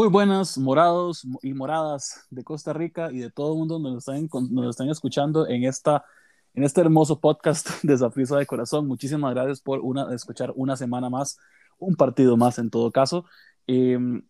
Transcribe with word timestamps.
Muy 0.00 0.08
buenas, 0.08 0.56
morados 0.56 1.26
y 1.42 1.52
moradas 1.52 2.26
de 2.30 2.42
Costa 2.42 2.72
Rica 2.72 3.10
y 3.12 3.18
de 3.18 3.30
todo 3.30 3.52
el 3.52 3.58
mundo 3.58 3.78
nos 3.78 4.08
están, 4.08 4.30
nos 4.50 4.70
están 4.70 4.88
escuchando 4.88 5.46
en, 5.46 5.64
esta, 5.64 6.06
en 6.54 6.64
este 6.64 6.80
hermoso 6.80 7.20
podcast 7.20 7.68
de 7.82 7.98
Zaprisa 7.98 8.38
de 8.38 8.46
Corazón. 8.46 8.86
Muchísimas 8.86 9.34
gracias 9.34 9.60
por 9.60 9.80
una, 9.80 10.14
escuchar 10.14 10.54
una 10.56 10.74
semana 10.78 11.10
más, 11.10 11.38
un 11.78 11.96
partido 11.96 12.38
más 12.38 12.58
en 12.58 12.70
todo 12.70 12.90
caso. 12.90 13.26
Em, 13.66 14.22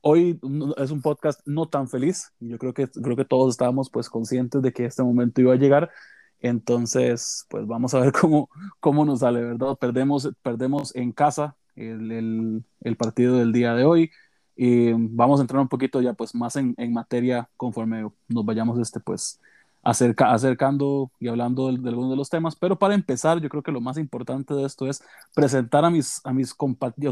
hoy 0.00 0.38
es 0.76 0.92
un 0.92 1.02
podcast 1.02 1.40
no 1.44 1.66
tan 1.66 1.88
feliz. 1.88 2.32
Yo 2.38 2.56
creo 2.56 2.72
que, 2.72 2.86
creo 2.86 3.16
que 3.16 3.24
todos 3.24 3.52
estábamos 3.52 3.90
pues 3.90 4.08
conscientes 4.08 4.62
de 4.62 4.72
que 4.72 4.84
este 4.84 5.02
momento 5.02 5.40
iba 5.40 5.54
a 5.54 5.56
llegar. 5.56 5.90
Entonces, 6.38 7.46
pues 7.48 7.66
vamos 7.66 7.94
a 7.94 7.98
ver 7.98 8.12
cómo, 8.12 8.48
cómo 8.78 9.04
nos 9.04 9.18
sale, 9.18 9.42
¿verdad? 9.42 9.76
Perdemos, 9.76 10.30
perdemos 10.44 10.94
en 10.94 11.10
casa 11.10 11.56
el, 11.74 12.12
el, 12.12 12.64
el 12.82 12.96
partido 12.96 13.38
del 13.38 13.52
día 13.52 13.74
de 13.74 13.84
hoy. 13.84 14.12
Y 14.56 14.92
vamos 14.92 15.38
a 15.38 15.42
entrar 15.42 15.60
un 15.60 15.68
poquito 15.68 16.00
ya 16.00 16.14
pues 16.14 16.34
más 16.34 16.56
en, 16.56 16.74
en 16.78 16.92
materia 16.92 17.48
conforme 17.56 18.10
nos 18.28 18.44
vayamos 18.44 18.78
este 18.78 19.00
pues 19.00 19.38
acerca, 19.86 20.32
acercando 20.32 21.12
y 21.20 21.28
hablando 21.28 21.70
de, 21.70 21.88
algunos 21.88 22.10
de 22.10 22.16
los 22.16 22.28
temas, 22.28 22.56
pero 22.56 22.76
para 22.76 22.94
empezar 22.94 23.40
yo 23.40 23.48
creo 23.48 23.62
que 23.62 23.70
lo 23.70 23.80
más 23.80 23.98
importante 23.98 24.52
de 24.52 24.64
esto 24.64 24.88
es 24.88 25.00
presentar 25.32 25.84
a 25.84 25.90
mis, 25.90 26.20
a 26.24 26.32
mis, 26.32 26.56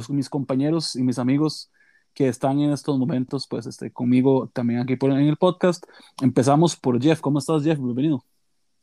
mis 0.08 0.28
compañeros 0.28 0.96
y 0.96 1.02
mis 1.04 1.18
amigos 1.20 1.70
que 2.14 2.26
están 2.26 2.59
en 2.60 2.73
estos 2.73 2.98
momentos 2.98 3.46
pues 3.46 3.66
este, 3.66 3.92
conmigo 3.92 4.51
también 4.52 4.80
aquí 4.80 4.96
por, 4.96 5.12
en 5.12 5.18
el 5.18 5.36
podcast. 5.36 5.84
Empezamos 6.20 6.74
por 6.74 7.01
Jeff, 7.01 7.20
¿cómo 7.20 7.38
estás 7.38 7.62
Jeff? 7.62 7.79
Bienvenido. 7.79 8.24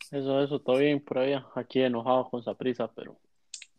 Eso, 0.09 0.41
eso, 0.41 0.59
todo 0.59 0.77
bien 0.77 1.03
por 1.03 1.19
allá, 1.19 1.45
aquí 1.55 1.81
enojado 1.81 2.29
con 2.29 2.39
esa 2.39 2.53
prisa, 2.53 2.89
pero 2.95 3.17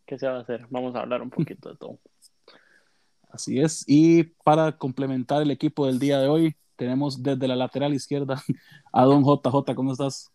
¿qué 0.05 0.19
se 0.19 0.27
va 0.27 0.37
a 0.37 0.41
hacer? 0.41 0.67
Vamos 0.69 0.95
a 0.95 1.01
hablar 1.01 1.23
un 1.23 1.31
poquito 1.31 1.71
de 1.71 1.77
todo. 1.77 1.99
Así 3.33 3.59
es. 3.61 3.83
Y 3.87 4.25
para 4.45 4.73
complementar 4.73 5.41
el 5.41 5.51
equipo 5.51 5.87
del 5.87 5.99
día 5.99 6.19
de 6.19 6.29
hoy, 6.29 6.55
tenemos 6.77 7.23
desde 7.23 7.49
la 7.49 7.57
lateral 7.57 7.95
izquierda 7.95 8.43
a 8.93 9.05
Don 9.05 9.25
JJ. 9.25 9.75
¿Cómo 9.75 9.93
estás? 9.93 10.31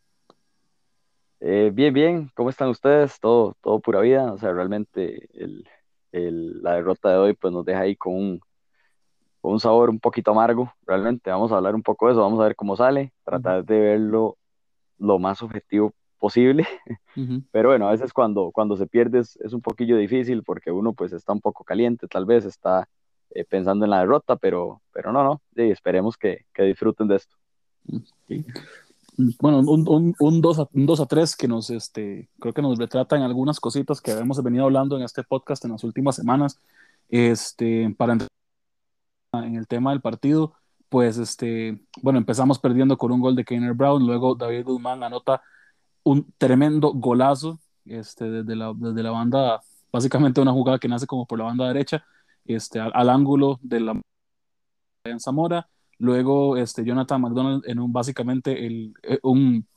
Eh, 1.39 1.69
bien, 1.71 1.93
bien. 1.93 2.31
¿Cómo 2.35 2.49
están 2.49 2.69
ustedes? 2.69 3.19
Todo, 3.19 3.55
todo 3.61 3.79
pura 3.79 4.01
vida. 4.01 4.33
O 4.33 4.37
sea, 4.39 4.51
realmente 4.51 5.29
el, 5.33 5.63
el, 6.11 6.63
la 6.63 6.73
derrota 6.73 7.11
de 7.11 7.17
hoy 7.17 7.33
pues 7.33 7.53
nos 7.53 7.63
deja 7.65 7.81
ahí 7.81 7.95
con 7.95 8.15
un, 8.15 8.39
con 9.41 9.51
un 9.53 9.59
sabor 9.59 9.91
un 9.91 9.99
poquito 9.99 10.31
amargo. 10.31 10.73
Realmente 10.87 11.29
vamos 11.29 11.51
a 11.51 11.57
hablar 11.57 11.75
un 11.75 11.83
poco 11.83 12.07
de 12.07 12.13
eso. 12.13 12.21
Vamos 12.21 12.39
a 12.39 12.45
ver 12.45 12.55
cómo 12.55 12.75
sale. 12.75 13.13
Tratar 13.23 13.63
de 13.63 13.79
verlo 13.79 14.37
lo 14.97 15.19
más 15.19 15.43
objetivo 15.43 15.93
posible. 16.17 16.67
Pero 17.51 17.69
bueno, 17.69 17.87
a 17.87 17.91
veces 17.91 18.13
cuando, 18.13 18.51
cuando 18.51 18.77
se 18.77 18.87
pierde 18.87 19.19
es, 19.19 19.37
un 19.53 19.61
poquillo 19.61 19.97
difícil 19.97 20.43
porque 20.43 20.71
uno 20.71 20.93
pues 20.93 21.13
está 21.13 21.33
un 21.33 21.41
poco 21.41 21.63
caliente, 21.63 22.07
tal 22.07 22.25
vez 22.25 22.45
está 22.45 22.87
eh, 23.31 23.43
pensando 23.43 23.85
en 23.85 23.91
la 23.91 23.99
derrota, 23.99 24.35
pero, 24.35 24.81
pero 24.93 25.11
no, 25.11 25.23
no, 25.23 25.41
sí, 25.55 25.63
esperemos 25.63 26.17
que, 26.17 26.45
que, 26.53 26.63
disfruten 26.63 27.07
de 27.07 27.15
esto. 27.15 27.35
Bueno, 29.39 29.59
un, 29.59 30.13
un, 30.19 30.41
2 30.41 30.59
a, 30.59 30.67
un 30.73 30.85
2 30.85 30.99
a 30.99 31.05
3 31.07 31.35
que 31.35 31.47
nos, 31.47 31.71
este, 31.71 32.29
creo 32.39 32.53
que 32.53 32.61
nos 32.61 32.77
retratan 32.77 33.23
algunas 33.23 33.59
cositas 33.59 33.99
que 33.99 34.11
hemos 34.11 34.41
venido 34.43 34.65
hablando 34.65 34.95
en 34.95 35.03
este 35.03 35.23
podcast 35.23 35.65
en 35.65 35.71
las 35.71 35.83
últimas 35.83 36.15
semanas. 36.15 36.59
Este, 37.09 37.93
para 37.97 38.13
entrar 38.13 38.29
en 39.33 39.55
el 39.55 39.67
tema 39.67 39.89
del 39.89 40.01
partido, 40.01 40.53
pues, 40.89 41.17
este, 41.17 41.79
bueno, 42.01 42.19
empezamos 42.19 42.59
perdiendo 42.59 42.97
con 42.97 43.11
un 43.11 43.19
gol 43.19 43.35
de 43.35 43.43
Keiner 43.43 43.73
Brown, 43.73 44.05
luego 44.05 44.35
David 44.35 44.65
Guzmán 44.65 45.03
anota 45.03 45.41
un 46.07 46.33
tremendo 46.37 46.93
golazo 46.93 47.59
este, 47.85 48.29
desde, 48.29 48.55
la, 48.55 48.73
desde 48.75 49.03
la 49.03 49.11
banda, 49.11 49.59
básicamente 49.91 50.41
una 50.41 50.53
jugada 50.53 50.79
que 50.79 50.87
nace 50.87 51.07
como 51.07 51.25
por 51.25 51.39
la 51.39 51.45
banda 51.45 51.67
derecha, 51.67 52.05
este, 52.45 52.79
al, 52.79 53.09
ángulo 53.09 53.59
de 53.61 53.79
la 53.81 54.01
en 55.03 55.19
Zamora. 55.19 55.69
Luego 55.99 56.57
este, 56.57 56.85
Jonathan 56.85 57.21
McDonald 57.21 57.63
en 57.67 57.79
un 57.79 57.91
básicamente 57.91 58.67
el, 58.67 58.93
eh, 59.03 59.19
un, 59.23 59.67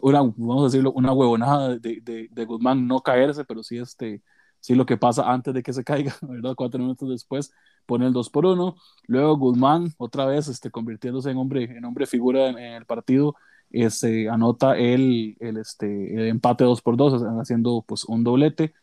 una, 0.00 0.20
vamos 0.22 0.62
a 0.62 0.64
decirlo, 0.66 0.92
una 0.92 1.12
huevonada 1.12 1.76
de, 1.78 2.00
de, 2.00 2.28
de, 2.30 2.44
Guzmán 2.44 2.86
no 2.86 3.00
caerse, 3.00 3.44
pero 3.44 3.62
sí, 3.62 3.78
este, 3.78 4.22
sí 4.60 4.74
lo 4.74 4.86
que 4.86 4.96
pasa 4.96 5.30
antes 5.30 5.52
de 5.52 5.62
que 5.62 5.72
se 5.72 5.84
caiga, 5.84 6.14
¿verdad? 6.22 6.54
Cuatro 6.56 6.80
minutos 6.80 7.08
después 7.10 7.52
pone 7.86 8.06
el 8.06 8.12
2 8.12 8.30
por 8.30 8.46
1. 8.46 8.76
Luego 9.06 9.36
Guzmán 9.36 9.92
otra 9.98 10.26
vez 10.26 10.48
este, 10.48 10.70
convirtiéndose 10.70 11.30
en 11.30 11.38
hombre, 11.38 11.64
en 11.64 11.84
hombre 11.84 12.06
figura 12.06 12.48
en 12.48 12.58
el 12.58 12.86
partido 12.86 13.36
este, 13.70 14.28
anota 14.28 14.76
el, 14.78 15.36
el, 15.40 15.56
este, 15.58 16.14
el 16.14 16.28
empate 16.28 16.64
2 16.64 16.82
por 16.82 16.96
2, 16.96 17.22
haciendo 17.40 17.84
pues 17.86 18.04
un 18.04 18.24
doblete. 18.24 18.74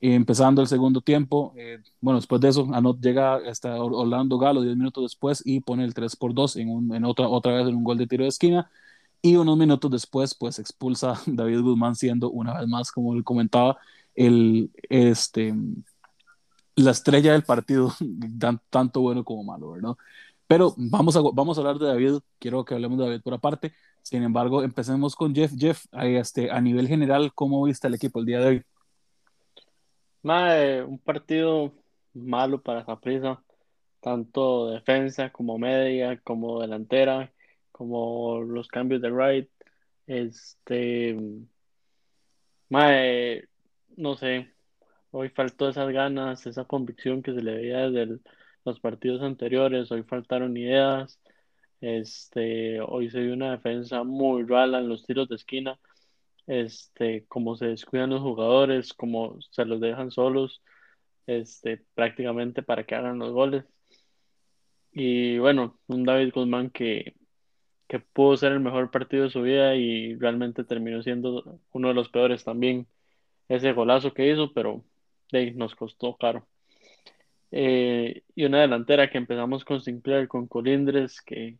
empezando 0.00 0.62
el 0.62 0.68
segundo 0.68 1.00
tiempo, 1.00 1.54
eh, 1.56 1.78
bueno, 2.00 2.18
después 2.20 2.40
de 2.40 2.48
eso, 2.48 2.68
anot, 2.72 3.00
llega 3.00 3.36
hasta 3.36 3.82
Orlando 3.82 4.38
Galo 4.38 4.62
10 4.62 4.76
minutos 4.76 5.04
después 5.04 5.42
y 5.44 5.60
pone 5.60 5.84
el 5.84 5.94
3 5.94 6.16
por 6.16 6.34
2 6.34 6.56
en, 6.56 6.70
un, 6.70 6.94
en 6.94 7.04
otra, 7.04 7.28
otra 7.28 7.52
vez 7.54 7.68
en 7.68 7.76
un 7.76 7.84
gol 7.84 7.98
de 7.98 8.06
tiro 8.06 8.24
de 8.24 8.28
esquina. 8.30 8.70
Y 9.22 9.36
unos 9.36 9.56
minutos 9.58 9.90
después, 9.90 10.34
pues 10.34 10.58
expulsa 10.58 11.20
David 11.26 11.60
Guzmán, 11.60 11.96
siendo 11.96 12.30
una 12.30 12.58
vez 12.60 12.68
más, 12.68 12.92
como 12.92 13.14
él 13.14 13.24
comentaba, 13.24 13.78
el, 14.14 14.70
este, 14.88 15.54
la 16.76 16.92
estrella 16.92 17.32
del 17.32 17.44
partido, 17.44 17.92
tanto 18.70 19.00
bueno 19.00 19.24
como 19.24 19.44
malo, 19.44 19.72
¿verdad? 19.72 19.96
Pero 20.46 20.74
vamos 20.78 21.16
a, 21.16 21.20
vamos 21.34 21.58
a 21.58 21.60
hablar 21.60 21.78
de 21.78 21.86
David, 21.86 22.14
quiero 22.38 22.64
que 22.64 22.74
hablemos 22.74 22.98
de 22.98 23.04
David 23.04 23.22
por 23.22 23.34
aparte. 23.34 23.74
Sin 24.08 24.22
embargo, 24.22 24.62
empecemos 24.62 25.14
con 25.14 25.34
Jeff. 25.34 25.52
Jeff, 25.54 25.84
este, 25.92 26.50
a 26.50 26.62
nivel 26.62 26.88
general, 26.88 27.30
¿cómo 27.34 27.62
viste 27.64 27.88
el 27.88 27.94
equipo 27.94 28.20
el 28.20 28.24
día 28.24 28.40
de 28.40 28.46
hoy? 28.46 28.62
un 30.22 30.98
partido 30.98 31.74
malo 32.14 32.62
para 32.62 32.86
Zaprisa, 32.86 33.42
tanto 34.00 34.70
defensa 34.70 35.30
como 35.30 35.58
media, 35.58 36.18
como 36.24 36.62
delantera, 36.62 37.30
como 37.70 38.40
los 38.40 38.68
cambios 38.68 39.02
de 39.02 39.10
right. 39.10 39.50
Este, 40.06 41.14
no 42.70 44.16
sé, 44.16 44.54
hoy 45.10 45.28
faltó 45.28 45.68
esas 45.68 45.90
ganas, 45.90 46.46
esa 46.46 46.64
convicción 46.64 47.22
que 47.22 47.34
se 47.34 47.42
le 47.42 47.56
veía 47.56 47.90
desde 47.90 48.20
los 48.64 48.80
partidos 48.80 49.20
anteriores, 49.20 49.92
hoy 49.92 50.02
faltaron 50.02 50.56
ideas. 50.56 51.20
Este, 51.80 52.80
hoy 52.80 53.10
se 53.10 53.20
vio 53.20 53.34
una 53.34 53.52
defensa 53.52 54.02
muy 54.04 54.44
rala 54.44 54.78
en 54.80 54.88
los 54.88 55.06
tiros 55.06 55.28
de 55.28 55.36
esquina. 55.36 55.78
Este, 56.46 57.26
como 57.26 57.56
se 57.56 57.66
descuidan 57.66 58.10
los 58.10 58.22
jugadores, 58.22 58.94
como 58.94 59.38
se 59.50 59.64
los 59.64 59.80
dejan 59.80 60.10
solos, 60.10 60.62
este, 61.26 61.84
prácticamente 61.94 62.62
para 62.62 62.84
que 62.84 62.94
hagan 62.94 63.18
los 63.18 63.32
goles. 63.32 63.64
Y 64.92 65.38
bueno, 65.38 65.78
un 65.86 66.04
David 66.04 66.32
Guzmán 66.34 66.70
que, 66.70 67.14
que 67.88 68.00
pudo 68.00 68.36
ser 68.36 68.52
el 68.52 68.60
mejor 68.60 68.90
partido 68.90 69.24
de 69.24 69.30
su 69.30 69.42
vida 69.42 69.74
y 69.76 70.14
realmente 70.16 70.64
terminó 70.64 71.02
siendo 71.02 71.60
uno 71.72 71.88
de 71.88 71.94
los 71.94 72.10
peores 72.10 72.44
también. 72.44 72.88
Ese 73.48 73.72
golazo 73.72 74.14
que 74.14 74.30
hizo, 74.30 74.52
pero 74.52 74.84
de, 75.32 75.52
nos 75.52 75.74
costó 75.74 76.16
caro. 76.16 76.46
Eh, 77.50 78.22
y 78.34 78.44
una 78.44 78.60
delantera 78.60 79.10
que 79.10 79.18
empezamos 79.18 79.64
con 79.64 79.80
Sinclair, 79.80 80.28
con 80.28 80.46
Colindres, 80.48 81.22
que, 81.22 81.58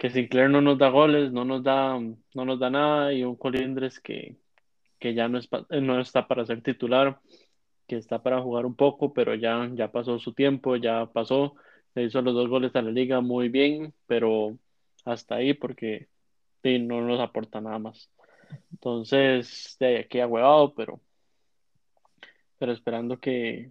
que 0.00 0.08
Sinclair 0.08 0.48
no 0.48 0.62
nos 0.62 0.78
da 0.78 0.88
goles, 0.88 1.30
no 1.30 1.44
nos 1.44 1.62
da, 1.62 1.98
no 1.98 2.44
nos 2.46 2.58
da 2.58 2.70
nada, 2.70 3.12
y 3.12 3.22
un 3.22 3.36
Colindres 3.36 4.00
que, 4.00 4.34
que 4.98 5.12
ya 5.12 5.28
no, 5.28 5.36
es, 5.36 5.46
no 5.82 6.00
está 6.00 6.26
para 6.26 6.46
ser 6.46 6.62
titular, 6.62 7.20
que 7.86 7.98
está 7.98 8.22
para 8.22 8.40
jugar 8.40 8.64
un 8.64 8.74
poco, 8.74 9.12
pero 9.12 9.34
ya, 9.34 9.68
ya 9.74 9.92
pasó 9.92 10.18
su 10.18 10.32
tiempo, 10.32 10.76
ya 10.76 11.04
pasó, 11.04 11.54
le 11.94 12.04
hizo 12.04 12.22
los 12.22 12.32
dos 12.32 12.48
goles 12.48 12.74
a 12.76 12.80
la 12.80 12.90
liga 12.90 13.20
muy 13.20 13.50
bien, 13.50 13.92
pero 14.06 14.56
hasta 15.04 15.34
ahí 15.34 15.52
porque 15.52 16.08
no 16.64 17.02
nos 17.02 17.20
aporta 17.20 17.60
nada 17.60 17.78
más. 17.78 18.08
Entonces, 18.72 19.76
de 19.78 19.98
aquí 19.98 20.20
a 20.20 20.26
huevado, 20.26 20.74
pero, 20.74 20.98
pero 22.58 22.72
esperando 22.72 23.20
que 23.20 23.70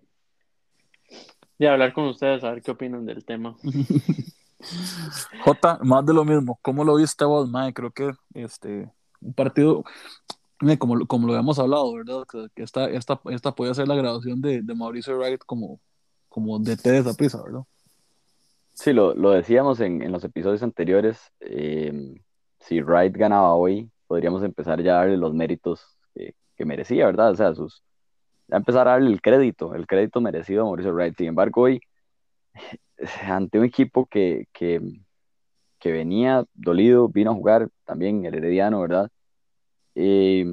de 1.58 1.68
hablar 1.68 1.92
con 1.92 2.06
ustedes, 2.06 2.44
a 2.44 2.52
ver 2.52 2.62
qué 2.62 2.70
opinan 2.70 3.08
del 3.08 3.26
tema. 3.26 3.58
J, 5.44 5.80
más 5.84 6.06
de 6.06 6.14
lo 6.14 6.26
mismo. 6.26 6.60
¿Cómo 6.62 6.84
lo 6.84 6.96
viste 6.96 7.26
vos, 7.26 7.50
Mae? 7.50 7.74
Creo 7.74 7.92
que 7.92 8.12
este, 8.34 8.92
un 9.22 9.34
partido, 9.34 9.84
como, 10.78 11.06
como 11.08 11.28
lo 11.28 11.34
habíamos 11.34 11.60
hablado, 11.60 11.94
¿verdad? 11.94 12.24
Que 12.54 12.64
esta, 12.64 12.90
esta, 12.90 13.20
esta 13.30 13.54
puede 13.54 13.74
ser 13.74 13.88
la 13.88 13.96
graduación 13.96 14.42
de, 14.42 14.62
de 14.62 14.76
Mauricio 14.76 15.18
Wright 15.18 15.42
como, 15.46 15.80
como 16.28 16.60
DT 16.60 16.84
de 16.84 16.98
esa 17.00 17.14
prisa, 17.14 17.42
¿verdad? 17.42 17.64
Sí, 18.74 18.94
lo, 18.94 19.14
lo 19.14 19.32
decíamos 19.32 19.80
en, 19.82 20.02
en, 20.02 20.12
los 20.12 20.24
episodios 20.24 20.64
anteriores. 20.64 21.20
Eh, 21.42 22.22
si 22.60 22.82
Wright 22.82 23.16
ganaba 23.16 23.54
hoy, 23.54 23.90
podríamos 24.08 24.44
empezar 24.44 24.82
ya 24.82 24.94
a 24.94 24.98
darle 25.00 25.18
los 25.18 25.34
méritos 25.34 25.98
que, 26.14 26.36
que 26.56 26.66
merecía, 26.66 27.06
¿verdad? 27.06 27.32
O 27.32 27.36
sea, 27.36 27.54
sus, 27.54 27.84
ya 28.48 28.58
empezar 28.58 28.88
a 28.88 28.92
darle 28.92 29.12
el 29.12 29.22
crédito, 29.22 29.76
el 29.76 29.86
crédito 29.86 30.22
merecido 30.22 30.62
a 30.62 30.66
Mauricio 30.66 30.94
Wright. 30.94 31.16
Sin 31.18 31.28
embargo, 31.28 31.62
hoy 31.62 31.82
ante 33.24 33.60
un 33.60 33.66
equipo 33.66 34.06
que, 34.06 34.48
que, 34.54 34.82
venía 35.84 36.46
dolido, 36.54 37.10
vino 37.10 37.32
a 37.32 37.34
jugar 37.36 37.70
también 37.86 38.26
el 38.26 38.36
Herediano, 38.36 38.82
¿verdad? 38.82 39.10
Eh, 39.96 40.46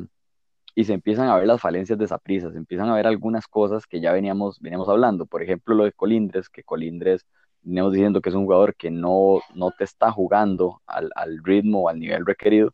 y 0.74 0.84
se 0.84 0.92
empiezan 0.94 1.28
a 1.28 1.36
ver 1.36 1.46
las 1.46 1.60
falencias 1.60 1.98
de 1.98 2.04
esa 2.04 2.18
prisa, 2.18 2.52
se 2.52 2.58
empiezan 2.58 2.88
a 2.90 2.94
ver 2.94 3.06
algunas 3.06 3.48
cosas 3.48 3.86
que 3.86 4.00
ya 4.00 4.12
veníamos, 4.12 4.60
veníamos 4.60 4.88
hablando. 4.88 5.26
Por 5.26 5.42
ejemplo, 5.42 5.74
lo 5.74 5.84
de 5.84 5.92
Colindres, 5.92 6.48
que 6.50 6.62
Colindres 6.62 7.26
venimos 7.62 7.92
diciendo 7.92 8.20
que 8.20 8.28
es 8.28 8.34
un 8.34 8.44
jugador 8.44 8.76
que 8.76 8.90
no, 8.90 9.40
no 9.54 9.70
te 9.72 9.84
está 9.84 10.12
jugando 10.12 10.82
al, 10.86 11.10
al 11.16 11.42
ritmo 11.42 11.82
o 11.84 11.88
al 11.88 11.98
nivel 11.98 12.26
requerido, 12.26 12.72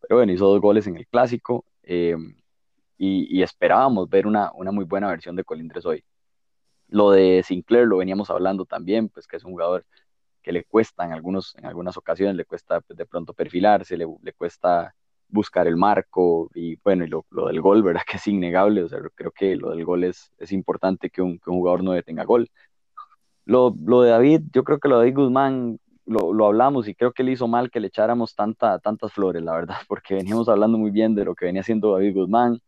pero 0.00 0.16
bueno, 0.18 0.32
hizo 0.32 0.46
dos 0.46 0.60
goles 0.60 0.86
en 0.86 0.96
el 0.96 1.06
clásico 1.06 1.64
eh, 1.82 2.16
y, 2.98 3.38
y, 3.38 3.42
esperábamos 3.42 4.08
ver 4.10 4.26
una, 4.26 4.52
una 4.52 4.70
muy 4.72 4.84
buena 4.84 5.08
versión 5.08 5.36
de 5.36 5.44
Colindres 5.44 5.86
hoy. 5.86 6.04
Lo 6.94 7.10
de 7.10 7.42
Sinclair 7.42 7.88
lo 7.88 7.96
veníamos 7.96 8.30
hablando 8.30 8.66
también, 8.66 9.08
pues 9.08 9.26
que 9.26 9.36
es 9.36 9.42
un 9.44 9.50
jugador 9.50 9.84
que 10.40 10.52
le 10.52 10.62
cuesta 10.62 11.04
en, 11.04 11.12
algunos, 11.12 11.56
en 11.56 11.66
algunas 11.66 11.96
ocasiones, 11.96 12.36
le 12.36 12.44
cuesta 12.44 12.80
pues, 12.82 12.96
de 12.96 13.04
pronto 13.04 13.34
perfilarse, 13.34 13.96
le, 13.96 14.06
cuesta 14.38 14.94
buscar 15.28 15.66
el 15.66 15.76
marco 15.76 16.52
y 16.54 16.76
bueno, 16.84 17.04
y 17.04 17.08
lo, 17.08 17.26
lo, 17.30 17.48
del 17.48 17.60
gol, 17.60 17.82
¿verdad? 17.82 18.02
Que 18.08 18.18
es 18.18 18.26
innegable, 18.28 18.84
o 18.84 18.88
sea, 18.88 19.00
creo 19.12 19.32
que 19.32 19.56
lo 19.56 19.70
del 19.70 19.84
gol 19.84 20.04
es, 20.04 20.30
es 20.38 20.52
importante 20.52 21.10
que 21.10 21.20
un, 21.20 21.40
que 21.40 21.50
un 21.50 21.56
jugador 21.56 21.82
no 21.82 21.90
detenga 21.90 22.22
gol. 22.22 22.48
Lo, 23.44 23.74
lo, 23.84 24.02
de 24.02 24.10
David, 24.10 24.42
yo 24.52 24.62
creo 24.62 24.78
que 24.78 24.88
lo 24.88 25.00
de 25.00 25.06
David 25.06 25.16
Guzmán 25.16 25.80
lo, 26.06 26.32
lo, 26.32 26.46
hablamos 26.46 26.86
y 26.86 26.94
creo 26.94 27.12
que 27.12 27.24
le 27.24 27.32
hizo 27.32 27.48
mal 27.48 27.72
que 27.72 27.80
le 27.80 27.88
echáramos 27.88 28.36
tanta, 28.36 28.78
tantas 28.78 29.12
flores, 29.12 29.42
la 29.42 29.54
verdad, 29.54 29.78
porque 29.88 30.14
veníamos 30.14 30.48
hablando 30.48 30.78
muy 30.78 30.92
bien 30.92 31.16
de 31.16 31.24
lo 31.24 31.34
que 31.34 31.46
venía 31.46 31.62
haciendo 31.62 31.92
David 31.92 32.14
Guzmán 32.14 32.60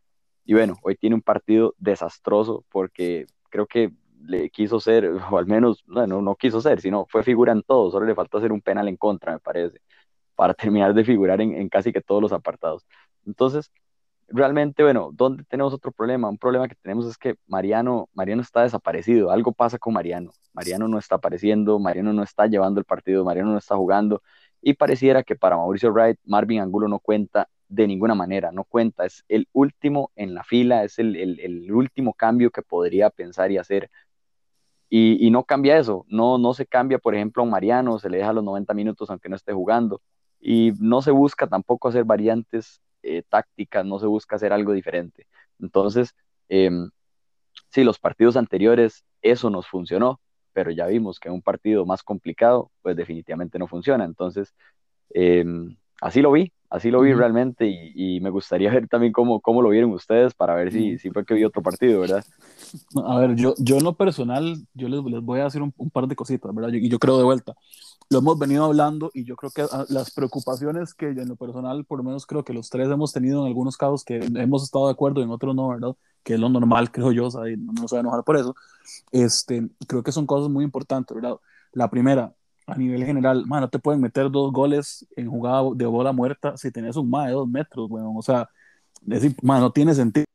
y 0.45 0.55
bueno, 0.55 0.75
hoy 0.83 0.97
tiene 0.97 1.15
un 1.15 1.23
partido 1.23 1.75
desastroso 1.79 2.65
porque 2.71 3.27
creo 3.51 3.67
que 3.67 3.93
le 4.23 4.51
quiso 4.51 4.81
ser, 4.81 5.07
o 5.31 5.39
al 5.39 5.47
menos, 5.47 5.85
bueno, 5.87 6.23
no 6.23 6.37
quiso 6.37 6.61
ser, 6.61 6.81
sino 6.81 7.07
fue 7.09 7.23
figura 7.23 7.53
en 7.53 7.63
todo, 7.63 7.91
solo 7.91 8.07
le 8.07 8.15
faltó 8.15 8.39
hacer 8.39 8.53
un 8.53 8.61
penal 8.63 8.89
en 8.89 8.97
contra, 8.97 9.33
me 9.33 9.41
parece, 9.41 9.81
para 10.35 10.55
terminar 10.55 10.95
de 10.95 11.05
figurar 11.05 11.41
en, 11.41 11.55
en 11.55 11.69
casi 11.69 11.93
que 11.93 12.01
todos 12.03 12.23
los 12.23 12.33
apartados. 12.33 12.87
Entonces, 13.27 13.73
realmente, 14.29 14.83
bueno, 14.83 15.11
¿dónde 15.13 15.45
tenemos 15.45 15.73
otro 15.73 15.93
problema? 15.93 16.29
Un 16.29 16.39
problema 16.39 16.69
que 16.69 16.75
tenemos 16.77 17.07
es 17.07 17.17
que 17.19 17.37
Mariano, 17.47 18.09
Mariano 18.15 18.43
está 18.43 18.63
desaparecido, 18.63 19.31
algo 19.31 19.53
pasa 19.53 19.79
con 19.79 19.95
Mariano, 19.95 20.33
Mariano 20.53 20.89
no 20.89 20.99
está 20.99 21.17
apareciendo, 21.17 21.79
Mariano 21.79 22.13
no 22.13 22.23
está 22.23 22.47
llevando 22.47 22.81
el 22.81 22.87
partido, 22.87 23.25
Mariano 23.25 23.53
no 23.53 23.59
está 23.59 23.77
jugando, 23.77 24.23
y 24.61 24.75
pareciera 24.75 25.23
que 25.23 25.37
para 25.37 25.57
Mauricio 25.57 25.93
Wright, 25.93 26.19
Marvin 26.25 26.61
Angulo 26.61 26.89
no 26.89 26.99
cuenta 26.99 27.49
de 27.69 27.87
ninguna 27.87 28.15
manera, 28.15 28.53
no 28.53 28.65
cuenta, 28.65 29.05
es 29.07 29.25
el 29.29 29.49
último 29.53 30.13
en 30.17 30.35
la 30.35 30.45
fila, 30.45 30.85
es 30.85 30.99
el, 30.99 31.17
el, 31.17 31.41
el 31.41 31.73
último 31.73 32.15
cambio 32.15 32.51
que 32.51 32.63
podría 32.63 33.11
pensar 33.11 33.51
y 33.51 33.59
hacer 33.59 33.91
y, 34.89 35.31
no 35.31 35.45
cambia 35.45 35.79
eso, 35.79 36.05
no, 36.09 36.39
no 36.39 36.55
se 36.55 36.67
cambia, 36.67 36.99
por 36.99 37.15
ejemplo, 37.15 37.43
a 37.43 37.47
Mariano, 37.47 37.99
se 37.99 38.09
le 38.09 38.19
deja 38.19 38.33
los 38.33 38.45
90 38.45 38.73
minutos 38.75 39.11
aunque 39.11 39.29
no 39.29 39.37
esté 39.37 39.53
jugando, 39.53 40.01
y 40.41 40.73
no 40.79 41.03
se 41.03 41.11
busca 41.11 41.47
tampoco 41.47 41.89
hacer 41.89 42.05
variantes 42.05 42.81
eh, 43.03 43.23
tácticas, 43.29 43.85
no 43.85 43.99
se 43.99 44.07
busca 44.07 44.37
hacer 44.37 44.53
algo 44.53 44.73
diferente. 44.73 45.27
Entonces, 45.61 46.15
eh, 46.49 46.71
sí, 47.71 47.85
los 47.85 47.99
partidos 47.99 48.37
anteriores 48.37 49.05
eso 49.23 49.51
nos 49.51 49.67
funcionó, 49.67 50.21
pero 50.53 50.71
ya 50.71 50.87
vimos 50.87 51.19
que 51.19 51.29
en 51.29 51.35
un 51.35 51.43
partido 51.43 51.85
más 51.85 52.03
complicado, 52.03 52.71
pues 52.83 52.97
definitivamente 52.97 53.59
no 53.59 53.67
funciona. 53.67 54.05
Entonces, 54.05 54.55
eh, 55.15 55.45
así 56.01 56.23
lo 56.23 56.33
vi, 56.33 56.53
así 56.71 56.91
lo 56.91 57.01
vi 57.01 57.13
uh 57.13 57.15
-huh. 57.15 57.19
realmente 57.19 57.67
y, 57.67 58.17
y, 58.17 58.21
me 58.21 58.31
gustaría 58.31 58.71
ver 58.73 58.89
también 58.89 59.13
cómo, 59.13 59.41
cómo 59.41 59.63
lo 59.63 59.71
vieron 59.71 59.91
ustedes 59.93 60.35
para 60.35 60.55
ver 60.55 60.73
si, 60.73 60.99
si 60.99 61.11
fue 61.11 61.25
que 61.25 61.35
vi 61.35 61.45
otro 61.45 61.63
partido, 61.63 62.01
¿verdad? 62.01 62.25
A 63.05 63.19
ver, 63.19 63.37
yo, 63.37 63.55
yo 63.59 63.77
en 63.77 63.85
lo 63.85 63.95
personal, 63.95 64.57
yo 64.75 64.89
les, 64.89 65.03
les 65.05 65.23
voy 65.23 65.41
a 65.41 65.45
decir 65.45 65.63
un, 65.63 65.73
un, 65.77 65.91
par 65.91 66.07
de 66.07 66.17
cositas, 66.17 66.55
¿verdad? 66.55 66.73
Y 66.73 66.83
yo, 66.83 66.89
yo, 66.91 66.99
creo 66.99 67.19
de 67.19 67.25
vuelta, 67.25 67.55
lo 68.11 68.19
hemos 68.19 68.39
venido 68.39 68.65
hablando 68.65 69.11
y 69.15 69.25
yo 69.25 69.37
creo 69.37 69.51
que 69.51 69.63
ah, 69.63 69.85
las 69.89 70.11
preocupaciones 70.13 70.95
que 70.95 71.09
en 71.09 71.29
lo 71.29 71.37
personal, 71.37 71.85
por 71.85 71.99
lo 71.99 72.05
menos 72.05 72.27
creo 72.27 72.45
que 72.45 72.53
los 72.53 72.71
tres 72.71 72.89
hemos 72.89 73.13
tenido 73.13 73.43
en 73.43 73.49
algunos 73.49 73.77
casos 73.77 74.05
que 74.05 74.17
hemos 74.17 74.63
estado 74.65 74.87
de 74.87 74.93
acuerdo 74.93 75.21
y 75.21 75.25
en 75.25 75.31
otros 75.31 75.55
no, 75.55 75.69
¿verdad? 75.69 75.95
Que 76.23 76.35
es 76.35 76.41
lo 76.41 76.49
normal, 76.49 76.91
creo 76.91 77.13
yo, 77.13 77.27
o 77.27 77.31
sea, 77.31 77.43
no, 77.59 77.73
no 77.73 77.89
se 77.89 77.97
va 77.97 78.01
a 78.01 78.03
enojar 78.03 78.25
por 78.25 78.37
eso. 78.37 78.55
Este, 79.13 79.69
creo 79.87 80.03
que 80.03 80.13
son 80.13 80.27
cosas 80.27 80.51
muy 80.51 80.65
importantes, 80.65 81.15
¿verdad? 81.15 81.37
La 81.73 81.91
primera, 81.91 82.35
a 82.67 82.77
nivel 82.77 83.05
general, 83.05 83.47
man, 83.47 83.61
no 83.61 83.69
te 83.71 83.79
pueden 83.79 84.01
meter 84.01 84.31
dos 84.31 84.53
goles 84.53 85.07
en 85.17 85.29
jugada 85.29 85.63
de 85.75 85.87
bola 85.87 86.13
muerta 86.13 86.57
si 86.57 86.71
tenés 86.73 86.97
un 86.97 87.09
más 87.09 87.27
de 87.27 87.33
dos 87.33 87.49
metros, 87.49 87.89
bueno, 87.89 88.13
o 88.15 88.23
sea, 88.23 88.49
decir, 89.03 89.37
man, 89.43 89.61
no 89.61 89.73
tiene 89.73 89.95
sentido. 89.95 90.27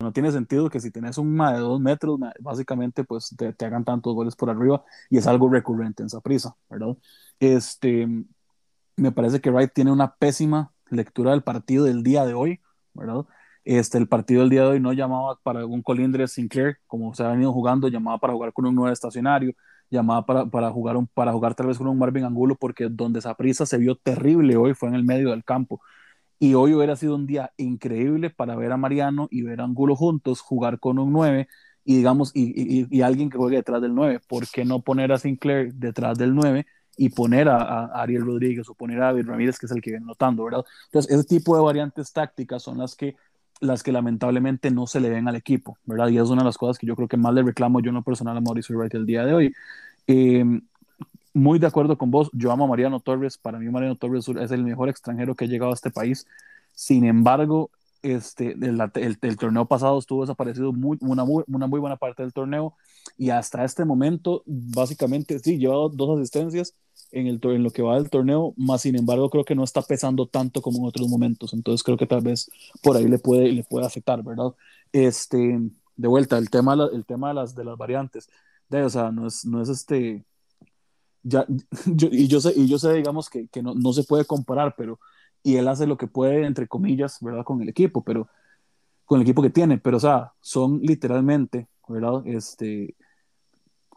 No 0.00 0.12
tiene 0.14 0.32
sentido 0.32 0.70
que 0.70 0.80
si 0.80 0.90
tenés 0.90 1.18
un 1.18 1.36
más 1.36 1.52
de 1.54 1.60
dos 1.60 1.78
metros, 1.78 2.18
básicamente, 2.40 3.04
pues 3.04 3.34
te, 3.36 3.52
te, 3.52 3.66
hagan 3.66 3.84
tantos 3.84 4.14
goles 4.14 4.34
por 4.34 4.48
arriba 4.48 4.82
y 5.10 5.18
es 5.18 5.26
algo 5.26 5.50
recurrente 5.50 6.02
en 6.02 6.06
esa 6.06 6.22
prisa, 6.22 6.56
¿verdad? 6.70 6.96
Este, 7.38 8.08
me 8.96 9.12
parece 9.12 9.40
que 9.40 9.50
Wright 9.50 9.72
tiene 9.74 9.92
una 9.92 10.14
pésima 10.14 10.72
lectura 10.88 11.32
del 11.32 11.42
partido 11.42 11.84
del 11.84 12.02
día 12.02 12.24
de 12.24 12.32
hoy, 12.32 12.60
¿verdad? 12.94 13.26
Este, 13.64 13.98
el 13.98 14.08
partido 14.08 14.40
del 14.40 14.50
día 14.50 14.62
de 14.62 14.68
hoy 14.68 14.80
no 14.80 14.94
llamaba 14.94 15.38
para 15.42 15.66
un 15.66 15.82
Colindres 15.82 16.32
Sinclair, 16.32 16.78
como 16.86 17.14
se 17.14 17.22
ha 17.22 17.28
venido 17.28 17.52
jugando, 17.52 17.88
llamaba 17.88 18.18
para 18.18 18.32
jugar 18.32 18.54
con 18.54 18.66
un 18.66 18.74
nuevo 18.74 18.92
estacionario, 18.92 19.54
llamaba 19.90 20.24
para, 20.26 20.46
para, 20.46 20.70
jugar 20.70 20.96
un, 20.96 21.06
para 21.06 21.32
jugar 21.32 21.54
tal 21.54 21.66
vez 21.66 21.78
con 21.78 21.88
un 21.88 21.98
Marvin 21.98 22.24
Angulo, 22.24 22.56
porque 22.56 22.88
donde 22.88 23.18
esa 23.18 23.34
prisa 23.34 23.66
se 23.66 23.78
vio 23.78 23.96
terrible 23.96 24.56
hoy 24.56 24.74
fue 24.74 24.88
en 24.88 24.94
el 24.94 25.04
medio 25.04 25.30
del 25.30 25.44
campo. 25.44 25.80
Y 26.38 26.54
hoy 26.54 26.74
hubiera 26.74 26.96
sido 26.96 27.16
un 27.16 27.26
día 27.26 27.52
increíble 27.58 28.30
para 28.30 28.56
ver 28.56 28.72
a 28.72 28.76
Mariano 28.78 29.28
y 29.30 29.42
ver 29.42 29.60
a 29.60 29.64
Angulo 29.64 29.96
juntos, 29.96 30.40
jugar 30.40 30.80
con 30.80 30.98
un 30.98 31.12
9 31.12 31.48
y 31.84 31.96
digamos, 31.96 32.30
y, 32.34 32.80
y, 32.80 32.86
y 32.90 33.02
alguien 33.02 33.30
que 33.30 33.38
juegue 33.38 33.56
detrás 33.56 33.82
del 33.82 33.94
9. 33.94 34.20
¿Por 34.28 34.48
qué 34.48 34.64
no 34.64 34.80
poner 34.82 35.12
a 35.12 35.18
Sinclair 35.18 35.74
detrás 35.74 36.18
del 36.18 36.34
9 36.34 36.66
y 36.96 37.10
poner 37.10 37.48
a, 37.48 37.56
a, 37.56 38.02
Ariel 38.02 38.24
Rodríguez 38.24 38.68
o 38.68 38.74
poner 38.74 39.02
a 39.02 39.06
David 39.06 39.26
Ramírez, 39.26 39.58
que 39.58 39.66
es 39.66 39.72
el 39.72 39.80
que 39.80 39.90
viene 39.90 40.06
notando, 40.06 40.44
¿verdad? 40.44 40.64
Entonces, 40.86 41.12
ese 41.12 41.24
tipo 41.24 41.56
de 41.56 41.62
variantes 41.62 42.12
tácticas 42.12 42.62
son 42.62 42.78
las 42.78 42.94
que 42.94 43.16
las 43.60 43.82
que 43.82 43.92
lamentablemente 43.92 44.70
no 44.70 44.86
se 44.86 45.00
le 45.00 45.10
ven 45.10 45.28
al 45.28 45.36
equipo, 45.36 45.76
¿verdad? 45.84 46.08
Y 46.08 46.18
es 46.18 46.28
una 46.28 46.42
de 46.42 46.46
las 46.46 46.58
cosas 46.58 46.78
que 46.78 46.86
yo 46.86 46.96
creo 46.96 47.08
que 47.08 47.16
más 47.16 47.34
le 47.34 47.42
reclamo 47.42 47.80
yo 47.80 47.90
en 47.90 47.96
lo 47.96 48.02
personal 48.02 48.36
a 48.36 48.40
Mauricio 48.40 48.76
Wright 48.76 48.94
el 48.94 49.06
día 49.06 49.24
de 49.24 49.34
hoy. 49.34 49.54
Eh, 50.06 50.44
muy 51.32 51.58
de 51.58 51.66
acuerdo 51.66 51.96
con 51.96 52.10
vos, 52.10 52.30
yo 52.32 52.50
amo 52.50 52.64
a 52.64 52.68
Mariano 52.68 53.00
Torres, 53.00 53.38
para 53.38 53.58
mí 53.58 53.68
Mariano 53.68 53.96
Torres 53.96 54.28
es 54.28 54.50
el 54.50 54.64
mejor 54.64 54.88
extranjero 54.88 55.34
que 55.34 55.44
ha 55.44 55.48
llegado 55.48 55.70
a 55.70 55.74
este 55.74 55.90
país, 55.90 56.26
sin 56.74 57.04
embargo, 57.04 57.70
este, 58.02 58.56
el, 58.58 59.36
torneo 59.36 59.66
pasado 59.66 59.98
estuvo 59.98 60.22
desaparecido 60.22 60.72
muy, 60.72 60.96
una, 61.02 61.24
muy, 61.24 61.44
una 61.46 61.66
muy 61.66 61.78
buena 61.78 61.96
parte 61.96 62.22
del 62.22 62.32
torneo 62.32 62.74
y 63.18 63.30
hasta 63.30 63.64
este 63.64 63.84
momento, 63.84 64.42
básicamente, 64.46 65.38
sí, 65.38 65.58
lleva 65.58 65.74
dos 65.92 66.18
asistencias 66.18 66.74
en, 67.12 67.26
el, 67.26 67.40
en 67.42 67.62
lo 67.62 67.70
que 67.70 67.82
va 67.82 67.96
del 67.96 68.10
torneo, 68.10 68.54
más 68.56 68.82
sin 68.82 68.96
embargo 68.96 69.30
creo 69.30 69.44
que 69.44 69.54
no 69.54 69.64
está 69.64 69.82
pesando 69.82 70.26
tanto 70.26 70.62
como 70.62 70.78
en 70.78 70.84
otros 70.86 71.08
momentos, 71.08 71.52
entonces 71.52 71.82
creo 71.82 71.96
que 71.96 72.06
tal 72.06 72.22
vez 72.22 72.50
por 72.82 72.96
ahí 72.96 73.08
le 73.08 73.18
puede, 73.18 73.52
le 73.52 73.64
puede 73.64 73.86
afectar, 73.86 74.22
¿verdad? 74.22 74.52
Este, 74.92 75.58
de 75.96 76.08
vuelta, 76.08 76.38
el 76.38 76.50
tema, 76.50 76.74
el 76.92 77.04
tema 77.06 77.28
de, 77.28 77.34
las, 77.34 77.54
de 77.54 77.64
las 77.64 77.76
variantes, 77.76 78.28
de, 78.68 78.82
o 78.82 78.90
sea, 78.90 79.10
no 79.10 79.26
es, 79.26 79.44
no 79.44 79.62
es 79.62 79.68
este 79.68 80.24
ya, 81.22 81.46
yo, 81.86 82.08
y, 82.10 82.28
yo 82.28 82.40
sé, 82.40 82.52
y 82.56 82.66
yo 82.68 82.78
sé, 82.78 82.94
digamos, 82.94 83.28
que, 83.30 83.48
que 83.48 83.62
no, 83.62 83.74
no, 83.74 83.92
se 83.92 84.04
puede 84.04 84.24
comparar, 84.24 84.74
pero, 84.76 84.98
y 85.42 85.56
él 85.56 85.68
hace 85.68 85.86
lo 85.86 85.96
que 85.96 86.06
puede, 86.06 86.46
entre 86.46 86.68
comillas, 86.68 87.18
¿verdad? 87.20 87.44
Con 87.44 87.62
el 87.62 87.68
equipo, 87.68 88.02
pero, 88.04 88.28
con 89.04 89.18
el 89.18 89.22
equipo 89.22 89.42
que 89.42 89.50
tiene, 89.50 89.78
pero, 89.78 89.98
o 89.98 90.00
sea, 90.00 90.32
son 90.40 90.80
literalmente, 90.82 91.68
¿verdad? 91.88 92.22
Este, 92.26 92.94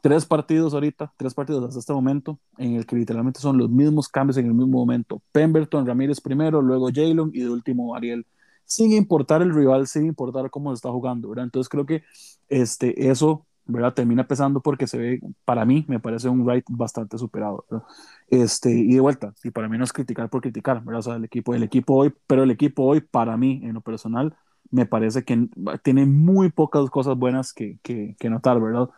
tres 0.04 0.26
partidos 0.26 0.74
ahorita, 0.74 1.14
tres 1.16 1.34
partidos 1.34 1.64
hasta 1.64 1.80
este 1.80 1.94
momento, 1.94 2.38
en 2.58 2.76
el 2.76 2.86
que 2.86 2.98
literalmente 2.98 3.40
son 3.40 3.58
los 3.58 3.70
mismos 3.70 4.10
cambios 4.10 4.36
en 4.36 4.48
el 4.48 4.54
mismo 4.54 4.78
momento. 4.78 5.22
Pemberton, 5.32 5.88
Ramírez 5.88 6.20
primero, 6.20 6.62
luego 6.62 6.90
Jalen 6.94 7.32
y 7.34 7.40
de 7.40 7.50
último 7.50 7.96
Ariel, 7.96 8.26
sin 8.66 8.92
importar 8.92 9.42
el 9.42 9.56
rival, 9.56 9.88
sin 9.88 10.06
importar 10.06 10.50
cómo 10.50 10.72
se 10.72 10.76
está 10.76 10.90
jugando, 10.92 11.30
¿verdad? 11.30 11.46
Entonces 11.46 11.70
creo 11.70 11.86
que 11.86 12.04
este, 12.50 13.10
eso 13.10 13.46
¿verdad? 13.66 13.94
Termina 13.94 14.28
pesando 14.28 14.60
porque 14.60 14.88
se 14.88 14.98
ve, 14.98 15.22
para 15.46 15.64
mí, 15.64 15.86
me 15.88 16.02
parece 16.02 16.28
un 16.28 16.46
Wright 16.46 16.66
bastante 16.68 17.18
superado. 17.18 17.66
Este, 18.30 18.72
y 18.72 18.94
de 18.96 19.00
vuelta, 19.00 19.34
y 19.42 19.52
para 19.52 19.70
mí 19.70 19.78
no 19.78 19.86
es 19.86 19.94
criticar 19.94 20.30
por 20.30 20.42
criticar, 20.42 20.84
¿verdad? 20.84 21.00
O 21.00 21.04
sea, 21.04 21.16
el 21.16 21.24
equipo, 21.24 21.56
el 21.56 21.64
equipo 21.64 21.96
hoy, 21.96 22.14
pero 22.28 22.44
el 22.44 22.52
equipo 22.52 22.84
hoy, 22.84 23.00
para 23.00 23.38
mí, 23.38 23.62
en 23.64 23.76
lo 23.76 23.80
personal, 23.80 24.36
me 24.70 24.86
parece 24.86 25.24
que 25.24 25.48
tiene 25.82 26.06
muy 26.06 26.52
pocas 26.52 26.90
cosas 26.90 27.18
buenas 27.18 27.54
que, 27.54 27.78
que, 27.84 28.18
que 28.20 28.30
notar, 28.30 28.60
¿verdad? 28.60 28.90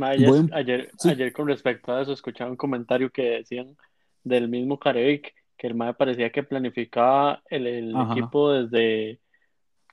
Ayer, 0.00 0.30
ayer, 0.52 0.90
sí. 0.98 1.10
ayer, 1.10 1.32
con 1.32 1.48
respecto 1.48 1.92
a 1.92 2.02
eso, 2.02 2.12
escuchaba 2.12 2.50
un 2.50 2.56
comentario 2.56 3.10
que 3.10 3.22
decían 3.22 3.76
del 4.22 4.48
mismo 4.48 4.78
Carevic, 4.78 5.34
que 5.56 5.66
el 5.66 5.74
MAE 5.74 5.94
parecía 5.94 6.30
que 6.30 6.42
planificaba 6.42 7.42
el, 7.48 7.66
el 7.66 7.94
equipo 8.10 8.52
desde 8.52 9.20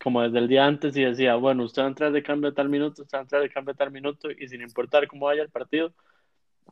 como 0.02 0.22
desde 0.22 0.40
el 0.40 0.48
día 0.48 0.66
antes 0.66 0.96
y 0.96 1.04
decía, 1.04 1.36
bueno, 1.36 1.64
usted 1.64 1.82
va 1.82 1.86
a 1.88 1.90
entrar 1.90 2.12
de 2.12 2.24
cambio 2.24 2.50
a 2.50 2.54
tal 2.54 2.70
minuto, 2.70 3.02
usted 3.02 3.18
va 3.18 3.20
a 3.20 3.24
entrar 3.24 3.42
de 3.42 3.50
cambio 3.50 3.74
a 3.74 3.76
tal 3.76 3.92
minuto 3.92 4.30
y 4.32 4.48
sin 4.48 4.62
importar 4.62 5.08
cómo 5.08 5.26
vaya 5.26 5.42
el 5.42 5.50
partido, 5.50 5.94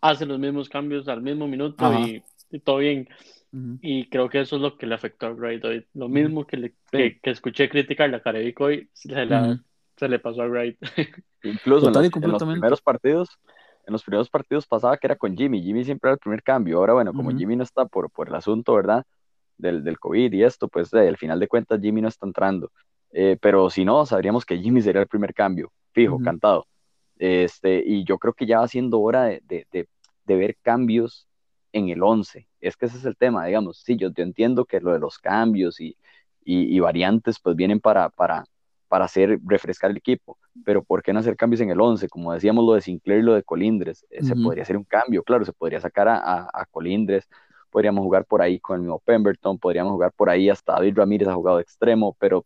hace 0.01 0.25
los 0.25 0.39
mismos 0.39 0.69
cambios 0.69 1.07
al 1.07 1.21
mismo 1.21 1.47
minuto 1.47 1.91
y, 1.99 2.23
y, 2.51 2.59
todo 2.59 2.77
bien. 2.77 3.07
Uh 3.51 3.57
-huh. 3.57 3.79
Y 3.81 4.09
creo 4.09 4.29
que 4.29 4.41
eso 4.41 4.57
es 4.57 4.61
lo 4.61 4.77
que 4.77 4.85
le 4.85 4.95
afectó 4.95 5.27
a 5.27 5.31
Wright 5.31 5.63
hoy. 5.65 5.85
Lo 5.93 6.07
mismo 6.07 6.41
uh 6.41 6.43
-huh. 6.43 6.47
que, 6.47 6.57
le, 6.57 6.73
que, 6.91 7.19
que, 7.19 7.29
escuché 7.31 7.69
criticar 7.69 8.09
la 8.09 8.21
Carevic 8.21 8.59
hoy, 8.61 8.89
se, 8.93 9.25
la, 9.25 9.41
uh 9.41 9.45
-huh. 9.45 9.63
Se, 9.97 10.07
le 10.07 10.19
pasó 10.19 10.41
a 10.41 10.47
Wright. 10.47 10.77
Incluso 11.43 11.87
en 11.87 11.93
los, 11.93 12.15
en 12.15 12.31
los, 12.31 12.43
primeros 12.43 12.81
partidos, 12.81 13.29
en 13.85 13.93
los 13.93 14.03
primeros 14.03 14.29
partidos 14.29 14.67
pasaba 14.67 14.97
que 14.97 15.07
era 15.07 15.15
con 15.15 15.35
Jimmy, 15.35 15.61
Jimmy 15.61 15.83
siempre 15.83 16.09
era 16.09 16.13
el 16.13 16.19
primer 16.19 16.43
cambio. 16.43 16.77
Ahora, 16.77 16.93
bueno, 16.93 17.13
como 17.13 17.31
Jimmy 17.31 17.55
no 17.55 17.63
está 17.63 17.85
por, 17.85 18.09
por 18.09 18.29
el 18.29 18.35
asunto, 18.35 18.73
¿verdad? 18.73 19.05
Del, 19.57 19.83
del 19.83 19.99
COVID 19.99 20.33
y 20.33 20.43
esto, 20.43 20.67
pues 20.67 20.93
eh, 20.93 21.07
al 21.07 21.17
final 21.17 21.39
de 21.39 21.47
cuentas 21.47 21.79
Jimmy 21.81 22.01
no 22.01 22.07
está 22.07 22.25
entrando. 22.25 22.71
Eh, 23.11 23.37
pero 23.39 23.69
si 23.69 23.85
no, 23.85 24.05
sabríamos 24.05 24.45
que 24.45 24.57
Jimmy 24.57 24.81
sería 24.81 25.01
el 25.01 25.07
primer 25.07 25.33
cambio, 25.33 25.71
fijo, 25.93 26.15
uh 26.15 26.19
-huh. 26.19 26.23
cantado. 26.23 26.67
Este, 27.17 27.81
y 27.85 28.03
yo 28.03 28.17
creo 28.17 28.33
que 28.33 28.45
ya 28.45 28.59
va 28.59 28.67
siendo 28.67 28.99
hora 28.99 29.23
de, 29.23 29.41
de, 29.45 29.65
de, 29.71 29.87
de 30.25 30.35
ver 30.35 30.57
cambios 30.61 31.27
en 31.75 31.89
el 31.89 32.01
11. 32.01 32.47
Es 32.61 32.77
que 32.77 32.85
ese 32.85 32.97
es 32.97 33.05
el 33.05 33.17
tema, 33.17 33.45
digamos. 33.45 33.79
Sí, 33.79 33.97
yo, 33.97 34.09
entiendo 34.15 34.65
que 34.65 34.79
lo 34.79 34.93
de 34.93 34.99
los 34.99 35.19
cambios 35.19 35.79
y, 35.79 35.97
y, 36.43 36.79
variantes 36.79 37.39
pues 37.39 37.55
vienen 37.55 37.79
para, 37.79 38.09
para, 38.09 38.45
para 38.95 39.03
hacer 39.03 39.39
refrescar 39.45 39.91
el 39.91 39.97
equipo, 39.97 40.37
pero 40.63 40.81
¿por 40.81 41.03
qué 41.03 41.11
no 41.11 41.19
hacer 41.19 41.35
cambios 41.35 41.59
en 41.59 41.69
el 41.69 41.81
11? 41.81 42.07
Como 42.07 42.31
decíamos 42.31 42.65
lo 42.65 42.75
de 42.75 42.79
Sinclair 42.79 43.19
y 43.19 43.23
lo 43.23 43.33
de 43.33 43.43
Colindres, 43.43 44.05
eh, 44.09 44.23
se 44.23 44.37
podría 44.37 44.63
hacer 44.63 44.77
un 44.77 44.85
cambio, 44.85 45.21
claro, 45.21 45.43
se 45.43 45.51
podría 45.51 45.81
sacar 45.81 46.07
a, 46.07 46.43
a, 46.43 46.65
Colindres, 46.71 47.27
podríamos 47.69 48.05
jugar 48.05 48.23
por 48.23 48.41
ahí 48.41 48.57
con 48.57 48.77
el 48.77 48.83
mismo 48.83 48.99
Pemberton, 48.99 49.59
podríamos 49.59 49.91
jugar 49.91 50.13
por 50.13 50.29
ahí 50.29 50.49
hasta 50.49 50.75
David 50.75 50.95
Ramírez 50.95 51.27
ha 51.27 51.33
jugado 51.33 51.57
de 51.57 51.63
extremo, 51.63 52.15
pero 52.17 52.45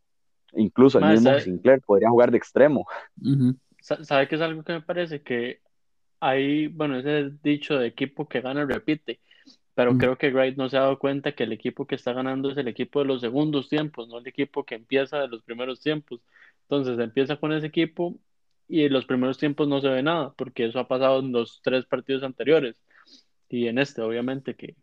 incluso 0.54 0.98
el 0.98 1.06
mismo 1.12 1.40
Sinclair 1.40 1.82
podría 1.82 2.10
jugar 2.10 2.32
de 2.32 2.38
extremo. 2.40 2.88
¿Sabe 3.80 4.28
qué 4.28 4.34
es 4.34 4.42
algo 4.42 4.64
que 4.64 4.74
me 4.74 4.82
parece? 4.82 5.22
Que 5.22 5.60
hay, 6.20 6.66
bueno, 6.66 6.98
ese 6.98 7.30
dicho 7.44 7.78
de 7.78 7.86
equipo 7.86 8.28
que 8.28 8.42
gana 8.42 8.66
repite, 8.66 9.20
pero 9.80 9.98
creo 9.98 10.18
que 10.18 10.30
Wright 10.30 10.58
no 10.58 10.68
se 10.68 10.76
ha 10.76 10.82
dado 10.82 11.00
cuenta 11.00 11.32
que 11.32 11.44
el 11.44 11.54
equipo 11.54 11.88
que 11.88 11.96
está 11.96 12.12
ganando 12.12 12.52
es 12.52 12.58
el 12.58 12.68
equipo 12.68 13.00
de 13.00 13.06
los 13.06 13.22
segundos 13.22 13.70
tiempos, 13.70 14.10
no 14.10 14.18
el 14.18 14.28
equipo 14.28 14.66
que 14.66 14.76
empieza 14.76 15.20
de 15.20 15.30
los 15.30 15.42
primeros 15.42 15.80
tiempos. 15.80 16.20
Entonces 16.70 17.00
empieza 17.00 17.38
con 17.38 17.52
ese 17.52 17.66
equipo 17.66 18.16
y 18.68 18.84
en 18.84 18.94
los 18.94 19.06
primeros 19.06 19.40
tiempos 19.40 19.68
no 19.68 19.82
se 19.82 19.88
ve 19.88 20.04
nada, 20.04 20.34
porque 20.38 20.66
eso 20.66 20.78
ha 20.78 20.88
pasado 20.88 21.20
en 21.20 21.32
los 21.32 21.62
tres 21.64 21.86
partidos 21.86 22.22
anteriores 22.22 22.80
y 23.50 23.68
en 23.68 23.80
este, 23.80 24.04
obviamente, 24.04 24.54
que, 24.54 24.76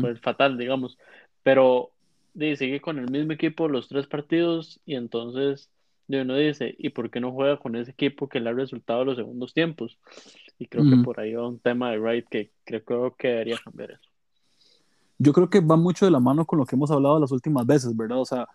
fue 0.00 0.14
fatal, 0.14 0.56
digamos. 0.56 0.96
Pero 1.42 1.90
sigue 2.34 2.80
con 2.80 3.00
el 3.00 3.10
mismo 3.10 3.32
equipo 3.32 3.66
los 3.66 3.88
tres 3.88 4.06
partidos 4.06 4.80
y 4.86 4.94
entonces 4.94 5.68
uno 6.06 6.36
dice, 6.36 6.74
¿y 6.78 6.90
por 6.90 7.10
qué 7.10 7.20
no 7.20 7.32
juega 7.32 7.58
con 7.58 7.74
ese 7.74 7.90
equipo 7.90 8.28
que 8.28 8.38
le 8.38 8.50
ha 8.50 8.52
resultado 8.52 9.04
los 9.04 9.16
segundos 9.16 9.54
tiempos? 9.54 9.98
Y 10.58 10.66
creo 10.66 10.84
que 10.84 11.02
por 11.02 11.18
ahí 11.18 11.34
va 11.34 11.48
un 11.48 11.58
tema 11.58 11.90
de 11.90 11.98
Wright 11.98 12.28
que 12.28 12.52
creo, 12.64 13.16
que 13.16 13.28
debería 13.28 13.58
cambiar 13.58 13.92
eso. 13.92 14.08
Yo 15.18 15.32
creo 15.32 15.50
que 15.50 15.60
va 15.60 15.76
mucho 15.76 16.04
de 16.04 16.12
la 16.12 16.20
mano 16.20 16.44
con 16.44 16.58
lo 16.58 16.66
que 16.66 16.76
hemos 16.76 16.90
hablado 16.90 17.18
las 17.18 17.32
últimas 17.32 17.66
veces, 17.66 17.96
¿verdad? 17.96 18.20
O 18.20 18.24
sea, 18.24 18.46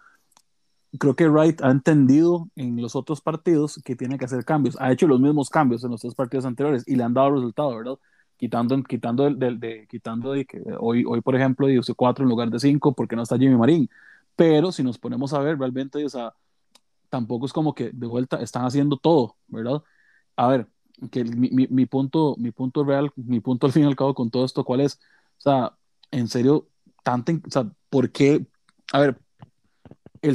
creo 1.00 1.16
que 1.16 1.28
Wright 1.28 1.62
ha 1.62 1.72
entendido 1.72 2.50
en 2.56 2.82
los 2.82 2.96
otros 2.96 3.22
partidos 3.22 3.82
que 3.84 3.96
tiene 3.96 4.18
que 4.18 4.26
hacer 4.26 4.46
cambios. 4.46 4.78
Ha 4.80 4.92
hecho 4.92 5.08
los 5.08 5.20
mismos 5.20 5.50
cambios 5.50 5.84
en 5.84 5.92
los 5.92 6.02
tres 6.02 6.16
partidos 6.16 6.46
anteriores 6.46 6.84
y 6.88 6.96
le 6.96 7.04
han 7.04 7.14
dado 7.14 7.32
resultado, 7.32 7.76
¿verdad? 7.76 8.00
Quitando, 8.38 8.82
quitando, 8.84 9.30
del, 9.30 9.60
de, 9.60 9.88
quitando 9.90 10.32
de 10.34 10.46
que 10.46 10.62
hoy, 10.80 11.04
hoy, 11.06 11.22
por 11.22 11.36
ejemplo, 11.36 11.68
dio 11.68 11.82
cuatro 11.96 12.24
en 12.24 12.30
lugar 12.30 12.50
de 12.50 12.60
cinco 12.60 12.94
porque 12.94 13.16
no 13.16 13.24
está 13.24 13.38
Jimmy 13.38 13.58
Marín. 13.58 13.90
Pero 14.36 14.72
si 14.72 14.84
nos 14.84 14.98
ponemos 15.00 15.34
a 15.34 15.40
ver, 15.40 15.58
realmente, 15.58 16.04
o 16.06 16.10
sea, 16.10 16.34
tampoco 17.10 17.46
es 17.46 17.54
como 17.54 17.74
que 17.74 17.92
de 17.92 18.08
vuelta 18.08 18.38
están 18.42 18.66
haciendo 18.66 18.98
todo, 18.98 19.38
¿verdad? 19.48 19.84
A 20.36 20.48
ver, 20.50 20.68
que 21.12 21.24
mi, 21.24 21.50
mi, 21.50 21.68
mi, 21.68 21.86
punto, 21.86 22.36
mi 22.38 22.52
punto 22.52 22.84
real, 22.84 23.12
mi 23.16 23.40
punto 23.40 23.66
al 23.68 23.74
fin 23.74 23.84
y 23.84 23.88
al 23.88 23.96
cabo 23.96 24.14
con 24.14 24.30
todo 24.32 24.46
esto, 24.46 24.64
¿cuál 24.64 24.82
es? 24.82 25.00
O 25.40 25.42
sea, 25.42 25.78
en 26.12 26.28
serio, 26.28 26.68
tanto, 27.04 27.34
o 27.34 27.52
sea, 27.52 27.72
¿por 27.90 28.12
qué? 28.12 28.46
A 28.94 29.00
ver, 29.00 29.20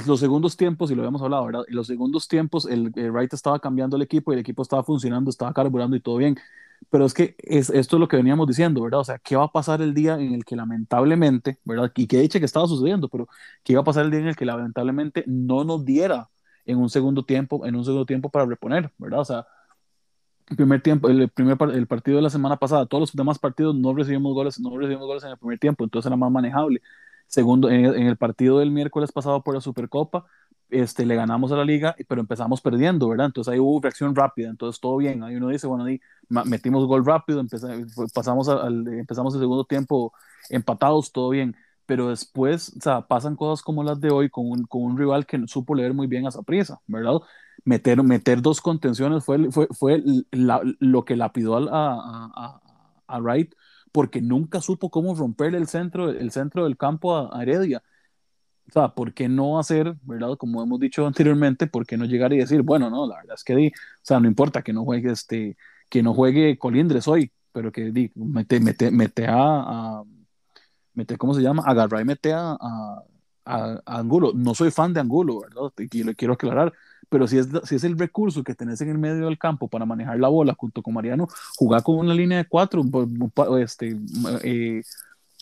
los 0.06 0.20
segundos 0.20 0.56
tiempos, 0.56 0.90
y 0.90 0.94
lo 0.94 1.02
habíamos 1.02 1.22
hablado, 1.22 1.46
¿verdad? 1.46 1.62
En 1.68 1.74
los 1.76 1.86
segundos 1.86 2.28
tiempos, 2.28 2.66
el, 2.66 2.92
el 2.96 3.10
Wright 3.10 3.32
estaba 3.32 3.58
cambiando 3.60 3.96
el 3.96 4.02
equipo 4.02 4.32
y 4.32 4.34
el 4.34 4.40
equipo 4.40 4.62
estaba 4.62 4.84
funcionando, 4.84 5.30
estaba 5.30 5.52
carburando 5.52 5.96
y 5.96 6.00
todo 6.00 6.16
bien. 6.16 6.36
Pero 6.90 7.04
es 7.04 7.14
que 7.14 7.36
es, 7.38 7.70
esto 7.70 7.96
es 7.96 8.00
lo 8.00 8.08
que 8.08 8.16
veníamos 8.16 8.46
diciendo, 8.48 8.82
¿verdad? 8.82 9.00
O 9.00 9.04
sea, 9.04 9.18
¿qué 9.18 9.36
va 9.36 9.44
a 9.44 9.52
pasar 9.52 9.82
el 9.82 9.94
día 9.94 10.14
en 10.14 10.34
el 10.34 10.44
que 10.44 10.56
lamentablemente, 10.56 11.58
¿verdad? 11.64 11.92
Y 11.96 12.06
que 12.06 12.18
dicho 12.20 12.38
que 12.38 12.44
estaba 12.44 12.66
sucediendo, 12.66 13.08
pero 13.08 13.28
¿qué 13.62 13.72
iba 13.72 13.82
a 13.82 13.84
pasar 13.84 14.04
el 14.04 14.10
día 14.10 14.20
en 14.20 14.28
el 14.28 14.36
que 14.36 14.44
lamentablemente 14.44 15.24
no 15.26 15.64
nos 15.64 15.84
diera 15.84 16.28
en 16.64 16.78
un 16.78 16.90
segundo 16.90 17.24
tiempo, 17.24 17.66
en 17.66 17.76
un 17.76 17.84
segundo 17.84 18.06
tiempo 18.06 18.30
para 18.30 18.46
reponer, 18.46 18.92
¿verdad? 18.98 19.20
O 19.20 19.24
sea, 19.24 19.46
el 20.50 20.56
primer 20.56 20.82
tiempo, 20.82 21.08
el 21.08 21.28
primer 21.30 21.56
el 21.72 21.86
partido 21.86 22.16
de 22.16 22.22
la 22.22 22.30
semana 22.30 22.56
pasada, 22.56 22.86
todos 22.86 23.00
los 23.00 23.12
demás 23.16 23.38
partidos 23.38 23.74
no 23.74 23.94
recibimos 23.94 24.34
goles, 24.34 24.60
no 24.60 24.76
recibimos 24.78 25.06
goles 25.06 25.24
en 25.24 25.30
el 25.30 25.38
primer 25.38 25.58
tiempo, 25.58 25.84
entonces 25.84 26.06
era 26.06 26.16
más 26.16 26.30
manejable. 26.30 26.82
Segundo, 27.26 27.70
en, 27.70 27.84
el 27.86 28.16
partido 28.16 28.58
del 28.58 28.70
miércoles 28.70 29.12
pasado 29.12 29.42
por 29.42 29.54
la 29.54 29.60
Supercopa, 29.60 30.26
este, 30.70 31.04
le 31.04 31.14
ganamos 31.16 31.52
a 31.52 31.56
la 31.56 31.64
liga, 31.64 31.94
pero 32.08 32.20
empezamos 32.20 32.60
perdiendo, 32.60 33.08
¿verdad? 33.08 33.26
Entonces 33.26 33.52
ahí 33.52 33.58
hubo 33.58 33.80
reacción 33.80 34.14
rápida, 34.14 34.48
entonces 34.48 34.80
todo 34.80 34.96
bien. 34.96 35.22
Ahí 35.22 35.36
uno 35.36 35.48
dice, 35.48 35.66
bueno, 35.66 35.84
ahí 35.84 36.00
metimos 36.28 36.86
gol 36.86 37.04
rápido, 37.04 37.40
empezamos, 37.40 38.12
pasamos 38.14 38.48
al, 38.48 38.86
empezamos 38.88 39.34
el 39.34 39.40
segundo 39.40 39.64
tiempo 39.64 40.12
empatados, 40.50 41.12
todo 41.12 41.30
bien 41.30 41.56
pero 41.86 42.08
después, 42.08 42.74
o 42.76 42.80
sea, 42.80 43.02
pasan 43.06 43.36
cosas 43.36 43.62
como 43.62 43.82
las 43.84 44.00
de 44.00 44.10
hoy 44.10 44.30
con 44.30 44.48
un, 44.50 44.64
con 44.64 44.82
un 44.82 44.96
rival 44.96 45.26
que 45.26 45.38
supo 45.46 45.74
leer 45.74 45.94
muy 45.94 46.06
bien 46.06 46.26
a 46.26 46.30
esa 46.30 46.42
prisa, 46.42 46.80
¿verdad? 46.86 47.18
Meter, 47.64 48.02
meter 48.02 48.40
dos 48.40 48.60
contenciones 48.60 49.24
fue, 49.24 49.50
fue, 49.50 49.68
fue 49.70 50.02
lo 50.32 51.04
que 51.04 51.16
lapidó 51.16 51.56
a, 51.56 51.94
a, 52.34 52.60
a, 53.06 53.20
Wright, 53.20 53.54
porque 53.92 54.22
nunca 54.22 54.60
supo 54.60 54.90
cómo 54.90 55.14
romper 55.14 55.54
el 55.54 55.68
centro, 55.68 56.10
el 56.10 56.30
centro 56.32 56.64
del 56.64 56.76
campo 56.76 57.16
a, 57.16 57.42
Heredia. 57.42 57.82
O 58.68 58.72
sea, 58.72 58.88
¿por 58.94 59.12
qué 59.14 59.28
no 59.28 59.58
hacer, 59.58 59.94
verdad? 60.02 60.36
Como 60.38 60.62
hemos 60.62 60.80
dicho 60.80 61.06
anteriormente, 61.06 61.66
¿por 61.66 61.86
qué 61.86 61.96
no 61.96 62.06
llegar 62.06 62.32
y 62.32 62.38
decir, 62.38 62.62
bueno, 62.62 62.90
no, 62.90 63.06
la 63.06 63.16
verdad 63.16 63.34
es 63.36 63.44
que, 63.44 63.54
di, 63.56 63.68
o 63.68 63.72
sea, 64.02 64.20
no 64.20 64.28
importa 64.28 64.62
que 64.62 64.72
no 64.72 64.84
juegue, 64.84 65.12
este, 65.12 65.56
que 65.88 66.02
no 66.02 66.14
juegue 66.14 66.58
Colindres 66.58 67.08
hoy, 67.08 67.30
pero 67.52 67.70
que 67.72 67.92
di, 67.92 68.10
mete, 68.14 68.60
mete, 68.60 68.90
mete 68.90 69.26
a 69.28 70.02
mete, 70.94 71.16
¿cómo 71.16 71.34
se 71.34 71.42
llama? 71.42 71.62
Agarrar 71.66 72.02
y 72.02 72.04
mete 72.04 72.32
a, 72.32 72.56
a, 73.44 73.82
Angulo. 73.86 74.32
No 74.34 74.54
soy 74.54 74.70
fan 74.70 74.92
de 74.92 75.00
Angulo, 75.00 75.40
¿verdad? 75.40 75.72
Y 75.90 76.04
lo 76.04 76.14
quiero 76.14 76.34
aclarar, 76.34 76.72
pero 77.08 77.26
si 77.26 77.38
es, 77.38 77.48
si 77.64 77.76
es 77.76 77.84
el 77.84 77.98
recurso 77.98 78.42
que 78.42 78.54
tenés 78.54 78.80
en 78.80 78.88
el 78.88 78.98
medio 78.98 79.26
del 79.26 79.38
campo 79.38 79.68
para 79.68 79.86
manejar 79.86 80.18
la 80.18 80.28
bola 80.28 80.54
junto 80.54 80.82
con 80.82 80.94
Mariano, 80.94 81.28
jugar 81.56 81.82
con 81.82 81.96
una 81.96 82.14
línea 82.14 82.38
de 82.38 82.44
cuatro, 82.46 82.82
este, 83.58 83.98
eh, 84.42 84.82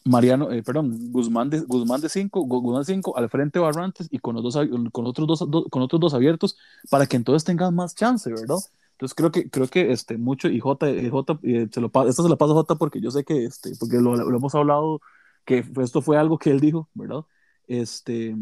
Mariano, 0.04 0.50
eh, 0.52 0.62
perdón, 0.62 1.12
Guzmán 1.12 1.50
de, 1.50 1.60
Guzmán 1.60 2.00
de 2.00 2.08
cinco, 2.08 2.40
Guzmán 2.42 2.84
cinco 2.84 3.16
al 3.16 3.28
frente 3.28 3.58
Barrantes 3.58 4.08
y 4.10 4.18
con, 4.18 4.34
los 4.34 4.42
dos, 4.42 4.68
con, 4.92 5.06
otros 5.06 5.26
dos, 5.26 5.66
con 5.70 5.82
otros 5.82 6.00
dos 6.00 6.14
abiertos 6.14 6.56
para 6.90 7.06
que 7.06 7.16
entonces 7.16 7.44
tengas 7.44 7.72
más 7.72 7.94
chance, 7.94 8.30
¿verdad? 8.30 8.58
Entonces 8.92 9.14
creo 9.14 9.30
que, 9.30 9.48
creo 9.48 9.66
que 9.68 9.92
este, 9.92 10.18
mucho, 10.18 10.48
y 10.48 10.60
J, 10.60 10.86
J 11.10 11.38
se 11.70 11.80
lo, 11.80 11.90
esto 12.08 12.22
se 12.22 12.28
lo 12.28 12.36
pasa 12.36 12.52
a 12.52 12.56
J 12.56 12.74
porque 12.76 13.00
yo 13.00 13.10
sé 13.10 13.24
que, 13.24 13.44
este, 13.44 13.72
porque 13.78 13.96
lo, 13.96 14.16
lo 14.16 14.36
hemos 14.36 14.54
hablado 14.54 15.00
que 15.44 15.64
esto 15.80 16.02
fue 16.02 16.18
algo 16.18 16.38
que 16.38 16.50
él 16.50 16.60
dijo, 16.60 16.88
¿verdad? 16.94 17.24
Este, 17.66 18.36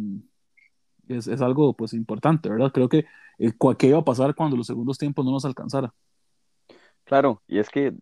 es, 1.08 1.26
es 1.26 1.40
algo 1.40 1.74
pues 1.74 1.92
importante, 1.94 2.48
¿verdad? 2.48 2.72
Creo 2.72 2.88
que 2.88 3.06
eh, 3.38 3.52
¿qué 3.78 3.86
iba 3.88 3.98
a 3.98 4.04
pasar 4.04 4.34
cuando 4.34 4.56
los 4.56 4.66
segundos 4.66 4.98
tiempos 4.98 5.24
no 5.24 5.32
nos 5.32 5.44
alcanzara? 5.44 5.92
Claro, 7.04 7.42
y 7.46 7.58
es 7.58 7.70
que, 7.70 7.94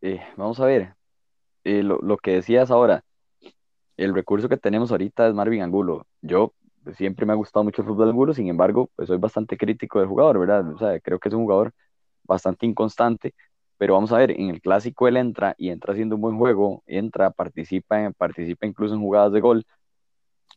eh, 0.00 0.20
vamos 0.36 0.60
a 0.60 0.66
ver, 0.66 0.94
eh, 1.64 1.82
lo, 1.82 1.98
lo, 2.00 2.16
que 2.16 2.32
decías 2.32 2.70
ahora, 2.70 3.04
el 3.96 4.14
recurso 4.14 4.48
que 4.48 4.56
tenemos 4.56 4.90
ahorita 4.90 5.28
es 5.28 5.34
Marvin 5.34 5.62
Angulo. 5.62 6.06
Yo 6.22 6.52
siempre 6.96 7.26
me 7.26 7.32
ha 7.32 7.36
gustado 7.36 7.64
mucho 7.64 7.82
el 7.82 7.88
fútbol 7.88 8.06
de 8.06 8.10
Angulo, 8.12 8.34
sin 8.34 8.48
embargo, 8.48 8.90
pues 8.96 9.08
soy 9.08 9.18
bastante 9.18 9.56
crítico 9.56 9.98
del 10.00 10.08
jugador, 10.08 10.38
¿verdad? 10.38 10.68
O 10.72 10.78
sea, 10.78 10.98
creo 11.00 11.18
que 11.18 11.28
es 11.28 11.34
un 11.34 11.42
jugador 11.44 11.72
bastante 12.24 12.66
inconstante, 12.66 13.34
pero 13.78 13.94
vamos 13.94 14.12
a 14.12 14.18
ver, 14.18 14.30
en 14.32 14.50
el 14.50 14.60
clásico 14.60 15.08
él 15.08 15.16
entra 15.16 15.54
y 15.58 15.70
entra 15.70 15.92
haciendo 15.92 16.16
un 16.16 16.22
buen 16.22 16.38
juego, 16.38 16.82
entra, 16.86 17.30
participa, 17.30 18.10
participa 18.16 18.66
incluso 18.66 18.94
en 18.94 19.00
jugadas 19.00 19.32
de 19.32 19.40
gol. 19.40 19.66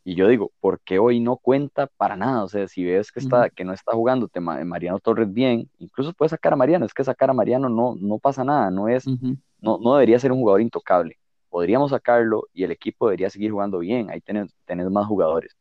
Y 0.08 0.16
yo 0.16 0.30
digo, 0.30 0.54
¿por 0.62 0.80
qué 0.80 1.00
hoy 1.00 1.20
no 1.20 1.36
cuenta 1.36 1.86
para 1.86 2.16
nada? 2.16 2.46
O 2.46 2.48
sea, 2.48 2.66
si 2.70 2.86
ves 2.86 3.12
que, 3.12 3.20
está, 3.20 3.50
que 3.50 3.66
no 3.66 3.74
está 3.74 3.92
jugando 3.92 4.30
Mariano 4.40 5.00
Torres 5.00 5.34
bien, 5.34 5.70
incluso 5.80 6.14
puede 6.14 6.30
sacar 6.30 6.54
a 6.54 6.56
Mariano, 6.56 6.86
es 6.86 6.94
que 6.94 7.04
sacar 7.04 7.30
a 7.30 7.34
Mariano 7.34 7.68
no, 7.68 7.94
no 8.00 8.18
pasa 8.18 8.46
nada, 8.46 8.72
no, 8.72 8.88
es, 8.88 9.06
no, 9.06 9.78
no 9.78 9.96
debería 9.96 10.18
ser 10.18 10.32
un 10.32 10.40
jugador 10.40 10.62
intocable. 10.62 11.20
Podríamos 11.50 11.92
sacarlo 11.92 12.48
y 12.54 12.64
el 12.64 12.72
equipo 12.72 13.08
debería 13.08 13.30
seguir 13.30 13.52
jugando 13.52 13.80
bien, 13.80 14.10
ahí 14.10 14.22
tenés, 14.22 14.56
tenés 14.64 14.90
más 14.90 15.06
jugadores. 15.08 15.58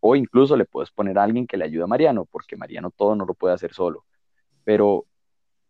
O 0.00 0.16
incluso 0.16 0.56
le 0.56 0.64
puedes 0.64 0.90
poner 0.90 1.18
a 1.18 1.24
alguien 1.24 1.46
que 1.46 1.58
le 1.58 1.66
ayude 1.66 1.84
a 1.84 1.86
Mariano, 1.86 2.24
porque 2.24 2.56
Mariano 2.56 2.90
todo 2.90 3.14
no 3.14 3.26
lo 3.26 3.34
puede 3.34 3.52
hacer 3.52 3.74
solo. 3.74 4.06
Pero 4.64 5.04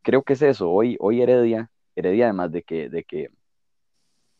creo 0.02 0.22
que 0.22 0.34
es 0.34 0.42
eso. 0.42 0.70
Hoy, 0.70 0.96
hoy 1.00 1.20
Heredia, 1.20 1.68
Heredia 1.96 2.26
además 2.26 2.52
de 2.52 2.62
que, 2.62 2.88
de 2.90 3.02
que 3.02 3.30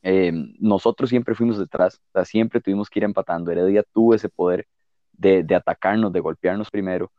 eh, 0.02 0.32
nosotros 0.58 1.10
siempre 1.10 1.34
fuimos 1.34 1.58
detrás, 1.58 1.96
o 1.96 2.12
sea, 2.12 2.24
siempre 2.24 2.60
tuvimos 2.60 2.88
que 2.88 3.00
ir 3.00 3.04
empatando. 3.04 3.50
Heredia 3.50 3.82
tuvo 3.92 4.14
ese 4.14 4.28
poder 4.28 4.66
de, 5.12 5.42
de, 5.42 5.54
atacarnos, 5.54 6.12
de 6.12 6.20
golpearnos 6.20 6.70
primero, 6.70 7.10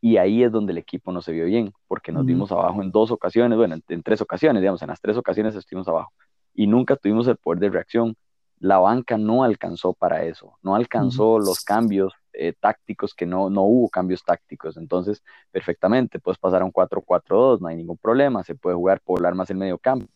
y 0.00 0.16
ahí 0.18 0.42
es 0.42 0.52
donde 0.52 0.72
el 0.72 0.78
equipo 0.78 1.12
no 1.12 1.22
se 1.22 1.32
vio 1.32 1.46
bien, 1.46 1.72
porque 1.88 2.12
nos 2.12 2.26
dimos 2.26 2.52
abajo 2.52 2.82
en 2.82 2.90
dos 2.90 3.10
ocasiones, 3.10 3.56
bueno, 3.56 3.76
en, 3.88 4.02
tres 4.02 4.20
ocasiones, 4.20 4.60
digamos, 4.60 4.82
en 4.82 4.88
las 4.88 5.00
tres 5.00 5.16
ocasiones 5.16 5.54
estuvimos 5.54 5.88
abajo, 5.88 6.12
y 6.52 6.66
nunca 6.66 6.96
tuvimos 6.96 7.26
el 7.26 7.36
poder 7.36 7.60
de 7.60 7.70
reacción. 7.70 8.16
La 8.58 8.78
banca 8.78 9.16
no 9.16 9.44
alcanzó 9.44 9.94
para 9.94 10.24
eso, 10.24 10.58
no 10.62 10.74
alcanzó 10.74 11.38
los 11.38 11.64
cambios 11.64 12.12
eh, 12.32 12.52
tácticos 12.58 13.14
que 13.14 13.26
no, 13.26 13.50
no 13.50 13.62
hubo 13.62 13.88
cambios 13.88 14.22
tácticos. 14.22 14.76
Entonces, 14.76 15.22
perfectamente, 15.50 16.20
puedes 16.20 16.38
pasar 16.38 16.62
a 16.62 16.64
un 16.64 16.72
4-4-2, 16.72 17.60
no 17.60 17.68
hay 17.68 17.76
ningún 17.76 17.96
problema, 17.96 18.44
se 18.44 18.54
puede 18.54 18.76
jugar 18.76 19.00
por 19.00 19.26
armas 19.26 19.50
en 19.50 19.58
medio 19.58 19.78
campo. 19.78 20.06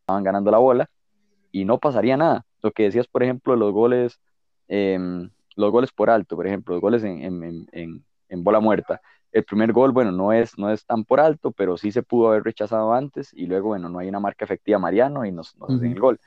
Estaban 0.00 0.24
ganando 0.24 0.50
la 0.50 0.58
bola 0.58 0.90
y 1.56 1.64
no 1.64 1.78
pasaría 1.78 2.18
nada. 2.18 2.44
Lo 2.62 2.70
que 2.70 2.82
decías, 2.82 3.06
por 3.06 3.22
ejemplo, 3.22 3.56
los 3.56 3.72
goles, 3.72 4.20
em, 4.68 5.30
los 5.54 5.72
goles 5.72 5.90
por 5.90 6.10
alto, 6.10 6.36
por 6.36 6.46
ejemplo, 6.46 6.74
los 6.74 6.82
goles 6.82 7.02
en, 7.02 7.22
en, 7.22 8.04
en, 8.28 8.44
bola 8.44 8.60
muerta, 8.60 9.00
el 9.32 9.42
primer 9.44 9.72
gol, 9.72 9.92
bueno, 9.92 10.12
no 10.12 10.34
es, 10.34 10.58
no 10.58 10.70
es 10.70 10.84
tan 10.84 11.04
por 11.04 11.18
alto, 11.18 11.52
pero 11.52 11.78
sí 11.78 11.92
se 11.92 12.02
pudo 12.02 12.28
haber 12.28 12.42
rechazado 12.42 12.92
antes 12.92 13.32
y 13.32 13.46
luego, 13.46 13.68
bueno, 13.68 13.88
no 13.88 14.00
hay 14.00 14.08
una 14.08 14.20
marca 14.20 14.44
efectiva 14.44 14.78
Mariano 14.78 15.24
y 15.24 15.32
nos, 15.32 15.56
nos 15.56 15.70
hacen 15.70 15.92
el 15.92 15.98
gol. 16.00 16.20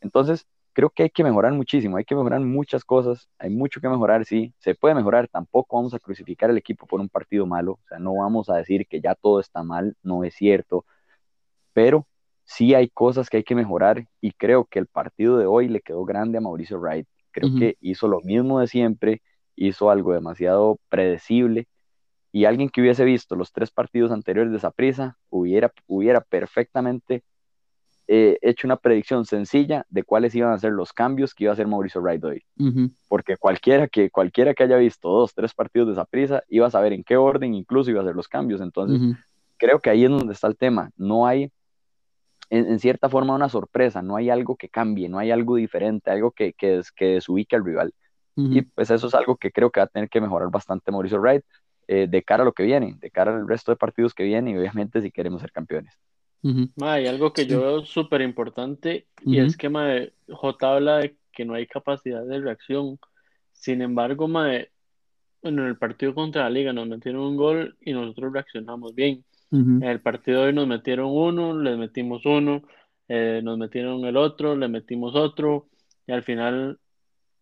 Entonces, 0.00 0.46
creo 0.72 0.90
que 0.90 1.02
hay 1.02 1.10
que 1.10 1.24
mejorar 1.24 1.52
muchísimo, 1.52 1.96
hay 1.96 2.04
que 2.04 2.14
mejorar 2.14 2.40
muchas 2.42 2.84
cosas, 2.84 3.28
hay 3.40 3.50
mucho 3.50 3.80
que 3.80 3.88
mejorar, 3.88 4.24
sí, 4.24 4.54
se 4.58 4.76
puede 4.76 4.94
mejorar, 4.94 5.26
tampoco 5.26 5.78
vamos 5.78 5.94
a 5.94 5.98
crucificar 5.98 6.50
al 6.50 6.58
equipo 6.58 6.86
por 6.86 7.00
un 7.00 7.08
partido 7.08 7.44
malo, 7.44 7.72
o 7.72 7.88
sea, 7.88 7.98
no 7.98 8.14
vamos 8.14 8.48
a 8.50 8.56
decir 8.56 8.86
que 8.86 9.00
ya 9.00 9.16
todo 9.16 9.40
está 9.40 9.64
mal, 9.64 9.96
no 10.04 10.22
es 10.22 10.34
cierto, 10.34 10.84
pero 11.72 12.06
sí 12.46 12.74
hay 12.74 12.88
cosas 12.88 13.28
que 13.28 13.38
hay 13.38 13.44
que 13.44 13.54
mejorar 13.54 14.06
y 14.20 14.32
creo 14.32 14.64
que 14.64 14.78
el 14.78 14.86
partido 14.86 15.36
de 15.36 15.46
hoy 15.46 15.68
le 15.68 15.80
quedó 15.80 16.04
grande 16.04 16.38
a 16.38 16.40
Mauricio 16.40 16.78
Wright, 16.78 17.06
creo 17.32 17.54
que 17.58 17.76
hizo 17.80 18.08
lo 18.08 18.22
mismo 18.22 18.60
de 18.60 18.66
siempre, 18.66 19.20
hizo 19.56 19.90
algo 19.90 20.14
demasiado 20.14 20.78
predecible 20.88 21.68
y 22.32 22.44
alguien 22.44 22.70
que 22.70 22.80
hubiese 22.80 23.04
visto 23.04 23.36
los 23.36 23.52
tres 23.52 23.70
partidos 23.70 24.10
anteriores 24.10 24.52
de 24.52 24.58
esa 24.58 24.70
prisa 24.70 25.18
hubiera, 25.28 25.72
hubiera 25.86 26.20
perfectamente 26.22 27.22
eh, 28.08 28.38
hecho 28.40 28.68
una 28.68 28.76
predicción 28.76 29.24
sencilla 29.24 29.84
de 29.88 30.04
cuáles 30.04 30.32
iban 30.34 30.52
a 30.52 30.58
ser 30.58 30.72
los 30.72 30.92
cambios 30.92 31.34
que 31.34 31.44
iba 31.44 31.50
a 31.50 31.54
hacer 31.54 31.66
Mauricio 31.66 32.00
Wright 32.00 32.22
hoy. 32.22 32.44
Porque 33.08 33.36
cualquiera 33.36 33.88
que, 33.88 34.10
cualquiera 34.10 34.54
que 34.54 34.62
haya 34.62 34.76
visto 34.76 35.08
dos, 35.08 35.34
tres 35.34 35.52
partidos 35.52 35.88
de 35.88 35.92
esa 35.94 36.04
prisa 36.04 36.44
iba 36.48 36.68
a 36.68 36.70
saber 36.70 36.92
en 36.92 37.02
qué 37.02 37.16
orden 37.16 37.54
incluso 37.54 37.90
iba 37.90 38.00
a 38.00 38.02
hacer 38.04 38.14
los 38.14 38.28
cambios. 38.28 38.60
Entonces, 38.60 39.16
creo 39.56 39.80
que 39.80 39.90
ahí 39.90 40.04
es 40.04 40.10
donde 40.10 40.32
está 40.32 40.46
el 40.46 40.56
tema. 40.56 40.90
No 40.96 41.26
hay, 41.26 41.50
en, 42.50 42.78
cierta 42.78 43.08
forma, 43.08 43.34
una 43.34 43.48
sorpresa, 43.48 44.02
no 44.02 44.16
hay 44.16 44.30
algo 44.30 44.56
que 44.56 44.68
cambie, 44.68 45.08
no 45.08 45.18
hay 45.18 45.30
algo 45.30 45.56
diferente, 45.56 46.10
algo 46.10 46.30
que, 46.30 46.52
que, 46.52 46.82
que 46.94 47.06
desubique 47.06 47.56
al 47.56 47.64
rival. 47.64 47.92
Y 48.38 48.60
pues 48.60 48.90
eso 48.90 49.06
es 49.06 49.14
algo 49.14 49.36
que 49.36 49.50
creo 49.50 49.70
que 49.70 49.80
va 49.80 49.84
a 49.84 49.88
tener 49.88 50.10
que 50.10 50.20
mejorar 50.20 50.50
bastante 50.50 50.92
Mauricio 50.92 51.18
Wright 51.18 51.42
eh, 51.88 52.06
de 52.06 52.22
cara 52.22 52.42
a 52.42 52.44
lo 52.44 52.52
que 52.52 52.64
viene, 52.64 52.94
de 53.00 53.10
cara 53.10 53.34
al 53.34 53.48
resto 53.48 53.72
de 53.72 53.76
partidos 53.76 54.12
que 54.12 54.24
vienen 54.24 54.54
y 54.54 54.58
obviamente 54.58 55.00
si 55.00 55.10
queremos 55.10 55.40
ser 55.40 55.52
campeones. 55.52 55.98
Hay 56.82 57.06
algo 57.06 57.32
que 57.32 57.46
yo 57.46 57.60
veo 57.60 57.84
súper 57.84 58.20
importante 58.20 59.06
y 59.24 59.38
es 59.38 59.56
que 59.56 59.70
J 60.28 60.70
habla 60.74 60.98
de 60.98 61.16
que 61.32 61.44
no 61.44 61.54
hay 61.54 61.66
capacidad 61.66 62.24
de 62.24 62.40
reacción. 62.40 62.98
Sin 63.52 63.80
embargo, 63.82 64.28
mae, 64.28 64.70
en 65.42 65.58
el 65.58 65.76
partido 65.76 66.14
contra 66.14 66.42
la 66.42 66.50
Liga 66.50 66.72
nos 66.72 66.86
metieron 66.86 67.22
un 67.22 67.36
gol 67.36 67.76
y 67.80 67.92
nosotros 67.92 68.32
reaccionamos 68.32 68.94
bien. 68.94 69.24
En 69.52 69.82
el 69.82 70.00
partido 70.00 70.40
de 70.40 70.48
hoy 70.48 70.52
nos 70.52 70.66
metieron 70.66 71.08
uno, 71.10 71.58
les 71.58 71.78
metimos 71.78 72.26
uno, 72.26 72.62
eh, 73.08 73.40
nos 73.44 73.56
metieron 73.56 74.04
el 74.04 74.16
otro, 74.16 74.56
le 74.56 74.68
metimos 74.68 75.14
otro 75.14 75.68
y 76.06 76.12
al 76.12 76.22
final, 76.24 76.78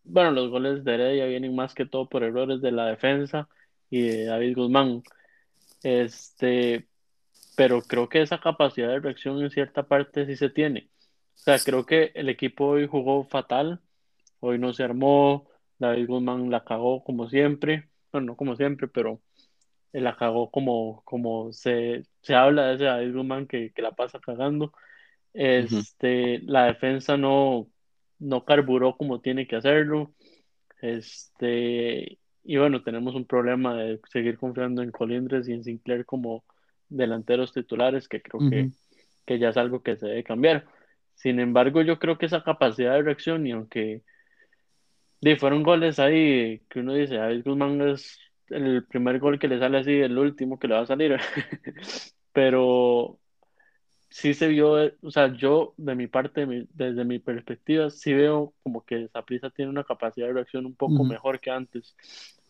bueno, 0.05 0.31
los 0.31 0.51
goles 0.51 0.85
de 0.85 0.95
Heredia 0.95 1.27
vienen 1.27 1.55
más 1.55 1.75
que 1.75 1.87
todo 1.87 2.09
por 2.09 2.23
errores 2.23 2.61
de 2.61 2.73
la 2.73 2.87
defensa 2.87 3.49
y 3.91 4.03
de 4.03 4.25
David 4.27 4.57
Guzmán. 4.57 5.03
Este, 5.83 6.89
pero 7.57 7.83
creo 7.83 8.09
que 8.09 8.23
esa 8.23 8.41
capacidad 8.41 8.89
de 8.89 9.01
reacción 9.01 9.43
en 9.43 9.51
cierta 9.51 9.85
parte 9.85 10.27
sí 10.27 10.37
se 10.37 10.51
tiene. 10.51 10.91
O 11.35 11.39
sea, 11.39 11.59
creo 11.59 11.85
que 11.87 12.13
el 12.15 12.29
equipo 12.29 12.67
hoy 12.67 12.87
jugó 12.87 13.25
fatal, 13.25 13.81
hoy 14.41 14.59
no 14.59 14.73
se 14.73 14.83
armó, 14.83 15.49
David 15.79 16.07
Guzmán 16.07 16.51
la 16.51 16.65
cagó 16.65 17.03
como 17.05 17.29
siempre, 17.29 17.89
bueno, 18.13 18.29
no 18.29 18.37
como 18.37 18.57
siempre, 18.57 18.89
pero 18.89 19.21
la 20.01 20.17
cagó 20.17 20.51
como, 20.51 21.03
como 21.05 21.53
se, 21.53 22.03
se 22.21 22.35
habla 22.35 22.67
de 22.67 22.75
ese 22.75 22.85
David 22.85 23.15
Guzmán 23.15 23.47
que, 23.47 23.73
que 23.73 23.83
la 23.83 23.93
pasa 23.93 24.19
cagando. 24.21 24.73
Este, 25.33 26.41
La 26.43 26.67
defensa 26.67 27.17
no, 27.17 27.69
no 28.19 28.45
carburó 28.45 28.97
como 28.97 29.21
tiene 29.21 29.47
que 29.47 29.57
hacerlo. 29.57 30.13
Este, 30.81 32.19
y 32.43 32.57
bueno, 32.57 32.83
tenemos 32.83 33.15
un 33.15 33.25
problema 33.25 33.77
de 33.77 34.01
seguir 34.11 34.37
confiando 34.37 34.83
en 34.83 34.91
Colindres 34.91 35.49
y 35.49 35.53
en 35.53 35.65
Sinclair 35.65 36.05
como 36.05 36.45
delanteros 36.89 37.53
titulares, 37.53 38.09
que 38.09 38.21
creo 38.21 38.49
que, 38.51 38.71
que 39.25 39.39
ya 39.39 39.49
es 39.51 39.57
algo 39.57 39.83
que 39.83 39.97
se 39.97 40.07
debe 40.07 40.25
cambiar. 40.25 40.67
Sin 41.15 41.41
embargo, 41.41 41.83
yo 41.83 41.99
creo 41.99 42.19
que 42.19 42.27
esa 42.27 42.43
capacidad 42.43 42.95
de 42.95 43.03
reacción, 43.03 43.47
y 43.47 43.53
aunque 43.53 44.03
fueron 45.39 45.63
goles 45.63 45.99
ahí 45.99 46.61
que 46.69 46.81
uno 46.81 46.95
dice, 46.95 47.15
David 47.15 47.45
Guzmán 47.45 47.81
es 47.89 48.19
el 48.49 48.85
primer 48.85 49.19
gol 49.19 49.39
que 49.39 49.49
le 49.49 49.59
sale 49.59 49.79
así, 49.79 49.93
el 49.93 50.19
último 50.19 50.59
que 50.59 50.69
le 50.69 50.75
va 50.75 50.81
a 50.81 50.87
salir, 50.87 51.19
pero 52.33 53.19
sí 54.09 54.33
se 54.33 54.47
vio, 54.49 54.77
o 55.03 55.11
sea, 55.11 55.33
yo 55.35 55.75
de 55.77 55.95
mi 55.95 56.07
parte, 56.07 56.47
desde 56.73 57.05
mi 57.05 57.19
perspectiva, 57.19 57.91
sí 57.91 58.15
veo 58.15 58.55
como 58.63 58.85
que 58.85 59.09
prisa 59.27 59.51
tiene 59.51 59.71
una 59.71 59.83
capacidad 59.83 60.29
de 60.29 60.35
reacción 60.35 60.67
un 60.67 60.75
poco 60.77 61.03
mejor 61.05 61.41
que 61.41 61.51
antes. 61.51 61.97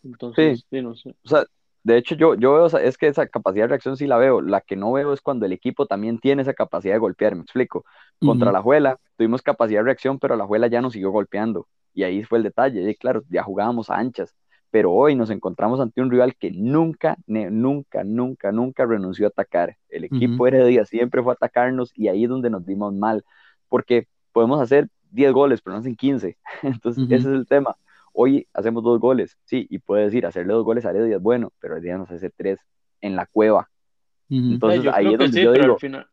Entonces, 0.03 0.63
sí. 0.69 0.81
no 0.81 0.95
sé. 0.95 1.15
O 1.23 1.27
sea, 1.27 1.45
de 1.83 1.97
hecho, 1.97 2.15
yo, 2.15 2.35
yo 2.35 2.53
veo, 2.53 2.65
es 2.65 2.97
que 2.97 3.07
esa 3.07 3.27
capacidad 3.27 3.65
de 3.65 3.69
reacción 3.69 3.95
sí 3.95 4.07
la 4.07 4.17
veo. 4.17 4.41
La 4.41 4.61
que 4.61 4.75
no 4.75 4.91
veo 4.91 5.13
es 5.13 5.21
cuando 5.21 5.45
el 5.45 5.51
equipo 5.51 5.85
también 5.85 6.19
tiene 6.19 6.41
esa 6.41 6.53
capacidad 6.53 6.95
de 6.95 6.99
golpear. 6.99 7.35
Me 7.35 7.41
explico. 7.41 7.85
Contra 8.19 8.51
la 8.51 8.61
Juela 8.61 8.97
tuvimos 9.17 9.41
capacidad 9.41 9.81
de 9.81 9.85
reacción, 9.85 10.17
pero 10.17 10.35
la 10.35 10.45
Juela 10.45 10.67
ya 10.67 10.81
nos 10.81 10.93
siguió 10.93 11.11
golpeando. 11.11 11.67
Y 11.93 12.03
ahí 12.03 12.23
fue 12.23 12.39
el 12.39 12.43
detalle. 12.43 12.89
Y 12.89 12.95
claro, 12.95 13.23
ya 13.29 13.43
jugábamos 13.43 13.89
a 13.91 13.97
anchas. 13.97 14.35
Pero 14.75 14.91
hoy 14.91 15.15
nos 15.15 15.29
encontramos 15.29 15.79
ante 15.79 16.01
un 16.01 16.11
rival 16.11 16.35
que 16.35 16.51
nunca, 16.51 17.15
nunca, 17.27 18.03
nunca, 18.03 18.51
nunca 18.51 18.85
renunció 18.85 19.25
a 19.25 19.29
atacar. 19.29 19.77
El 19.87 20.03
equipo 20.03 20.45
Heredia 20.47 20.83
siempre 20.83 21.23
fue 21.23 21.31
a 21.31 21.35
atacarnos 21.35 21.93
y 21.95 22.09
ahí 22.09 22.25
es 22.25 22.29
donde 22.29 22.49
nos 22.49 22.65
dimos 22.65 22.93
mal. 22.93 23.23
Porque 23.69 24.09
podemos 24.33 24.59
hacer 24.59 24.89
10 25.11 25.31
goles, 25.31 25.61
pero 25.61 25.75
no 25.75 25.79
hacen 25.79 25.95
15. 25.95 26.35
Entonces, 26.63 27.05
ese 27.05 27.15
es 27.15 27.25
el 27.25 27.47
tema 27.47 27.77
Hoy 28.11 28.49
hacemos 28.53 28.83
dos 28.83 28.99
goles, 28.99 29.37
sí, 29.45 29.65
y 29.69 29.79
puede 29.79 30.03
decir, 30.03 30.25
hacerle 30.25 30.51
dos 30.51 30.65
goles 30.65 30.85
a 30.85 30.89
Heredia 30.89 31.15
es 31.15 31.21
bueno, 31.21 31.53
pero 31.61 31.79
día 31.79 31.97
nos 31.97 32.11
hace 32.11 32.29
tres 32.29 32.59
en 32.99 33.15
la 33.15 33.27
cueva. 33.27 33.69
Entonces 34.29 34.91
ahí 34.93 35.13
es 35.13 35.17
donde 35.17 35.41
yo 35.41 35.53
digo... 35.53 35.73
Al 35.75 35.79
final, 35.79 36.07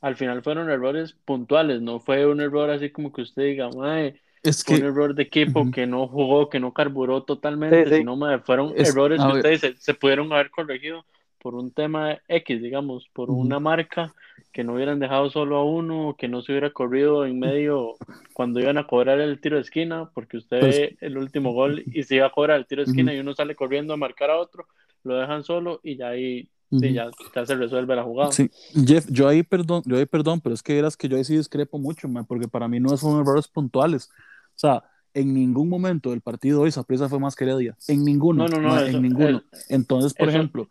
al 0.00 0.16
final 0.16 0.42
fueron 0.42 0.70
errores 0.70 1.12
puntuales, 1.24 1.82
no 1.82 2.00
fue 2.00 2.26
un 2.26 2.40
error 2.40 2.68
así 2.68 2.90
como 2.90 3.12
que 3.12 3.22
usted 3.22 3.44
diga, 3.44 3.70
mae, 3.70 4.20
es 4.46 4.64
que, 4.64 4.74
un 4.74 4.84
error 4.84 5.14
de 5.14 5.22
equipo 5.22 5.70
que 5.70 5.86
no 5.86 6.08
jugó, 6.08 6.48
que 6.48 6.60
no 6.60 6.72
carburó 6.72 7.22
totalmente, 7.22 7.98
sino 7.98 8.16
fueron 8.44 8.72
errores 8.76 9.20
que 9.20 9.36
usted 9.36 9.50
dice, 9.50 9.74
se 9.78 9.94
pudieron 9.94 10.32
haber 10.32 10.50
corregido 10.50 11.04
por 11.38 11.54
un 11.54 11.70
tema 11.70 12.18
X, 12.28 12.60
digamos, 12.60 13.08
por 13.12 13.30
una 13.30 13.60
marca 13.60 14.14
que 14.52 14.64
no 14.64 14.74
hubieran 14.74 14.98
dejado 14.98 15.30
solo 15.30 15.56
a 15.58 15.64
uno, 15.64 16.16
que 16.18 16.28
no 16.28 16.42
se 16.42 16.52
hubiera 16.52 16.70
corrido 16.70 17.26
en 17.26 17.38
medio 17.38 17.94
cuando 18.32 18.58
iban 18.58 18.78
a 18.78 18.86
cobrar 18.86 19.20
el 19.20 19.40
tiro 19.40 19.56
de 19.56 19.62
esquina, 19.62 20.10
porque 20.12 20.38
usted 20.38 20.60
pues 20.60 20.76
ve 20.76 20.96
el 21.00 21.18
último 21.18 21.52
gol 21.52 21.84
y 21.86 22.02
se 22.02 22.16
iba 22.16 22.26
a 22.26 22.32
cobrar 22.32 22.58
el 22.58 22.66
tiro 22.66 22.84
de 22.84 22.90
esquina 22.90 23.14
y 23.14 23.20
uno 23.20 23.34
sale 23.34 23.54
corriendo 23.54 23.92
a 23.92 23.96
marcar 23.96 24.30
a 24.30 24.38
otro, 24.38 24.66
lo 25.04 25.16
dejan 25.16 25.44
solo 25.44 25.80
y 25.82 25.96
ya 25.96 26.08
ahí 26.08 26.48
ya, 26.70 27.10
se 27.44 27.54
resuelve 27.54 27.94
la 27.94 28.02
jugada. 28.02 28.32
Sí, 28.32 28.50
Jeff, 28.84 29.06
yo 29.08 29.28
ahí 29.28 29.42
perdón, 29.42 29.82
yo 29.86 29.96
ahí 29.96 30.06
perdón, 30.06 30.40
pero 30.40 30.54
es 30.54 30.62
que 30.62 30.78
eras 30.78 30.96
que 30.96 31.08
yo 31.08 31.16
ahí 31.16 31.24
sí 31.24 31.36
discrepo 31.36 31.78
mucho, 31.78 32.08
porque 32.26 32.48
para 32.48 32.66
mí 32.66 32.80
no 32.80 32.96
son 32.96 33.20
errores 33.20 33.46
puntuales. 33.46 34.10
O 34.56 34.58
sea, 34.58 34.82
en 35.14 35.32
ningún 35.32 35.68
momento 35.68 36.10
del 36.10 36.20
partido 36.20 36.62
hoy 36.62 36.72
Saprissa 36.72 37.08
fue 37.08 37.20
más 37.20 37.36
que 37.36 37.44
Heredia. 37.44 37.76
En 37.88 38.04
ninguno. 38.04 38.48
No, 38.48 38.60
no, 38.60 38.68
no. 38.68 38.80
en 38.80 39.02
ninguno. 39.02 39.42
Entonces, 39.68 40.14
por 40.14 40.28
ejemplo, 40.28 40.68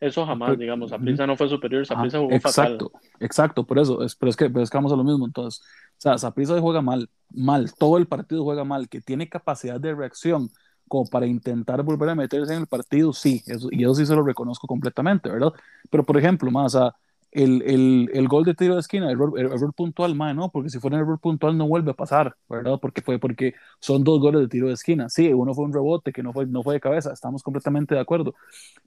eso 0.00 0.24
jamás, 0.24 0.58
digamos, 0.58 0.90
Saprissa 0.90 1.26
no 1.26 1.36
fue 1.36 1.48
superior, 1.48 1.84
Saprissa 1.84 2.18
jugó 2.18 2.32
exacto, 2.32 2.90
fatal. 2.90 3.10
Exacto, 3.20 3.66
por 3.66 3.78
eso, 3.78 4.02
es, 4.02 4.16
pero, 4.16 4.30
es 4.30 4.36
que, 4.36 4.48
pero 4.48 4.62
es 4.62 4.70
que 4.70 4.78
vamos 4.78 4.92
a 4.92 4.96
lo 4.96 5.04
mismo, 5.04 5.26
entonces, 5.26 5.60
o 5.62 6.00
sea, 6.00 6.16
Saprissa 6.16 6.58
juega 6.58 6.80
mal, 6.80 7.10
mal, 7.28 7.70
todo 7.74 7.98
el 7.98 8.06
partido 8.06 8.42
juega 8.42 8.64
mal, 8.64 8.88
que 8.88 9.02
tiene 9.02 9.28
capacidad 9.28 9.78
de 9.78 9.94
reacción 9.94 10.50
como 10.88 11.04
para 11.06 11.26
intentar 11.26 11.82
volver 11.82 12.08
a 12.08 12.14
meterse 12.14 12.54
en 12.54 12.60
el 12.60 12.66
partido, 12.66 13.12
sí, 13.12 13.42
eso, 13.46 13.68
y 13.70 13.82
eso 13.84 13.94
sí 13.94 14.06
se 14.06 14.14
lo 14.14 14.22
reconozco 14.22 14.66
completamente, 14.66 15.28
¿verdad? 15.28 15.52
Pero, 15.90 16.04
por 16.04 16.16
ejemplo, 16.16 16.50
más, 16.50 16.74
o 16.74 16.78
sea, 16.78 16.96
el, 17.32 17.62
el, 17.62 18.10
el, 18.12 18.28
gol 18.28 18.44
de 18.44 18.54
tiro 18.54 18.74
de 18.74 18.80
esquina, 18.80 19.10
error, 19.10 19.38
error 19.38 19.72
puntual, 19.74 20.14
mae, 20.16 20.34
no, 20.34 20.50
porque 20.50 20.68
si 20.70 20.80
fuera 20.80 20.96
un 20.96 21.02
error 21.02 21.20
puntual 21.20 21.56
no 21.56 21.68
vuelve 21.68 21.92
a 21.92 21.94
pasar, 21.94 22.36
¿verdad? 22.48 22.78
Porque 22.80 23.02
fue 23.02 23.18
porque 23.20 23.54
son 23.80 24.02
dos 24.04 24.20
goles 24.20 24.42
de 24.42 24.48
tiro 24.48 24.66
de 24.68 24.74
esquina. 24.74 25.08
Sí, 25.08 25.32
uno 25.32 25.54
fue 25.54 25.64
un 25.64 25.72
rebote 25.72 26.12
que 26.12 26.22
no 26.22 26.32
fue, 26.32 26.46
no 26.46 26.62
fue 26.62 26.74
de 26.74 26.80
cabeza, 26.80 27.12
estamos 27.12 27.42
completamente 27.42 27.94
de 27.94 28.00
acuerdo, 28.00 28.34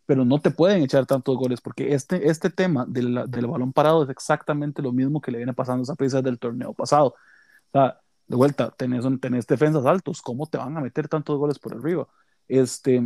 pero 0.05 0.25
no 0.25 0.39
te 0.39 0.51
pueden 0.51 0.83
echar 0.83 1.05
tantos 1.05 1.37
goles 1.37 1.61
porque 1.61 1.93
este, 1.93 2.29
este 2.29 2.49
tema 2.49 2.85
del, 2.87 3.23
del 3.29 3.47
balón 3.47 3.73
parado 3.73 4.03
es 4.03 4.09
exactamente 4.09 4.81
lo 4.81 4.91
mismo 4.91 5.21
que 5.21 5.31
le 5.31 5.37
viene 5.37 5.53
pasando 5.53 5.83
a 5.89 6.05
esa 6.05 6.21
del 6.21 6.39
torneo 6.39 6.73
pasado. 6.73 7.15
O 7.71 7.71
sea, 7.71 7.99
de 8.27 8.35
vuelta, 8.35 8.71
tenés, 8.71 9.05
tenés 9.21 9.47
defensas 9.47 9.85
altos, 9.85 10.21
¿cómo 10.21 10.47
te 10.47 10.57
van 10.57 10.77
a 10.77 10.81
meter 10.81 11.07
tantos 11.07 11.37
goles 11.37 11.59
por 11.59 11.73
arriba? 11.75 12.07
Este, 12.47 13.01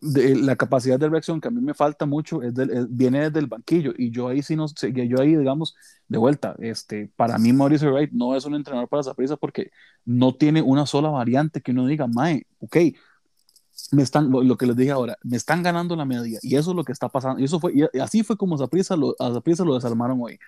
de, 0.00 0.36
la 0.36 0.56
capacidad 0.56 0.98
de 0.98 1.08
reacción 1.08 1.40
que 1.40 1.48
a 1.48 1.50
mí 1.50 1.60
me 1.60 1.74
falta 1.74 2.06
mucho 2.06 2.42
es 2.42 2.54
viene 2.88 3.22
desde 3.22 3.40
el 3.40 3.46
banquillo 3.46 3.92
y 3.96 4.10
yo 4.10 4.28
ahí 4.28 4.42
sí 4.42 4.56
no 4.56 4.68
sé, 4.68 4.92
yo 4.92 5.20
ahí 5.20 5.36
digamos 5.36 5.74
de 6.08 6.18
vuelta, 6.18 6.54
este, 6.60 7.10
para 7.16 7.38
mí 7.38 7.52
Mauricio 7.52 7.92
Wright 7.92 8.12
no 8.12 8.36
es 8.36 8.44
un 8.44 8.54
entrenador 8.54 8.88
para 8.88 9.14
prisa 9.14 9.36
porque 9.36 9.70
no 10.04 10.34
tiene 10.34 10.62
una 10.62 10.86
sola 10.86 11.10
variante 11.10 11.60
que 11.60 11.72
uno 11.72 11.86
diga, 11.86 12.06
mae, 12.06 12.46
ok, 12.60 12.76
me 13.92 14.02
están, 14.02 14.30
lo 14.30 14.56
que 14.56 14.66
les 14.66 14.76
dije 14.76 14.90
ahora, 14.90 15.16
me 15.22 15.36
están 15.36 15.62
ganando 15.62 15.96
la 15.96 16.04
media 16.04 16.38
y 16.42 16.56
eso 16.56 16.70
es 16.70 16.76
lo 16.76 16.84
que 16.84 16.92
está 16.92 17.08
pasando 17.08 17.40
y 17.40 17.44
eso 17.44 17.60
fue, 17.60 17.72
y 17.74 17.98
así 17.98 18.22
fue 18.22 18.36
como 18.36 18.56
Zaprisa 18.58 18.96
lo, 18.96 19.14
lo 19.18 19.74
desarmaron 19.74 20.18
hoy. 20.20 20.38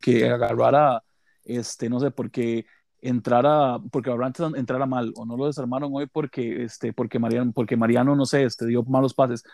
Que 0.00 0.28
agarrara, 0.30 1.02
este, 1.44 1.88
no 1.88 2.00
sé, 2.00 2.10
porque 2.10 2.66
entrara, 3.00 3.78
porque 3.90 4.10
Abrante 4.10 4.42
entrara 4.56 4.86
mal, 4.86 5.12
o 5.16 5.24
no 5.24 5.36
lo 5.36 5.46
desarmaron 5.46 5.90
hoy 5.94 6.06
porque, 6.06 6.64
este, 6.64 6.92
porque, 6.92 7.18
Mariano, 7.18 7.52
porque 7.52 7.76
Mariano, 7.76 8.16
no 8.16 8.26
sé, 8.26 8.44
este, 8.44 8.66
dio 8.66 8.82
malos 8.84 9.14
pases. 9.14 9.44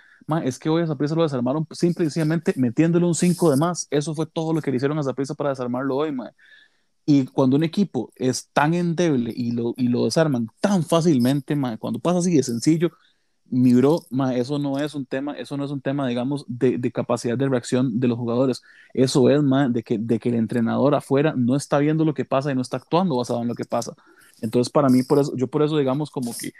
es 0.45 0.59
que 0.59 0.69
hoy 0.69 0.83
a 0.83 0.87
Zaprisa 0.87 1.15
lo 1.15 1.23
desarmaron 1.23 1.67
simple 1.71 2.05
y 2.05 2.07
sencillamente 2.07 2.55
metiéndole 2.57 3.07
un 3.07 3.15
5 3.15 3.51
de 3.51 3.57
más. 3.57 3.87
Eso 3.91 4.15
fue 4.15 4.27
todo 4.27 4.53
lo 4.53 4.61
que 4.63 4.71
le 4.71 4.77
hicieron 4.77 4.99
a 4.99 5.03
Zaprisa 5.03 5.35
para 5.35 5.51
desarmarlo 5.51 5.97
hoy, 5.97 6.15
Y 7.07 7.27
cuando 7.27 7.57
un 7.57 7.65
equipo 7.65 8.13
es 8.17 8.49
tan 8.53 8.75
endeble 8.75 9.33
y 9.35 9.53
lo, 9.53 9.75
y 9.77 9.89
lo 9.89 10.05
desarman 10.05 10.49
tan 10.61 10.83
fácilmente, 10.83 11.57
cuando 11.79 11.99
pasa 11.99 12.19
así 12.21 12.35
de 12.37 12.43
sencillo, 12.43 12.91
mi 13.55 13.73
bro, 13.75 14.03
eso 14.35 14.59
no 14.59 14.79
es 14.79 14.95
un 14.95 15.07
tema, 15.07 15.33
eso 15.35 15.57
no 15.57 15.65
es 15.65 15.71
un 15.71 15.81
tema, 15.81 16.09
digamos, 16.09 16.45
de, 16.49 16.79
de 16.79 16.93
capacidad 16.93 17.39
de 17.39 17.49
reacción 17.49 18.01
de 18.01 18.09
los 18.09 18.19
jugadores. 18.19 18.63
Eso 18.93 19.31
es, 19.31 19.43
más 19.43 19.73
de 19.73 19.83
que, 19.83 19.99
de 19.99 20.19
que 20.19 20.29
el 20.29 20.35
entrenador 20.35 20.95
afuera 20.95 21.35
no 21.37 21.57
está 21.57 21.79
viendo 21.79 22.05
lo 22.05 22.15
que 22.15 22.25
pasa 22.25 22.51
y 22.51 22.55
no 22.55 22.63
está 22.63 22.79
actuando 22.79 23.17
basado 23.17 23.43
en 23.43 23.49
lo 23.49 23.55
que 23.55 23.65
pasa. 23.65 23.95
Entonces, 24.41 24.73
para 24.73 24.89
mí, 24.89 25.03
por 25.03 25.19
eso, 25.19 25.35
yo 25.37 25.47
por 25.47 25.63
eso, 25.63 25.79
digamos, 25.79 26.11
como 26.11 26.35
que 26.37 26.49
eh, 26.49 26.53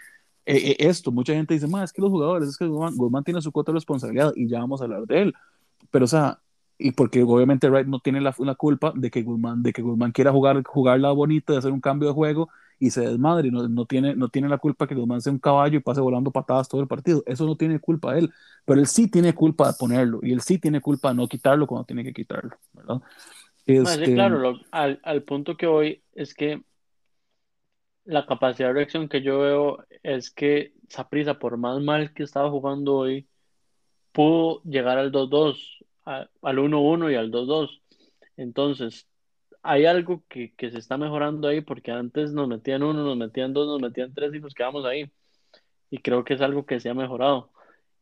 eh, 0.71 0.77
esto, 0.79 1.11
mucha 1.11 1.33
gente 1.33 1.55
dice, 1.55 1.67
más 1.67 1.85
es 1.85 1.93
que 1.93 2.03
los 2.03 2.11
jugadores, 2.11 2.49
es 2.49 2.57
que 2.57 2.67
Guzmán, 2.67 3.25
tiene 3.25 3.41
su 3.41 3.51
cuota 3.51 3.73
de 3.73 3.77
responsabilidad 3.77 4.33
y 4.37 4.49
ya 4.49 4.61
vamos 4.61 4.81
a 4.81 4.85
hablar 4.85 5.07
de 5.07 5.23
él. 5.23 5.35
Pero, 5.91 6.05
o 6.05 6.09
sea, 6.09 6.41
y 6.79 6.93
porque 6.93 7.23
obviamente 7.23 7.69
Wright 7.69 7.87
no 7.87 8.01
tiene 8.01 8.21
la, 8.21 8.35
la, 8.39 8.55
culpa 8.55 8.93
de 8.95 9.11
que 9.11 9.23
Guzmán, 9.23 9.63
de 9.63 9.73
que 9.73 9.83
Guzmán 9.83 10.13
quiera 10.13 10.33
jugar, 10.33 10.63
jugarla 10.65 11.13
bonita, 11.13 11.53
de 11.53 11.59
hacer 11.61 11.73
un 11.73 11.81
cambio 11.81 12.09
de 12.09 12.15
juego 12.15 12.49
y 12.79 12.91
se 12.91 13.03
desmadre, 13.03 13.51
no, 13.51 13.69
no, 13.69 13.87
tiene, 13.87 14.15
no 14.15 14.29
tiene 14.29 14.49
la 14.49 14.59
culpa 14.59 14.87
que 14.87 14.95
Guzmán 14.95 15.21
sea 15.21 15.33
un 15.33 15.39
caballo 15.39 15.79
y 15.79 15.83
pase 15.83 16.01
volando 16.01 16.31
patadas 16.31 16.69
todo 16.69 16.81
el 16.81 16.89
partido, 16.89 17.23
eso 17.27 17.47
no 17.47 17.57
tiene 17.57 17.79
culpa 17.79 18.17
él, 18.19 18.31
pero 18.65 18.81
él 18.81 18.87
sí 18.87 19.09
tiene 19.09 19.35
culpa 19.35 19.69
de 19.69 19.75
ponerlo 19.79 20.21
y 20.23 20.33
él 20.33 20.41
sí 20.41 20.59
tiene 20.59 20.81
culpa 20.81 21.11
de 21.11 21.15
no 21.17 21.29
quitarlo 21.29 21.67
cuando 21.67 21.85
tiene 21.85 22.05
que 22.05 22.13
quitarlo, 22.13 22.57
¿verdad? 22.73 23.01
Este... 23.67 24.15
claro, 24.15 24.61
al, 24.71 25.01
al 25.03 25.23
punto 25.23 25.57
que 25.57 25.67
voy 25.67 26.03
es 26.15 26.35
que 26.35 26.63
la 28.05 28.27
capacidad 28.27 28.69
de 28.69 28.75
reacción 28.75 29.09
que 29.09 29.23
yo 29.23 29.41
veo 29.41 29.85
es 30.03 30.31
que 30.31 30.75
Saprisa, 30.89 31.39
por 31.39 31.57
más 31.57 31.81
mal 31.81 32.13
que 32.13 32.23
estaba 32.23 32.51
jugando 32.51 32.97
hoy, 32.97 33.27
pudo 34.13 34.63
llegar 34.63 34.99
al 34.99 35.11
2-2, 35.11 35.57
al 36.05 36.29
1-1 36.43 37.13
y 37.13 37.15
al 37.17 37.31
2-2. 37.31 37.81
Entonces, 38.37 39.09
hay 39.65 39.87
algo 39.87 40.23
que, 40.29 40.53
se 40.59 40.79
está 40.79 40.99
mejorando 40.99 41.49
ahí 41.49 41.63
porque 41.63 41.91
antes 41.91 42.33
nos 42.33 42.49
metían 42.49 42.83
uno, 42.83 43.03
nos 43.05 43.17
metían 43.17 43.55
dos, 43.55 43.67
nos 43.67 43.81
metían 43.81 44.15
tres 44.15 44.35
y 44.35 44.41
nos 44.41 44.55
quedamos 44.55 44.85
ahí. 44.85 45.11
Y 45.91 45.99
creo 45.99 46.25
que 46.25 46.35
es 46.35 46.43
algo 46.43 46.67
que 46.67 46.81
se 46.81 46.91
ha 46.91 46.95
mejorado. 46.95 47.51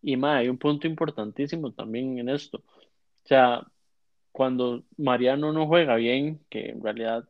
Y 0.03 0.17
más, 0.17 0.39
hay 0.41 0.49
un 0.49 0.59
punto 0.59 0.87
importantísimo 0.89 1.73
también 1.73 2.19
en 2.19 2.29
esto. 2.31 2.59
O 2.59 3.27
sea, 3.27 3.67
cuando 4.33 4.85
Mariano 4.97 5.53
no 5.53 5.67
juega 5.69 5.97
bien, 5.97 6.45
que 6.51 6.71
en 6.71 6.83
realidad 6.83 7.29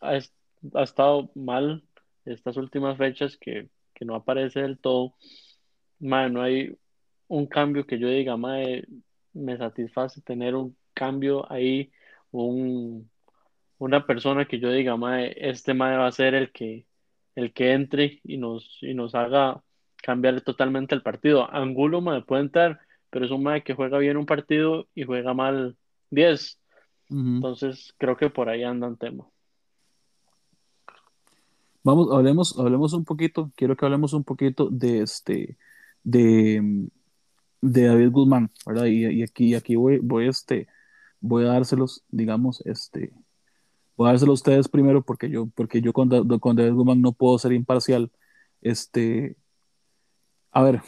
ha, 0.00 0.16
estado 0.82 1.30
mal 1.34 1.84
estas 2.26 2.56
últimas 2.58 2.98
fechas, 2.98 3.36
que, 3.38 3.68
no 4.02 4.14
aparece 4.14 4.62
del 4.62 4.78
todo, 4.78 5.14
no 6.00 6.42
hay 6.42 6.76
un 7.28 7.46
cambio 7.46 7.86
que 7.86 7.98
yo 7.98 8.08
diga, 8.08 8.36
mae, 8.36 8.84
me 9.34 9.58
satisface 9.58 10.22
tener 10.22 10.54
un 10.54 10.76
cambio 10.94 11.50
ahí, 11.52 11.92
un, 12.32 13.10
una 13.80 14.06
persona 14.06 14.44
que 14.44 14.60
yo 14.60 14.70
diga, 14.70 14.96
mae, 14.96 15.34
este 15.38 15.72
mae 15.72 15.96
va 15.96 16.06
a 16.06 16.12
ser 16.12 16.34
el 16.34 16.52
que, 16.52 16.86
el 17.34 17.52
que 17.54 17.72
entre 17.72 18.20
y 18.24 18.36
nos, 18.36 18.78
y 18.82 18.92
nos 18.92 19.14
haga 19.14 19.62
cambiar 19.96 20.42
totalmente 20.42 20.94
el 20.94 21.02
partido. 21.02 21.50
Angulo, 21.50 22.02
mae, 22.02 22.20
puede 22.20 22.42
entrar, 22.42 22.80
pero 23.08 23.24
es 23.24 23.30
un 23.30 23.42
mae 23.42 23.62
que 23.64 23.74
juega 23.74 23.96
bien 23.96 24.18
un 24.18 24.26
partido 24.26 24.86
y 24.94 25.04
juega 25.04 25.32
mal 25.32 25.76
10. 26.10 26.60
Entonces, 27.08 27.94
creo 27.96 28.18
que 28.18 28.28
por 28.28 28.50
ahí 28.50 28.62
anda 28.62 28.86
el 28.86 28.98
tema. 28.98 29.26
Vamos, 31.82 32.12
hablemos, 32.12 32.58
hablemos 32.58 32.92
un 32.92 33.06
poquito, 33.06 33.50
quiero 33.56 33.76
que 33.76 33.86
hablemos 33.86 34.12
un 34.12 34.24
poquito 34.24 34.68
de 34.70 35.00
este, 35.00 35.56
de, 36.04 36.86
de 37.62 37.84
David 37.86 38.10
Guzmán, 38.10 38.50
¿verdad? 38.66 38.84
Y, 38.84 39.22
aquí, 39.22 39.54
aquí 39.54 39.74
voy, 39.74 39.98
voy, 39.98 40.28
este, 40.28 40.68
voy 41.18 41.44
a 41.44 41.48
dárselos, 41.48 42.04
digamos, 42.10 42.60
este, 42.66 43.14
voy 44.00 44.08
a 44.08 44.12
dárselo 44.12 44.30
a 44.30 44.34
ustedes 44.34 44.66
primero 44.66 45.02
porque 45.02 45.28
yo, 45.28 45.46
porque 45.54 45.82
yo 45.82 45.92
con, 45.92 46.08
con 46.38 46.56
David 46.56 46.72
Guzmán 46.72 47.02
no 47.02 47.12
puedo 47.12 47.38
ser 47.38 47.52
imparcial. 47.52 48.10
Este, 48.62 49.36
a 50.50 50.62
ver, 50.62 50.80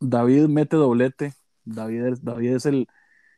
David 0.00 0.46
mete 0.46 0.76
doblete, 0.76 1.34
David, 1.66 2.14
David 2.22 2.54
es 2.54 2.64
el 2.64 2.86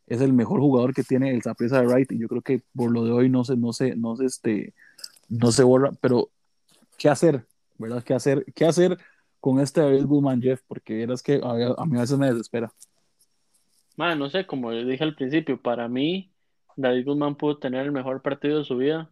es 0.06 0.20
el 0.20 0.32
mejor 0.32 0.60
jugador 0.60 0.94
que 0.94 1.02
tiene 1.02 1.34
el 1.34 1.42
Zaprisa 1.42 1.80
de 1.80 1.88
Wright 1.88 2.12
y 2.12 2.18
yo 2.20 2.28
creo 2.28 2.40
que 2.40 2.62
por 2.76 2.92
lo 2.92 3.04
de 3.04 3.10
hoy 3.10 3.28
no 3.28 3.42
se 3.42 3.56
no 3.56 3.72
se 3.72 3.96
no 3.96 4.14
se 4.14 4.26
este 4.26 4.72
no 5.28 5.50
se 5.50 5.64
borra, 5.64 5.90
pero 6.00 6.30
qué 6.96 7.08
hacer, 7.08 7.44
¿verdad? 7.76 8.04
¿Qué 8.04 8.14
hacer? 8.14 8.44
¿Qué 8.54 8.64
hacer 8.64 8.98
con 9.40 9.58
este 9.58 9.80
David 9.80 10.06
Guzmán 10.06 10.40
Jeff? 10.40 10.62
Porque 10.68 11.02
es 11.02 11.22
que 11.24 11.40
a, 11.42 11.74
a, 11.76 11.86
mí 11.86 11.96
a 11.96 12.02
veces 12.02 12.16
me 12.16 12.28
desespera. 12.28 12.72
Man, 13.96 14.16
no 14.16 14.30
sé, 14.30 14.46
como 14.46 14.70
dije 14.70 15.02
al 15.02 15.16
principio, 15.16 15.60
para 15.60 15.88
mí 15.88 16.30
David 16.78 17.06
Guzmán 17.06 17.36
pudo 17.36 17.58
tener 17.58 17.84
el 17.86 17.92
mejor 17.92 18.22
partido 18.22 18.58
de 18.58 18.64
su 18.64 18.76
vida 18.76 19.10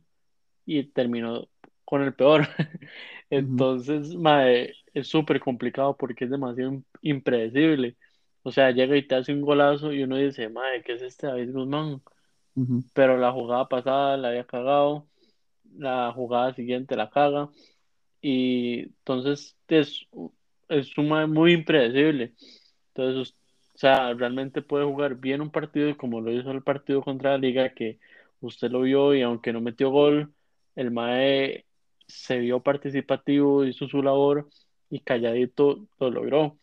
y 0.66 0.84
terminó 0.84 1.48
con 1.84 2.02
el 2.02 2.14
peor. 2.14 2.46
Entonces, 3.30 4.14
es 4.94 5.08
súper 5.08 5.40
complicado 5.40 5.96
porque 5.96 6.26
es 6.26 6.30
demasiado 6.30 6.82
impredecible. 7.02 7.96
O 8.42 8.52
sea, 8.52 8.70
llega 8.70 8.96
y 8.96 9.06
te 9.06 9.16
hace 9.16 9.32
un 9.34 9.42
golazo 9.42 9.92
y 9.92 10.04
uno 10.04 10.16
dice, 10.16 10.48
madre, 10.48 10.82
¿qué 10.84 10.92
es 10.94 11.02
este 11.02 11.26
David 11.26 11.52
Guzmán? 11.52 12.02
Pero 12.94 13.18
la 13.18 13.32
jugada 13.32 13.68
pasada 13.68 14.16
la 14.16 14.28
había 14.28 14.46
cagado, 14.46 15.08
la 15.76 16.12
jugada 16.12 16.54
siguiente 16.54 16.96
la 16.96 17.10
caga. 17.10 17.50
Y 18.20 18.82
entonces 18.82 19.56
es, 19.68 20.06
es 20.68 20.96
muy 20.96 21.52
impredecible. 21.52 22.34
Entonces, 22.94 23.34
o 23.76 23.78
sea, 23.78 24.14
realmente 24.14 24.62
puede 24.62 24.86
jugar 24.86 25.16
bien 25.16 25.42
un 25.42 25.50
partido 25.50 25.94
como 25.98 26.22
lo 26.22 26.32
hizo 26.32 26.50
el 26.50 26.62
partido 26.62 27.02
contra 27.02 27.32
la 27.32 27.38
Liga, 27.38 27.74
que 27.74 27.98
usted 28.40 28.70
lo 28.70 28.80
vio 28.80 29.14
y 29.14 29.20
aunque 29.20 29.52
no 29.52 29.60
metió 29.60 29.90
gol, 29.90 30.32
el 30.76 30.90
MAE 30.90 31.66
se 32.06 32.38
vio 32.38 32.62
participativo, 32.62 33.66
hizo 33.66 33.86
su 33.86 34.02
labor 34.02 34.48
y 34.88 35.00
calladito 35.00 35.86
lo 36.00 36.10
logró. 36.10 36.58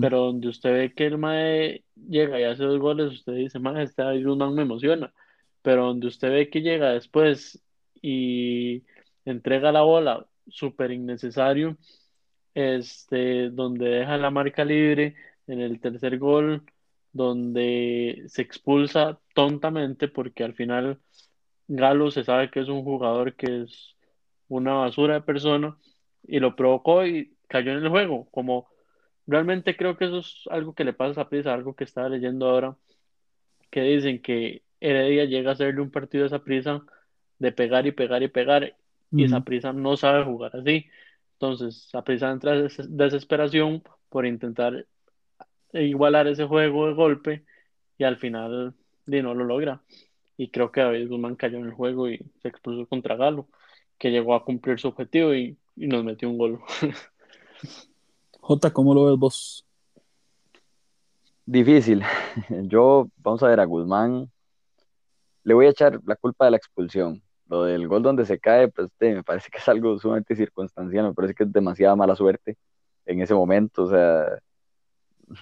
Pero 0.00 0.20
donde 0.26 0.48
usted 0.48 0.72
ve 0.72 0.94
que 0.94 1.06
el 1.06 1.18
MAE 1.18 1.84
llega 2.08 2.40
y 2.40 2.44
hace 2.44 2.64
dos 2.64 2.78
goles, 2.78 3.12
usted 3.12 3.34
dice, 3.34 3.58
MAE, 3.58 3.82
este 3.82 4.02
Guzmán 4.24 4.54
me 4.54 4.62
emociona. 4.62 5.12
Pero 5.60 5.86
donde 5.86 6.06
usted 6.06 6.30
ve 6.30 6.48
que 6.48 6.62
llega 6.62 6.92
después 6.92 7.62
y 8.00 8.82
entrega 9.26 9.72
la 9.72 9.82
bola, 9.82 10.26
súper 10.48 10.90
innecesario, 10.90 11.76
este, 12.54 13.50
donde 13.50 13.88
deja 13.88 14.16
la 14.16 14.30
marca 14.30 14.64
libre 14.64 15.16
en 15.50 15.60
el 15.60 15.80
tercer 15.80 16.18
gol, 16.18 16.62
donde 17.12 18.24
se 18.28 18.42
expulsa 18.42 19.18
tontamente 19.34 20.08
porque 20.08 20.44
al 20.44 20.54
final 20.54 21.00
Galo 21.68 22.10
se 22.10 22.24
sabe 22.24 22.50
que 22.50 22.60
es 22.60 22.68
un 22.68 22.82
jugador 22.82 23.34
que 23.34 23.62
es 23.62 23.96
una 24.48 24.74
basura 24.74 25.14
de 25.14 25.20
persona 25.22 25.76
y 26.26 26.40
lo 26.40 26.56
provocó 26.56 27.06
y 27.06 27.36
cayó 27.48 27.72
en 27.72 27.84
el 27.84 27.88
juego. 27.88 28.28
Como 28.30 28.68
realmente 29.26 29.76
creo 29.76 29.96
que 29.96 30.06
eso 30.06 30.18
es 30.18 30.44
algo 30.50 30.74
que 30.74 30.84
le 30.84 30.92
pasa 30.92 31.22
a 31.22 31.28
Prisa, 31.28 31.54
algo 31.54 31.74
que 31.74 31.84
estaba 31.84 32.08
leyendo 32.08 32.48
ahora, 32.48 32.76
que 33.70 33.82
dicen 33.82 34.20
que 34.20 34.62
Heredia 34.80 35.24
llega 35.24 35.50
a 35.50 35.52
hacerle 35.54 35.80
un 35.80 35.90
partido 35.90 36.24
a 36.24 36.26
esa 36.28 36.42
prisa 36.42 36.82
de 37.38 37.52
pegar 37.52 37.86
y 37.86 37.92
pegar 37.92 38.22
y 38.22 38.28
pegar 38.28 38.76
y 39.12 39.24
esa 39.24 39.40
prisa 39.40 39.72
no 39.72 39.96
sabe 39.96 40.24
jugar 40.24 40.56
así. 40.56 40.86
Entonces, 41.34 41.86
esa 41.88 42.04
prisa 42.04 42.30
entra 42.30 42.54
en 42.54 42.68
desesperación 42.96 43.82
por 44.08 44.26
intentar 44.26 44.86
e 45.72 45.84
igualar 45.84 46.26
ese 46.26 46.46
juego 46.46 46.86
de 46.86 46.94
golpe 46.94 47.44
y 47.98 48.04
al 48.04 48.16
final 48.16 48.74
no 49.18 49.34
lo 49.34 49.44
logra. 49.44 49.82
Y 50.36 50.48
creo 50.50 50.70
que 50.70 50.80
David 50.80 51.08
Guzmán 51.08 51.36
cayó 51.36 51.58
en 51.58 51.66
el 51.66 51.72
juego 51.72 52.08
y 52.08 52.18
se 52.40 52.48
expulsó 52.48 52.86
contra 52.86 53.16
Galo, 53.16 53.48
que 53.98 54.10
llegó 54.10 54.34
a 54.34 54.44
cumplir 54.44 54.78
su 54.78 54.88
objetivo 54.88 55.34
y, 55.34 55.56
nos 55.76 56.04
metió 56.04 56.28
un 56.28 56.38
gol. 56.38 56.60
Jota, 58.40 58.70
¿cómo 58.70 58.94
lo 58.94 59.06
ves 59.06 59.18
vos? 59.18 59.66
Difícil. 61.46 62.02
Yo, 62.68 63.08
vamos 63.16 63.42
a 63.42 63.48
ver, 63.48 63.60
a 63.60 63.64
Guzmán 63.64 64.30
le 65.42 65.54
voy 65.54 65.66
a 65.66 65.70
echar 65.70 65.98
la 66.04 66.16
culpa 66.16 66.44
de 66.44 66.52
la 66.52 66.56
expulsión. 66.58 67.22
Lo 67.48 67.64
del 67.64 67.88
gol 67.88 68.02
donde 68.02 68.24
se 68.24 68.38
cae, 68.38 68.68
pues 68.68 68.88
me 69.00 69.24
parece 69.24 69.50
que 69.50 69.58
es 69.58 69.68
algo 69.68 69.98
sumamente 69.98 70.36
circunstancial, 70.36 71.06
me 71.06 71.14
parece 71.14 71.34
que 71.34 71.44
es 71.44 71.52
demasiada 71.52 71.96
mala 71.96 72.14
suerte 72.14 72.56
en 73.06 73.20
ese 73.20 73.34
momento, 73.34 73.84
o 73.84 73.90
sea, 73.90 74.38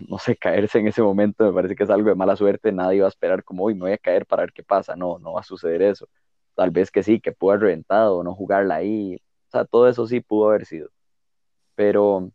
no 0.08 0.18
sé, 0.18 0.36
caerse 0.36 0.78
en 0.78 0.88
ese 0.88 1.02
momento 1.02 1.44
me 1.44 1.52
parece 1.52 1.76
que 1.76 1.84
es 1.84 1.90
algo 1.90 2.08
de 2.08 2.14
mala 2.14 2.36
suerte, 2.36 2.72
nadie 2.72 3.00
va 3.00 3.06
a 3.06 3.08
esperar 3.10 3.44
como, 3.44 3.64
hoy 3.64 3.74
me 3.74 3.80
voy 3.82 3.92
a 3.92 3.98
caer 3.98 4.26
para 4.26 4.42
ver 4.42 4.52
qué 4.52 4.62
pasa, 4.62 4.96
no, 4.96 5.18
no 5.18 5.34
va 5.34 5.40
a 5.40 5.44
suceder 5.44 5.82
eso. 5.82 6.08
Tal 6.54 6.70
vez 6.70 6.90
que 6.90 7.02
sí, 7.02 7.20
que 7.20 7.32
pudo 7.32 7.52
haber 7.52 7.62
reventado 7.64 8.22
no 8.24 8.34
jugarla 8.34 8.76
ahí, 8.76 9.16
o 9.16 9.50
sea, 9.50 9.64
todo 9.64 9.88
eso 9.88 10.06
sí 10.06 10.20
pudo 10.20 10.48
haber 10.50 10.66
sido. 10.66 10.90
Pero 11.74 12.32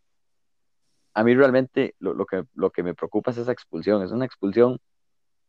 a 1.14 1.24
mí 1.24 1.34
realmente 1.34 1.94
lo, 1.98 2.14
lo, 2.14 2.26
que, 2.26 2.44
lo 2.54 2.70
que 2.70 2.82
me 2.82 2.94
preocupa 2.94 3.30
es 3.30 3.38
esa 3.38 3.52
expulsión, 3.52 4.02
es 4.02 4.10
una 4.12 4.24
expulsión 4.24 4.78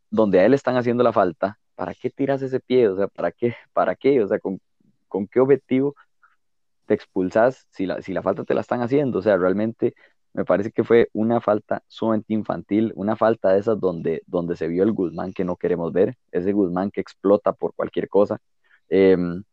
donde 0.09 0.39
a 0.39 0.45
él 0.45 0.53
están 0.53 0.77
haciendo 0.77 1.03
la 1.03 1.13
falta, 1.13 1.59
¿para 1.75 1.93
qué 1.93 2.09
tiras 2.09 2.41
ese 2.41 2.59
pie? 2.59 2.87
O 2.89 2.97
sea, 2.97 3.07
¿para 3.07 3.31
qué? 3.31 3.55
¿Para 3.73 3.95
qué? 3.95 4.23
O 4.23 4.27
sea, 4.27 4.39
con, 4.39 4.59
con 5.07 5.27
qué 5.27 5.39
objetivo 5.39 5.95
te 6.85 6.93
expulsas 6.93 7.67
si 7.71 7.85
la, 7.85 8.01
si 8.01 8.13
la 8.13 8.21
falta 8.21 8.43
te 8.43 8.53
la 8.53 8.61
están 8.61 8.81
haciendo. 8.81 9.19
O 9.19 9.21
sea, 9.21 9.37
realmente 9.37 9.95
me 10.35 10.43
parece 10.45 10.71
que 10.71 10.83
fue 10.83 11.09
una 11.13 11.39
falta 11.39 11.81
sumamente 11.87 12.33
infantil, 12.33 12.91
una 12.95 13.15
falta 13.15 13.53
de 13.53 13.59
esas 13.59 13.79
donde, 13.79 14.21
donde 14.27 14.57
se 14.57 14.67
vio 14.67 14.83
el 14.83 14.91
Guzmán 14.91 15.31
que 15.33 15.45
no 15.45 15.55
queremos 15.55 15.93
ver, 15.93 16.17
ese 16.31 16.51
Guzmán 16.51 16.91
que 16.91 16.99
explota 17.01 17.53
por 17.53 17.73
cualquier 17.73 18.09
cosa. 18.09 18.39
Em, 18.89 19.43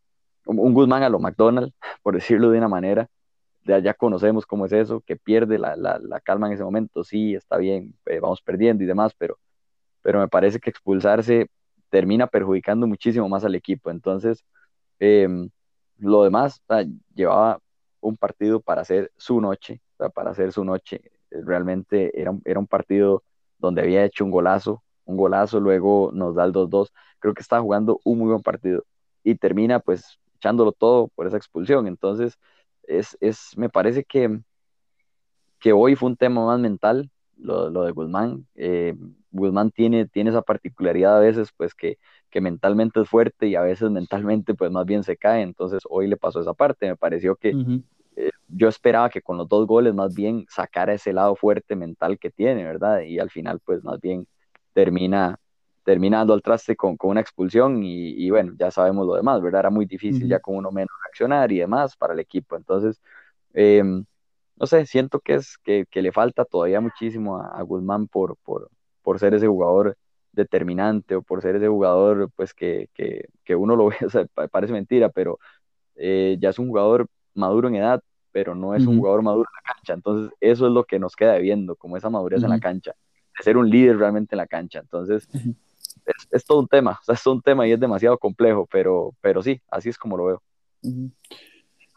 un 0.47 0.75
Guzmán 0.75 1.05
a 1.05 1.09
lo 1.09 1.21
McDonald's, 1.21 1.73
por 2.03 2.15
decirlo 2.15 2.51
de 2.51 2.59
una 2.59 2.69
manera. 2.69 3.09
Ya, 3.65 3.79
ya 3.79 3.95
conocemos 3.95 4.45
cómo 4.45 4.67
es 4.67 4.73
eso, 4.73 5.03
que 5.03 5.17
pierde 5.17 5.57
la, 5.59 5.77
la, 5.77 6.01
la 6.01 6.21
calma 6.21 6.49
en 6.49 6.55
ese 6.55 6.65
momento. 6.65 7.05
Sí, 7.05 7.35
está 7.37 7.59
bien, 7.59 7.95
eh, 8.07 8.19
vamos 8.21 8.43
perdiendo 8.43 8.83
y 8.83 8.87
demás, 8.89 9.15
pero, 9.17 9.39
pero 10.03 10.19
me 10.21 10.29
parece 10.29 10.59
que 10.61 10.71
expulsarse 10.71 11.49
termina 11.91 12.27
perjudicando 12.27 12.89
muchísimo 12.89 13.29
más 13.29 13.45
al 13.45 13.55
equipo. 13.55 13.91
Entonces, 13.91 14.45
em, 14.99 15.49
lo 15.99 16.25
demás, 16.25 16.61
llevaba 17.15 17.61
un 18.01 18.17
partido 18.17 18.61
para 18.61 18.83
hacer 18.83 19.13
su 19.17 19.41
noche, 19.41 19.81
para 20.11 20.31
hacer 20.31 20.53
su 20.53 20.65
noche. 20.65 21.11
Realmente 21.31 22.21
era, 22.21 22.33
era 22.45 22.59
un 22.59 22.67
partido 22.67 23.23
donde 23.59 23.83
había 23.83 24.05
hecho 24.05 24.25
un 24.25 24.31
golazo, 24.31 24.83
un 25.05 25.17
golazo, 25.17 25.61
luego 25.61 26.11
nos 26.13 26.35
da 26.35 26.45
el 26.45 26.53
2-2. 26.53 26.93
Creo 27.19 27.35
que 27.35 27.43
estaba 27.43 27.63
jugando 27.63 28.01
un 28.05 28.19
muy 28.19 28.29
buen 28.29 28.43
partido 28.43 28.85
y 29.25 29.35
termina 29.37 29.81
pues 29.81 30.19
echándolo 30.37 30.73
todo 30.73 31.09
por 31.09 31.27
esa 31.27 31.37
expulsión. 31.37 31.87
Entonces, 31.87 32.39
es, 32.85 33.17
es 33.21 33.57
me 33.57 33.69
parece 33.69 34.05
que, 34.05 34.41
que 35.61 35.73
hoy 35.73 35.95
fue 35.95 36.11
un 36.11 36.17
tema 36.17 36.45
más 36.45 36.59
mental, 36.59 37.11
lo, 37.37 37.71
lo 37.71 37.85
de 37.85 37.93
Guzmán. 37.93 38.47
Eh, 38.55 38.95
Guzmán 39.31 39.71
tiene, 39.71 40.07
tiene 40.07 40.31
esa 40.31 40.43
particularidad 40.43 41.17
a 41.17 41.21
veces, 41.21 41.51
pues 41.57 41.75
que, 41.75 41.99
que 42.31 42.41
mentalmente 42.41 43.01
es 43.01 43.09
fuerte 43.09 43.47
y 43.47 43.55
a 43.55 43.63
veces 43.63 43.91
mentalmente 43.91 44.55
pues 44.55 44.71
más 44.71 44.85
bien 44.87 45.05
se 45.05 45.17
cae, 45.17 45.43
entonces 45.43 45.83
hoy 45.89 46.07
le 46.07 46.17
pasó 46.17 46.41
esa 46.41 46.55
parte, 46.55 46.89
me 46.89 46.97
pareció 46.97 47.37
que 47.37 47.55
eh, 48.17 48.31
yo 48.49 48.69
esperaba 48.69 49.11
que 49.11 49.23
con 49.23 49.37
los 49.39 49.49
dos 49.49 49.67
goles 49.67 49.95
más 49.95 50.15
bien 50.15 50.47
sacara 50.49 50.95
ese 50.95 51.13
lado 51.13 51.37
fuerte 51.37 51.77
mental 51.77 52.19
que 52.19 52.31
tiene, 52.31 52.65
¿verdad? 52.65 53.01
Y 53.03 53.19
al 53.19 53.31
final 53.31 53.61
pues 53.65 53.83
más 53.85 54.01
bien 54.01 54.27
termina 54.73 55.39
terminando 55.85 56.33
al 56.35 56.43
traste 56.43 56.77
con, 56.77 56.97
con 56.97 57.11
una 57.11 57.21
expulsión 57.21 57.83
y, 57.83 58.11
y, 58.25 58.31
bueno, 58.31 58.55
ya 58.59 58.71
sabemos 58.71 59.07
lo 59.07 59.15
demás, 59.15 59.43
¿verdad? 59.43 59.61
Era 59.61 59.71
muy 59.71 59.85
difícil 59.87 60.29
ya 60.29 60.39
con 60.41 60.57
uno 60.57 60.71
menos 60.71 60.91
reaccionar 61.05 61.51
y 61.53 61.59
demás 61.59 61.97
para 61.97 62.15
el 62.15 62.21
equipo, 62.21 62.57
entonces... 62.57 63.01
Eh, 63.55 63.83
no 64.57 64.67
sé, 64.67 64.87
siento 64.87 65.21
que 65.21 65.35
es 65.35 65.59
que, 65.59 65.87
que, 65.91 66.03
le 66.03 66.13
falta 66.13 66.45
todavía 66.45 66.81
muchísimo 66.81 67.39
a, 67.39 67.49
a 67.49 67.63
Guzmán 67.63 68.07
por, 68.09 68.37
por, 68.45 68.71
por 69.03 69.19
ser 69.19 69.35
ese 69.35 69.49
jugador 69.49 69.97
determinante 70.33 71.17
o 71.17 71.23
por 71.23 71.43
ser 71.43 71.57
ese 71.57 71.69
jugador 71.69 72.31
pues 72.37 72.55
que, 72.55 72.89
que, 72.95 73.27
que 73.45 73.55
uno 73.57 73.77
lo 73.77 73.87
ve, 73.91 73.97
o 74.07 74.11
sea, 74.11 74.27
parece 74.51 74.73
mentira, 74.73 75.09
pero 75.11 75.39
eh, 75.97 76.37
ya 76.41 76.51
es 76.51 76.59
un 76.59 76.69
jugador 76.69 77.09
maduro 77.35 77.69
en 77.69 77.77
edad, 77.77 78.03
pero 78.33 78.55
no 78.55 78.75
es 78.75 78.87
un 78.87 78.99
jugador 78.99 79.23
maduro 79.23 79.49
en 79.49 79.63
la 79.63 79.75
cancha. 79.75 79.93
Entonces, 79.95 80.33
eso 80.41 80.67
es 80.67 80.73
lo 80.73 80.85
que 80.85 80.99
nos 80.99 81.15
queda 81.15 81.37
viendo, 81.39 81.77
como 81.77 81.97
esa 81.97 82.11
madurez 82.11 82.43
en 82.43 82.51
la 82.51 82.61
cancha, 82.61 82.95
de 83.39 83.45
ser 83.45 83.57
un 83.57 83.69
líder 83.69 83.99
realmente 83.99 84.35
en 84.35 84.39
la 84.39 84.47
cancha. 84.47 84.81
Entonces, 84.81 85.29
es, 85.33 86.29
es, 86.31 86.45
todo 86.45 86.61
un 86.61 86.69
tema, 86.69 86.99
o 87.01 87.05
sea, 87.05 87.15
es 87.15 87.23
todo 87.23 87.35
un 87.35 87.43
tema 87.43 87.67
y 87.69 87.73
es 87.73 87.81
demasiado 87.81 88.19
complejo, 88.19 88.67
pero, 88.71 89.15
pero 89.21 89.43
sí, 89.43 89.61
así 89.71 89.91
es 89.91 89.99
como 89.99 90.17
lo 90.17 90.25
veo. 90.25 90.43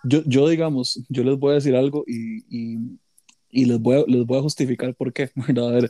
Yo, 0.04 0.22
yo, 0.26 0.48
digamos, 0.50 1.02
yo 1.10 1.24
les 1.24 1.40
voy 1.40 1.52
a 1.52 1.56
decir 1.56 1.76
algo 1.76 2.04
y, 2.06 2.46
y, 2.50 3.00
y 3.50 3.66
les, 3.66 3.80
voy 3.80 4.02
a, 4.02 4.04
les 4.06 4.26
voy 4.26 4.38
a 4.38 4.42
justificar 4.42 4.94
por 4.94 5.14
qué. 5.14 5.32
A 5.58 5.72
ver, 5.72 5.90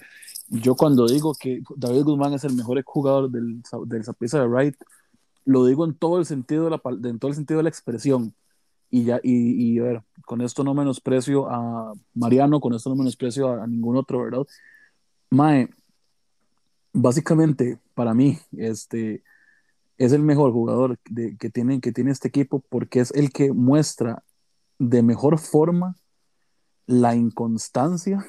yo 0.49 0.75
cuando 0.75 1.07
digo 1.07 1.33
que 1.39 1.61
David 1.75 2.03
Guzmán 2.03 2.33
es 2.33 2.43
el 2.43 2.53
mejor 2.53 2.81
jugador 2.83 3.29
del, 3.29 3.61
del 3.87 4.03
Zaprisa 4.03 4.39
de 4.39 4.47
Wright, 4.47 4.75
lo 5.43 5.65
digo 5.65 5.85
en 5.85 5.93
todo 5.95 6.19
el 6.19 6.25
sentido 6.25 6.65
de 6.65 6.71
la, 6.71 6.81
en 7.09 7.19
todo 7.19 7.29
el 7.29 7.35
sentido 7.35 7.59
de 7.59 7.63
la 7.63 7.69
expresión. 7.69 8.33
Y, 8.95 9.03
ya, 9.03 9.19
y, 9.21 9.73
y 9.73 9.79
a 9.79 9.83
ver, 9.83 10.03
con 10.25 10.39
esto 10.39 10.63
no 10.63 10.73
menosprecio 10.73 11.49
a 11.49 11.93
Mariano, 12.13 12.61
con 12.61 12.73
esto 12.73 12.89
no 12.89 12.95
menosprecio 12.95 13.49
a, 13.49 13.63
a 13.63 13.67
ningún 13.67 13.97
otro, 13.97 14.23
¿verdad? 14.23 14.47
Mae, 15.29 15.67
básicamente, 16.93 17.77
para 17.93 18.13
mí, 18.13 18.39
este, 18.55 19.21
es 19.97 20.13
el 20.13 20.21
mejor 20.21 20.53
jugador 20.53 20.97
de, 21.09 21.35
que, 21.35 21.49
tiene, 21.49 21.81
que 21.81 21.91
tiene 21.91 22.11
este 22.11 22.29
equipo 22.29 22.63
porque 22.69 23.01
es 23.01 23.11
el 23.11 23.33
que 23.33 23.51
muestra 23.51 24.23
de 24.79 25.03
mejor 25.03 25.39
forma 25.39 25.97
la 26.85 27.15
inconstancia 27.15 28.25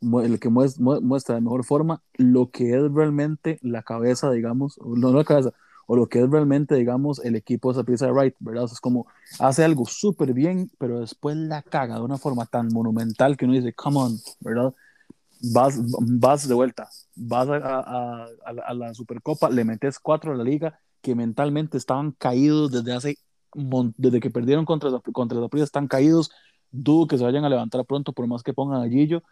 el 0.00 0.38
que 0.38 0.48
muestra 0.48 1.34
de 1.34 1.40
mejor 1.40 1.64
forma 1.64 2.02
lo 2.14 2.52
que 2.52 2.76
es 2.76 2.92
realmente 2.92 3.58
la 3.62 3.82
cabeza, 3.82 4.30
digamos, 4.30 4.78
no, 4.78 5.12
la 5.12 5.24
cabeza, 5.24 5.52
o 5.86 5.96
lo 5.96 6.08
que 6.08 6.20
es 6.20 6.30
realmente, 6.30 6.74
digamos, 6.74 7.24
el 7.24 7.36
equipo 7.36 7.72
de 7.72 7.78
esa 7.78 7.86
pieza 7.86 8.06
de 8.06 8.12
Wright, 8.12 8.34
¿verdad? 8.40 8.64
es 8.64 8.80
como 8.80 9.06
hace 9.38 9.64
algo 9.64 9.86
súper 9.86 10.32
bien, 10.32 10.70
pero 10.78 11.00
después 11.00 11.36
la 11.36 11.62
caga 11.62 11.96
de 11.96 12.02
una 12.02 12.18
forma 12.18 12.46
tan 12.46 12.68
monumental 12.72 13.36
que 13.36 13.44
uno 13.44 13.54
dice, 13.54 13.72
come 13.72 13.98
on, 13.98 14.18
¿verdad? 14.40 14.74
Vas, 15.52 15.78
vas 16.00 16.48
de 16.48 16.54
vuelta, 16.54 16.88
vas 17.14 17.48
a, 17.48 17.56
a, 17.56 18.26
a, 18.44 18.74
la 18.74 18.94
Supercopa, 18.94 19.48
le 19.50 19.64
metes 19.64 19.98
cuatro 19.98 20.32
a 20.32 20.36
la 20.36 20.42
liga 20.42 20.80
que 21.02 21.14
mentalmente 21.14 21.76
estaban 21.76 22.12
caídos 22.12 22.72
desde 22.72 22.92
hace, 22.92 23.18
desde 23.96 24.18
que 24.18 24.30
perdieron 24.30 24.64
contra, 24.64 24.90
contra 25.12 25.38
la 25.38 25.48
están 25.62 25.86
caídos, 25.86 26.30
dudo 26.72 27.06
que 27.06 27.18
se 27.18 27.24
vayan 27.24 27.44
a 27.44 27.48
levantar 27.48 27.84
pronto 27.84 28.12
por 28.12 28.26
más 28.26 28.42
que 28.42 28.54
pongan 28.54 28.82
a 28.82 28.88
Gillo, 28.88 29.22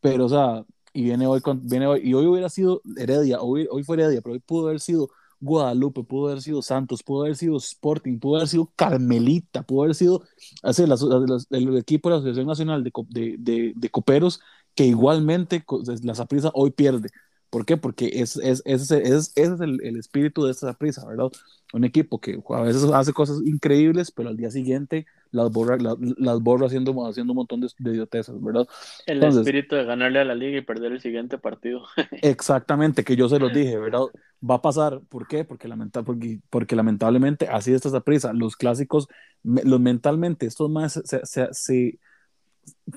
pero, 0.00 0.26
o 0.26 0.28
sea, 0.28 0.64
y 0.92 1.04
viene 1.04 1.26
hoy, 1.26 1.40
con, 1.40 1.66
viene 1.66 1.86
hoy, 1.86 2.00
y 2.04 2.12
hoy 2.12 2.26
hubiera 2.26 2.50
sido 2.50 2.82
Heredia, 2.96 3.40
hoy, 3.40 3.66
hoy 3.70 3.82
fue 3.82 3.96
Heredia, 3.96 4.20
pero 4.20 4.34
hoy 4.34 4.40
pudo 4.40 4.66
haber 4.66 4.80
sido 4.80 5.08
Guadalupe, 5.42 6.04
pudo 6.04 6.28
haber 6.28 6.40
sido 6.40 6.62
Santos, 6.62 7.02
pudo 7.02 7.22
haber 7.22 7.36
sido 7.36 7.56
Sporting, 7.56 8.20
pudo 8.20 8.36
haber 8.36 8.48
sido 8.48 8.70
Carmelita, 8.76 9.64
pudo 9.64 9.82
haber 9.82 9.96
sido 9.96 10.22
así, 10.62 10.86
las, 10.86 11.02
el 11.50 11.76
equipo 11.76 12.08
de 12.08 12.14
la 12.14 12.18
Asociación 12.20 12.46
Nacional 12.46 12.84
de, 12.84 12.92
de, 13.38 13.72
de, 13.74 13.90
Coperos, 13.90 14.40
que 14.76 14.84
igualmente 14.84 15.64
la 16.04 16.14
Saprisa 16.14 16.52
hoy 16.54 16.70
pierde. 16.70 17.10
¿Por 17.50 17.66
qué? 17.66 17.76
Porque 17.76 18.10
es, 18.14 18.36
es, 18.36 18.62
es, 18.64 18.90
es, 18.92 19.32
es 19.34 19.60
el, 19.60 19.80
el, 19.84 19.96
espíritu 19.96 20.44
de 20.44 20.52
esta 20.52 20.72
prisa, 20.74 21.04
¿verdad? 21.06 21.28
Un 21.72 21.84
equipo 21.84 22.20
que 22.20 22.40
a 22.48 22.62
veces 22.62 22.84
hace 22.84 23.12
cosas 23.12 23.38
increíbles, 23.44 24.12
pero 24.12 24.28
al 24.28 24.36
día 24.36 24.50
siguiente 24.50 25.06
las 25.32 25.50
borra, 25.50 25.76
las, 25.78 25.96
las 26.18 26.40
borra 26.40 26.66
haciendo, 26.66 27.06
haciendo 27.06 27.32
un 27.32 27.38
montón 27.38 27.60
de, 27.60 27.68
de 27.78 27.90
idiotezas, 27.90 28.40
¿verdad? 28.40 28.66
El 29.06 29.16
Entonces, 29.16 29.40
espíritu 29.40 29.74
de 29.74 29.84
ganarle 29.84 30.20
a 30.20 30.24
la 30.24 30.34
liga 30.34 30.58
y 30.58 30.60
perder 30.60 30.92
el 30.92 31.00
siguiente 31.00 31.38
partido. 31.38 31.84
exactamente, 32.22 33.02
que 33.02 33.16
yo 33.16 33.28
se 33.28 33.38
los 33.38 33.52
dije, 33.52 33.78
¿verdad? 33.78 34.02
Va 34.48 34.56
a 34.56 34.62
pasar, 34.62 35.00
¿por 35.08 35.26
qué? 35.26 35.44
Porque, 35.44 35.68
lamenta, 35.68 36.02
porque, 36.02 36.40
porque 36.50 36.76
lamentablemente 36.76 37.48
así 37.48 37.72
está 37.72 37.88
esta 37.88 38.00
prisa. 38.00 38.32
Los 38.32 38.56
clásicos, 38.56 39.08
los 39.42 39.80
mentalmente, 39.80 40.46
estos 40.46 40.70
más 40.70 41.00
se, 41.04 41.24
se, 41.24 41.48
se 41.52 41.98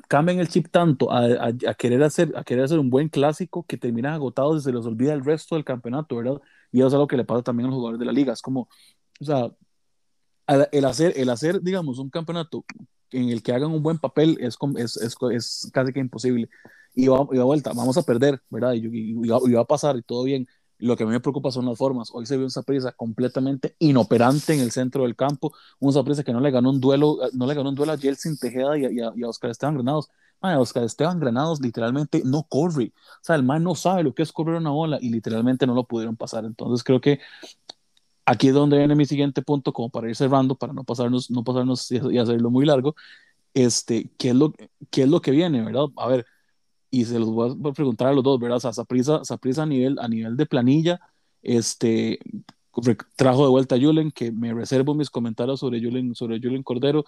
cambian 0.08 0.40
el 0.40 0.48
chip 0.50 0.68
tanto 0.70 1.12
a, 1.12 1.26
a, 1.26 1.48
a, 1.48 1.74
querer 1.76 2.04
hacer, 2.04 2.32
a 2.36 2.44
querer 2.44 2.66
hacer 2.66 2.80
un 2.80 2.90
buen 2.90 3.10
clásico 3.10 3.66
que 3.68 3.78
terminan 3.78 4.14
agotados 4.14 4.62
y 4.62 4.66
se 4.66 4.74
les 4.74 4.86
olvida 4.86 5.14
el 5.14 5.24
resto 5.24 5.56
del 5.56 5.64
campeonato, 5.66 6.18
¿verdad? 6.18 6.42
Y 6.72 6.80
eso 6.80 6.88
es 6.88 6.94
algo 6.94 7.08
que 7.08 7.18
le 7.18 7.26
pasa 7.26 7.44
también 7.44 7.68
a 7.68 7.70
los 7.70 7.76
jugadores 7.78 8.00
de 8.00 8.06
la 8.06 8.12
liga. 8.12 8.34
Es 8.34 8.42
como, 8.42 8.68
o 9.20 9.26
sea, 9.26 9.50
el 10.48 10.86
hacer, 10.86 11.14
el 11.16 11.30
hacer, 11.30 11.62
digamos, 11.62 12.00
un 12.00 12.10
campeonato 12.10 12.66
en 13.12 13.30
el 13.30 13.42
que 13.44 13.54
hagan 13.54 13.72
un 13.72 13.84
buen 13.84 13.98
papel 13.98 14.38
es, 14.40 14.58
es, 14.78 14.98
es, 14.98 15.18
es 15.32 15.72
casi 15.74 15.94
que 15.94 16.00
imposible. 16.00 16.50
Y 16.94 17.08
va, 17.08 17.28
y 17.32 17.38
va 17.38 17.44
vuelta, 17.44 17.74
vamos 17.74 17.98
a 17.98 18.04
perder, 18.04 18.42
¿verdad? 18.50 18.74
Y, 18.74 18.86
y, 18.88 19.28
va, 19.28 19.40
y, 19.46 19.52
va, 19.52 19.62
a 19.62 19.66
pasar 19.66 19.98
y 19.98 20.02
todo 20.02 20.24
bien. 20.24 20.48
Lo 20.78 20.96
que 20.98 21.04
a 21.04 21.06
mí 21.06 21.12
me 21.12 21.20
preocupa 21.20 21.52
son 21.52 21.66
las 21.66 21.78
formas. 21.78 22.10
Hoy 22.14 22.26
se 22.26 22.36
vio 22.36 22.46
un 22.46 22.52
Saprissa 22.52 22.92
completamente 22.92 23.76
inoperante 23.80 24.54
en 24.54 24.60
el 24.60 24.72
centro 24.72 25.04
del 25.04 25.16
campo, 25.16 25.54
un 25.80 25.94
Saprissa 25.94 26.24
que 26.24 26.34
no 26.34 26.40
le 26.42 26.52
ganó 26.52 26.70
un 26.70 26.82
duelo, 26.82 27.18
no 27.34 27.48
le 27.48 27.54
ganó 27.54 27.70
un 27.70 27.76
duelo 27.76 27.94
a 27.94 27.98
Jelsin 27.98 28.38
Tejeda 28.38 28.78
y 28.78 29.00
a, 29.00 29.08
a 29.08 29.30
Oscar 29.30 29.52
Esteban 29.52 29.76
Granados. 29.76 30.10
Man, 30.42 30.58
Oscar 30.58 30.84
Esteban 30.84 31.20
Granados 31.20 31.62
literalmente 31.62 32.22
no 32.26 32.44
corre. 32.44 32.94
O 32.96 33.24
sea, 33.24 33.36
el 33.38 33.44
man 33.44 33.64
no 33.64 33.74
sabe 33.76 34.04
lo 34.04 34.14
que 34.14 34.24
es 34.24 34.32
correr 34.34 34.56
una 34.56 34.72
bola 34.72 34.98
y 35.02 35.10
literalmente 35.10 35.66
no 35.66 35.74
lo 35.74 35.86
pudieron 35.86 36.18
pasar. 36.18 36.44
Entonces 36.46 36.84
creo 36.84 37.00
que 37.00 37.20
aquí 38.26 38.50
es 38.50 38.54
donde 38.54 38.78
viene 38.78 38.96
mi 38.96 39.06
siguiente 39.06 39.42
punto, 39.42 39.74
como 39.74 39.90
para 39.90 40.10
ir 40.10 40.16
cerrando, 40.16 40.56
para 40.56 40.74
no 40.74 40.84
pasarnos, 40.84 41.30
no 41.32 41.44
pasarnos 41.44 41.92
y 41.92 42.18
hacerlo 42.18 42.50
muy 42.50 42.66
largo. 42.66 42.96
Este, 43.54 44.12
¿qué 44.18 44.30
es 44.30 44.36
lo, 44.36 44.54
qué 44.92 45.04
es 45.04 45.10
lo 45.10 45.22
que 45.22 45.32
viene, 45.32 45.64
verdad? 45.64 45.86
A 45.98 46.08
ver, 46.08 46.26
y 46.90 47.06
se 47.06 47.20
los 47.20 47.30
voy 47.30 47.58
a 47.70 47.74
preguntar 47.74 48.08
a 48.08 48.14
los 48.14 48.24
dos, 48.24 48.40
¿verdad? 48.40 48.58
O 48.58 48.60
sea, 48.62 48.74
Saprisa, 48.74 49.24
Saprisa 49.24 49.64
a 49.64 49.66
nivel, 49.66 49.98
a 50.00 50.08
nivel 50.08 50.38
de 50.38 50.46
planilla, 50.46 51.00
este, 51.42 52.20
trajo 53.16 53.44
de 53.44 53.50
vuelta 53.50 53.76
a 53.76 53.80
Julen, 53.80 54.12
que 54.12 54.32
me 54.32 54.54
reservo 54.54 54.96
mis 54.96 55.10
comentarios 55.10 55.60
sobre 55.60 55.82
Julen, 55.82 56.16
sobre 56.16 56.40
Julen 56.40 56.64
Cordero, 56.64 57.06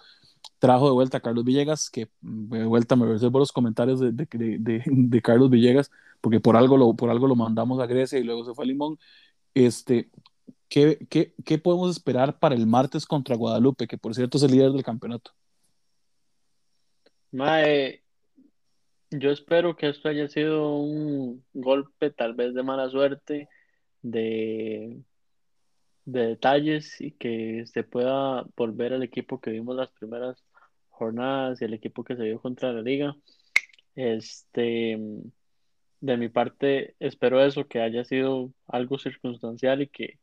trajo 0.58 0.86
de 0.86 0.92
vuelta 0.92 1.18
a 1.18 1.20
Carlos 1.20 1.44
Villegas, 1.44 1.90
que 1.90 2.08
de 2.20 2.64
vuelta 2.64 2.96
me 2.96 3.06
reservo 3.06 3.38
los 3.38 3.52
comentarios 3.52 4.00
de, 4.00 4.12
de, 4.12 4.26
de, 4.58 4.82
de, 4.86 5.22
Carlos 5.22 5.50
Villegas, 5.50 5.90
porque 6.20 6.40
por 6.40 6.56
algo, 6.56 6.76
lo, 6.76 6.94
por 6.94 7.10
algo 7.10 7.26
lo 7.26 7.36
mandamos 7.36 7.80
a 7.80 7.86
Grecia 7.86 8.18
y 8.18 8.24
luego 8.24 8.44
se 8.44 8.54
fue 8.54 8.64
a 8.64 8.68
Limón. 8.68 8.98
Este, 9.54 10.10
¿qué, 10.68 11.06
qué, 11.08 11.34
qué 11.44 11.58
podemos 11.58 11.90
esperar 11.90 12.38
para 12.38 12.54
el 12.54 12.66
martes 12.66 13.06
contra 13.06 13.36
Guadalupe, 13.36 13.86
que 13.86 13.98
por 13.98 14.14
cierto 14.14 14.38
es 14.38 14.44
el 14.44 14.52
líder 14.52 14.72
del 14.72 14.84
campeonato? 14.84 15.32
Mae, 17.30 18.02
yo 19.10 19.30
espero 19.30 19.76
que 19.76 19.88
esto 19.88 20.08
haya 20.08 20.28
sido 20.28 20.76
un 20.76 21.44
golpe 21.52 22.10
tal 22.10 22.34
vez 22.34 22.54
de 22.54 22.62
mala 22.62 22.88
suerte, 22.90 23.48
de, 24.02 25.02
detalles 26.04 27.00
y 27.00 27.12
que 27.12 27.64
se 27.66 27.84
pueda 27.84 28.44
volver 28.56 28.94
al 28.94 29.02
equipo 29.02 29.40
que 29.40 29.50
vimos 29.50 29.76
las 29.76 29.90
primeras 29.90 30.42
jornadas 30.88 31.60
y 31.60 31.64
el 31.66 31.74
equipo 31.74 32.04
que 32.04 32.16
se 32.16 32.24
vio 32.24 32.40
contra 32.40 32.72
la 32.72 32.82
liga. 32.82 33.16
Este, 33.94 34.98
de 36.00 36.16
mi 36.16 36.28
parte, 36.28 36.94
espero 37.00 37.44
eso, 37.44 37.66
que 37.66 37.80
haya 37.80 38.04
sido 38.04 38.52
algo 38.66 38.98
circunstancial 38.98 39.82
y 39.82 39.88
que, 39.88 40.18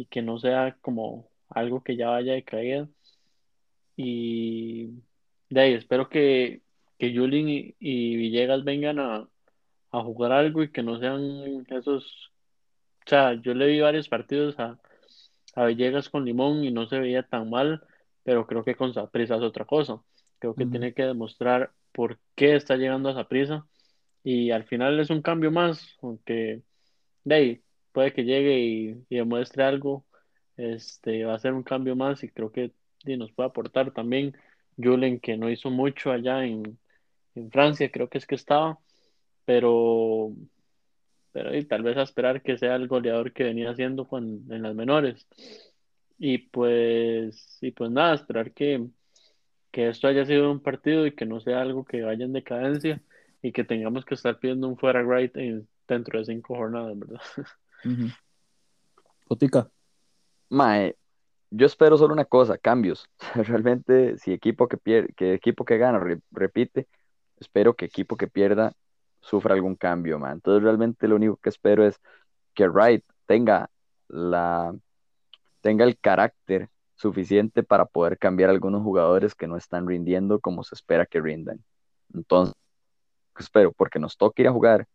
y 0.00 0.06
que 0.06 0.22
no 0.22 0.38
sea 0.38 0.76
como 0.80 1.30
algo 1.50 1.82
que 1.82 1.96
ya 1.96 2.08
vaya 2.10 2.32
de 2.34 2.44
caída. 2.44 2.88
Y 3.96 5.02
de 5.50 5.60
ahí, 5.60 5.74
espero 5.74 6.08
que, 6.08 6.62
que 6.98 7.14
Julien 7.14 7.48
y, 7.78 8.16
Villegas 8.16 8.64
vengan 8.64 8.98
a, 8.98 9.28
a 9.90 10.02
jugar 10.02 10.32
algo 10.32 10.62
y 10.62 10.70
que 10.72 10.82
no 10.82 10.98
sean 10.98 11.66
esos. 11.68 12.32
O 13.06 13.10
sea, 13.10 13.34
yo 13.34 13.54
le 13.54 13.66
vi 13.66 13.80
varios 13.80 14.08
partidos 14.08 14.58
a, 14.58 14.78
a 15.54 15.66
Villegas 15.66 16.08
con 16.08 16.24
Limón 16.24 16.64
y 16.64 16.70
no 16.70 16.86
se 16.88 16.98
veía 16.98 17.22
tan 17.24 17.50
mal, 17.50 17.82
pero 18.22 18.46
creo 18.46 18.64
que 18.64 18.76
con 18.76 18.94
Saprisa 18.94 19.36
es 19.36 19.42
otra 19.42 19.66
cosa. 19.66 20.02
Creo 20.38 20.54
que 20.54 20.66
tiene 20.66 20.94
que 20.94 21.04
demostrar 21.04 21.72
por 21.92 22.18
qué 22.34 22.56
está 22.56 22.76
llegando 22.76 23.10
a 23.10 23.14
Saprisa 23.14 23.66
y 24.24 24.50
al 24.50 24.64
final 24.64 24.98
es 25.00 25.10
un 25.10 25.22
cambio 25.22 25.50
más, 25.50 25.98
aunque 26.02 26.62
de 27.24 27.34
ahí 27.34 27.62
puede 27.92 28.12
que 28.12 28.24
llegue 28.24 28.58
y, 28.58 29.04
demuestre 29.10 29.64
algo, 29.64 30.04
este 30.56 31.24
va 31.24 31.34
a 31.34 31.38
ser 31.38 31.54
un 31.54 31.62
cambio 31.62 31.96
más 31.96 32.22
y 32.24 32.28
creo 32.28 32.52
que 32.52 32.72
nos 33.06 33.32
puede 33.32 33.48
aportar 33.48 33.92
también 33.92 34.36
Julen 34.78 35.20
que 35.20 35.36
no 35.36 35.50
hizo 35.50 35.70
mucho 35.70 36.10
allá 36.12 36.44
en, 36.44 36.78
en 37.34 37.50
Francia, 37.50 37.90
creo 37.90 38.08
que 38.08 38.18
es 38.18 38.26
que 38.26 38.34
estaba, 38.34 38.78
pero 39.44 40.34
pero 41.32 41.56
y 41.56 41.64
tal 41.64 41.82
vez 41.82 41.96
a 41.96 42.02
esperar 42.02 42.42
que 42.42 42.58
sea 42.58 42.76
el 42.76 42.88
goleador 42.88 43.32
que 43.32 43.44
venía 43.44 43.70
haciendo 43.70 44.08
en 44.12 44.62
las 44.62 44.74
menores. 44.74 45.26
Y 46.18 46.38
pues, 46.38 47.58
y 47.62 47.70
pues 47.72 47.90
nada, 47.90 48.14
esperar 48.14 48.52
que, 48.52 48.86
que 49.70 49.88
esto 49.88 50.08
haya 50.08 50.24
sido 50.26 50.50
un 50.52 50.60
partido 50.60 51.06
y 51.06 51.14
que 51.14 51.26
no 51.26 51.40
sea 51.40 51.62
algo 51.62 51.84
que 51.84 52.02
vaya 52.02 52.24
en 52.24 52.32
decadencia 52.32 53.02
y 53.42 53.52
que 53.52 53.64
tengamos 53.64 54.04
que 54.04 54.14
estar 54.14 54.38
pidiendo 54.38 54.68
un 54.68 54.76
fuera 54.76 55.02
right 55.02 55.34
dentro 55.88 56.18
de 56.18 56.24
cinco 56.26 56.56
jornadas, 56.56 56.98
¿verdad? 56.98 57.20
Potica. 59.26 59.70
Mae, 60.48 60.96
yo 61.50 61.66
espero 61.66 61.96
solo 61.96 62.14
una 62.14 62.24
cosa, 62.24 62.58
cambios. 62.58 63.08
Realmente, 63.34 64.18
si 64.18 64.32
equipo 64.32 64.68
que 64.68 64.76
pierde, 64.76 65.12
que 65.14 65.34
equipo 65.34 65.64
que 65.64 65.78
gana 65.78 66.00
repite, 66.30 66.88
espero 67.38 67.74
que 67.74 67.86
equipo 67.86 68.16
que 68.16 68.28
pierda 68.28 68.72
sufra 69.20 69.54
algún 69.54 69.76
cambio, 69.76 70.18
man. 70.18 70.32
Entonces 70.32 70.62
realmente 70.62 71.08
lo 71.08 71.16
único 71.16 71.36
que 71.36 71.50
espero 71.50 71.86
es 71.86 72.00
que 72.54 72.68
Wright 72.68 73.04
tenga 73.26 73.70
la 74.08 74.74
tenga 75.60 75.84
el 75.84 75.98
carácter 75.98 76.70
suficiente 76.94 77.62
para 77.62 77.86
poder 77.86 78.18
cambiar 78.18 78.50
algunos 78.50 78.82
jugadores 78.82 79.34
que 79.34 79.46
no 79.46 79.56
están 79.56 79.86
rindiendo 79.86 80.40
como 80.40 80.64
se 80.64 80.74
espera 80.74 81.06
que 81.06 81.20
rindan. 81.20 81.62
Entonces, 82.14 82.54
espero, 83.38 83.72
porque 83.72 83.98
nos 83.98 84.16
toca 84.16 84.42
ir 84.42 84.48
a 84.48 84.52
jugar 84.52 84.86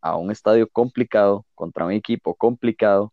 a 0.00 0.16
un 0.16 0.30
estadio 0.30 0.68
complicado, 0.68 1.46
contra 1.54 1.86
un 1.86 1.92
equipo 1.92 2.34
complicado, 2.34 3.12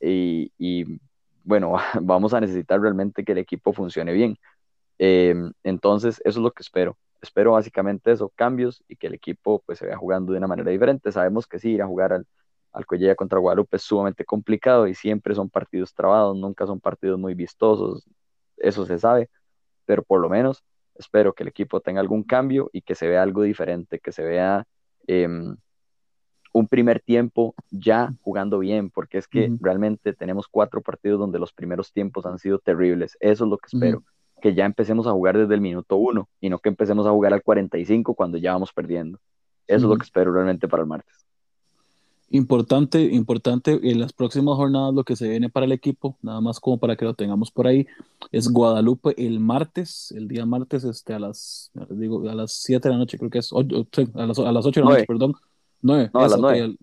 y, 0.00 1.00
bueno, 1.44 1.76
vamos 2.02 2.34
a 2.34 2.40
necesitar 2.40 2.80
realmente 2.80 3.24
que 3.24 3.32
el 3.32 3.38
equipo 3.38 3.72
funcione 3.72 4.12
bien. 4.12 4.38
Em, 4.98 5.52
entonces, 5.62 6.20
eso 6.24 6.40
es 6.40 6.42
lo 6.44 6.52
que 6.52 6.62
espero 6.62 6.96
espero 7.22 7.52
básicamente 7.52 8.12
eso, 8.12 8.30
cambios 8.34 8.84
y 8.88 8.96
que 8.96 9.08
el 9.08 9.14
equipo 9.14 9.62
pues 9.66 9.78
se 9.78 9.86
vaya 9.86 9.96
jugando 9.98 10.32
de 10.32 10.38
una 10.38 10.46
manera 10.46 10.70
diferente. 10.70 11.12
Sabemos 11.12 11.46
que 11.46 11.58
sí, 11.58 11.72
ir 11.72 11.82
a 11.82 11.86
jugar 11.86 12.12
al, 12.12 12.26
al 12.72 12.86
contra 13.16 13.38
Guadalupe 13.38 13.76
es 13.76 13.82
sumamente 13.82 14.24
complicado 14.24 14.86
y 14.86 14.94
siempre 14.94 15.34
son 15.34 15.50
partidos 15.50 15.94
trabados, 15.94 16.36
nunca 16.36 16.66
son 16.66 16.80
partidos 16.80 17.18
muy 17.18 17.34
vistosos, 17.34 18.04
eso 18.56 18.86
se 18.86 18.98
sabe, 18.98 19.30
pero 19.86 20.02
por 20.02 20.20
lo 20.20 20.28
menos 20.28 20.64
espero 20.94 21.34
que 21.34 21.42
el 21.44 21.48
equipo 21.48 21.80
tenga 21.80 22.00
algún 22.00 22.22
cambio 22.24 22.70
y 22.72 22.82
que 22.82 22.94
se 22.94 23.08
vea 23.08 23.22
algo 23.22 23.42
diferente, 23.42 24.00
que 24.00 24.12
se 24.12 24.22
vea 24.24 24.66
em, 25.06 25.56
un 26.56 26.68
primer 26.68 27.00
tiempo 27.00 27.54
ya 27.70 28.14
jugando 28.22 28.58
bien, 28.58 28.88
porque 28.88 29.18
es 29.18 29.28
que 29.28 29.52
realmente 29.60 30.14
tenemos 30.14 30.48
cuatro 30.48 30.80
partidos 30.80 31.20
donde 31.20 31.38
los 31.38 31.52
primeros 31.52 31.92
tiempos 31.92 32.24
han 32.24 32.38
sido 32.38 32.58
terribles, 32.58 33.18
eso 33.20 33.44
es 33.44 33.50
lo 33.50 33.58
que 33.58 33.66
espero 33.70 34.02
que 34.40 34.54
ya 34.54 34.64
empecemos 34.64 35.06
a 35.06 35.12
jugar 35.12 35.36
desde 35.36 35.54
el 35.54 35.60
minuto 35.60 35.96
uno 35.96 36.28
y 36.40 36.50
no 36.50 36.58
que 36.58 36.68
empecemos 36.68 37.06
a 37.06 37.10
jugar 37.10 37.32
al 37.32 37.42
45 37.42 38.14
cuando 38.14 38.38
ya 38.38 38.52
vamos 38.52 38.72
perdiendo. 38.72 39.18
Eso 39.66 39.86
es 39.86 39.90
lo 39.90 39.96
que 39.96 40.04
espero 40.04 40.32
realmente 40.32 40.68
para 40.68 40.82
el 40.82 40.88
martes. 40.88 41.26
Importante, 42.30 43.02
importante 43.02 43.78
en 43.82 44.00
las 44.00 44.12
próximas 44.12 44.56
jornadas 44.56 44.94
lo 44.94 45.04
que 45.04 45.16
se 45.16 45.28
viene 45.28 45.48
para 45.48 45.64
el 45.66 45.72
equipo, 45.72 46.16
nada 46.22 46.40
más 46.40 46.60
como 46.60 46.78
para 46.78 46.96
que 46.96 47.04
lo 47.04 47.14
tengamos 47.14 47.50
por 47.50 47.66
ahí, 47.66 47.86
es 48.30 48.48
Guadalupe 48.48 49.14
el 49.16 49.40
martes, 49.40 50.12
el 50.16 50.28
día 50.28 50.44
martes 50.44 50.84
este, 50.84 51.14
a 51.14 51.18
las 51.18 51.70
digo, 51.90 52.28
a 52.28 52.34
las 52.34 52.52
7 52.52 52.88
de 52.88 52.92
la 52.94 52.98
noche, 52.98 53.18
creo 53.18 53.30
que 53.30 53.38
es, 53.38 53.52
a, 53.52 54.26
las, 54.26 54.38
a 54.38 54.52
las 54.52 54.66
8 54.66 54.80
de 54.80 54.84
la 54.84 54.90
noche, 54.90 55.06
perdón. 55.06 55.34
9, 55.86 56.10
no, 56.12 56.20
a 56.20 56.28
las 56.28 56.38
9. 56.38 56.76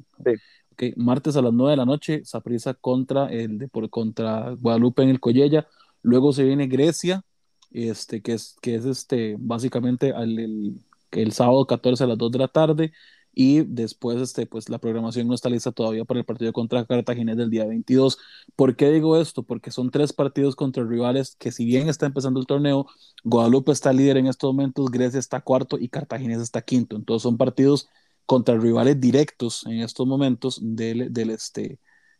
martes 0.95 1.35
a 1.35 1.41
las 1.41 1.53
9 1.53 1.71
de 1.71 1.77
la 1.77 1.85
noche, 1.85 2.25
Saprisa 2.25 2.73
contra 2.73 3.27
el 3.27 3.57
de 3.57 3.67
por 3.67 3.89
contra 3.89 4.51
Guadalupe 4.59 5.03
en 5.03 5.09
el 5.09 5.19
Collella. 5.19 5.67
Luego 6.01 6.33
se 6.33 6.43
viene 6.43 6.67
Grecia, 6.67 7.23
este, 7.71 8.21
que 8.21 8.33
es, 8.33 8.55
que 8.61 8.75
es 8.75 8.85
este, 8.85 9.35
básicamente 9.39 10.09
el, 10.09 10.79
el, 11.11 11.31
sábado 11.31 11.65
14 11.65 12.03
a 12.03 12.07
las 12.07 12.17
2 12.17 12.31
de 12.31 12.39
la 12.39 12.47
tarde 12.47 12.93
y 13.33 13.61
después 13.61 14.21
este, 14.21 14.45
pues 14.45 14.69
la 14.69 14.77
programación 14.77 15.27
no 15.27 15.33
está 15.33 15.49
lista 15.49 15.71
todavía 15.71 16.05
para 16.05 16.19
el 16.19 16.25
partido 16.25 16.53
contra 16.53 16.85
Cartagena 16.85 17.35
del 17.35 17.49
día 17.49 17.65
22. 17.65 18.19
¿Por 18.55 18.75
qué 18.75 18.91
digo 18.91 19.17
esto? 19.19 19.43
Porque 19.43 19.71
son 19.71 19.89
tres 19.89 20.13
partidos 20.13 20.55
contra 20.55 20.83
rivales 20.83 21.35
que 21.39 21.51
si 21.51 21.65
bien 21.65 21.89
está 21.89 22.05
empezando 22.05 22.39
el 22.39 22.45
torneo, 22.45 22.85
Guadalupe 23.23 23.71
está 23.71 23.91
líder 23.91 24.17
en 24.17 24.27
estos 24.27 24.53
momentos, 24.53 24.91
Grecia 24.91 25.19
está 25.19 25.41
cuarto 25.41 25.77
y 25.79 25.89
Cartagena 25.89 26.41
está 26.41 26.61
quinto. 26.61 26.95
Entonces 26.95 27.23
son 27.23 27.37
partidos 27.37 27.89
contra 28.25 28.57
rivales 28.57 28.99
directos 28.99 29.65
en 29.65 29.81
estos 29.81 30.07
momentos 30.07 30.59
del, 30.61 31.11
del, 31.13 31.31
este, 31.31 31.79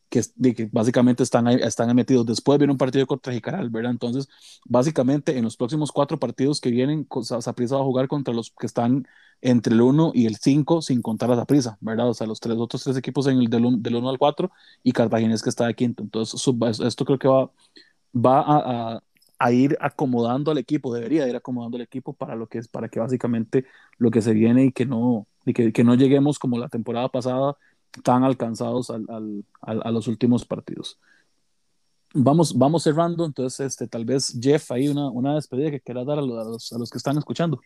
que, 0.10 0.70
básicamente 0.72 1.24
están, 1.24 1.48
están 1.48 1.96
metidos. 1.96 2.26
Después 2.26 2.60
viene 2.60 2.72
un 2.72 2.78
partido 2.78 3.08
contra 3.08 3.34
Jicaral, 3.34 3.70
¿verdad? 3.70 3.92
Entonces, 3.92 4.28
básicamente 4.66 5.38
en 5.38 5.44
los 5.44 5.58
próximos 5.58 5.92
cuatro 5.92 6.20
partidos 6.20 6.62
que 6.62 6.70
vienen, 6.70 7.08
Saprissa 7.40 7.76
va 7.76 7.82
a 7.82 7.86
jugar 7.86 8.08
contra 8.08 8.34
los 8.34 8.52
que 8.52 8.68
están 8.68 9.08
entre 9.42 9.74
el 9.74 9.82
1 9.82 10.12
y 10.14 10.26
el 10.26 10.38
5, 10.38 10.82
sin 10.82 11.02
contar 11.02 11.32
a 11.32 11.36
Saprissa, 11.36 11.78
¿verdad? 11.82 12.10
O 12.10 12.14
sea, 12.14 12.28
los 12.28 12.40
tres 12.40 12.58
otros 12.58 12.84
tres 12.84 12.98
equipos 12.98 13.28
en 13.28 13.40
el 13.40 13.50
del 13.50 13.66
1, 13.96 14.10
al 14.10 14.18
4 14.18 14.52
y 14.84 14.92
Cartagena 14.92 15.34
es 15.34 15.42
que 15.44 15.50
está 15.50 15.68
de 15.68 15.76
quinto. 15.76 16.04
Entonces, 16.04 16.40
esto 16.82 17.06
creo 17.06 17.20
que 17.20 17.28
va, 17.28 17.52
va 18.16 18.42
a, 18.96 19.04
a, 19.40 19.52
ir 19.52 19.78
acomodando 19.82 20.52
al 20.52 20.58
equipo, 20.60 20.94
debería 20.94 21.28
ir 21.28 21.36
acomodando 21.36 21.78
al 21.78 21.84
equipo 21.84 22.14
para 22.14 22.36
lo 22.36 22.48
que 22.48 22.60
es, 22.60 22.68
para 22.68 22.88
que 22.90 23.00
básicamente 23.00 23.66
lo 23.98 24.12
que 24.12 24.22
se 24.22 24.34
viene 24.34 24.66
y 24.66 24.72
que 24.72 24.86
no, 24.86 25.28
y 25.46 25.54
que, 25.54 25.74
que 25.74 25.84
no 25.84 25.96
lleguemos 25.96 26.40
como 26.40 26.58
la 26.58 26.70
temporada 26.70 27.10
pasada 27.10 27.58
tan 28.02 28.24
alcanzados 28.24 28.90
al, 28.90 29.06
al, 29.10 29.82
a 29.84 29.92
los 29.92 30.08
últimos 30.08 30.46
partidos. 30.46 31.00
Vamos, 32.16 32.58
vamos 32.58 32.84
cerrando, 32.84 33.26
entonces 33.26 33.68
este, 33.68 33.88
tal 33.88 34.06
vez 34.06 34.38
Jeff, 34.40 34.72
ahí 34.72 34.88
una, 34.88 35.10
una 35.10 35.36
despedida 35.36 35.72
que 35.72 35.82
quiera 35.82 36.04
dar 36.04 36.20
a 36.20 36.22
los, 36.22 36.72
a 36.72 36.78
los, 36.78 36.90
que 36.90 36.98
están 36.98 37.18
escuchando. 37.18 37.60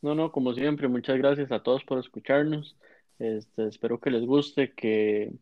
No, 0.00 0.14
no, 0.14 0.32
como 0.32 0.54
siempre, 0.54 0.88
muchas 0.88 1.18
gracias 1.18 1.52
a 1.52 1.62
todos 1.62 1.84
por 1.84 1.98
escucharnos. 1.98 2.76
Este, 3.18 3.66
espero 3.66 4.00
que 4.00 4.10
les 4.10 4.24
guste, 4.24 4.72
que, 4.72 5.32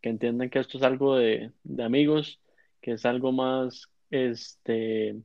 que 0.00 0.08
entiendan 0.08 0.50
que 0.50 0.60
esto 0.60 0.78
es 0.78 0.84
algo 0.84 1.16
de, 1.16 1.50
de, 1.64 1.82
amigos, 1.82 2.40
que 2.80 2.92
es 2.92 3.06
algo 3.06 3.32
más, 3.32 3.88
este, 4.10 5.16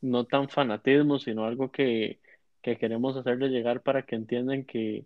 no 0.00 0.24
tan 0.24 0.48
fanatismo, 0.48 1.18
sino 1.20 1.44
algo 1.44 1.70
que, 1.70 2.18
que 2.64 2.78
queremos 2.78 3.14
hacerle 3.14 3.50
llegar 3.50 3.82
para 3.82 4.06
que 4.06 4.16
entiendan 4.16 4.64
que, 4.64 5.04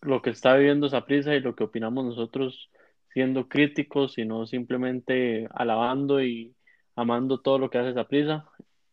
lo 0.00 0.22
que 0.22 0.30
está 0.30 0.56
viviendo 0.56 0.86
esa 0.86 1.04
prisa 1.04 1.34
y 1.34 1.40
lo 1.40 1.54
que 1.54 1.64
opinamos 1.64 2.06
nosotros 2.06 2.70
siendo 3.12 3.48
críticos 3.48 4.16
y 4.16 4.24
no 4.24 4.46
simplemente 4.46 5.46
alabando 5.50 6.22
y 6.22 6.54
amando 6.96 7.40
todo 7.40 7.58
lo 7.58 7.68
que 7.68 7.78
hace 7.78 7.90
esa 7.90 8.08
prisa. 8.08 8.46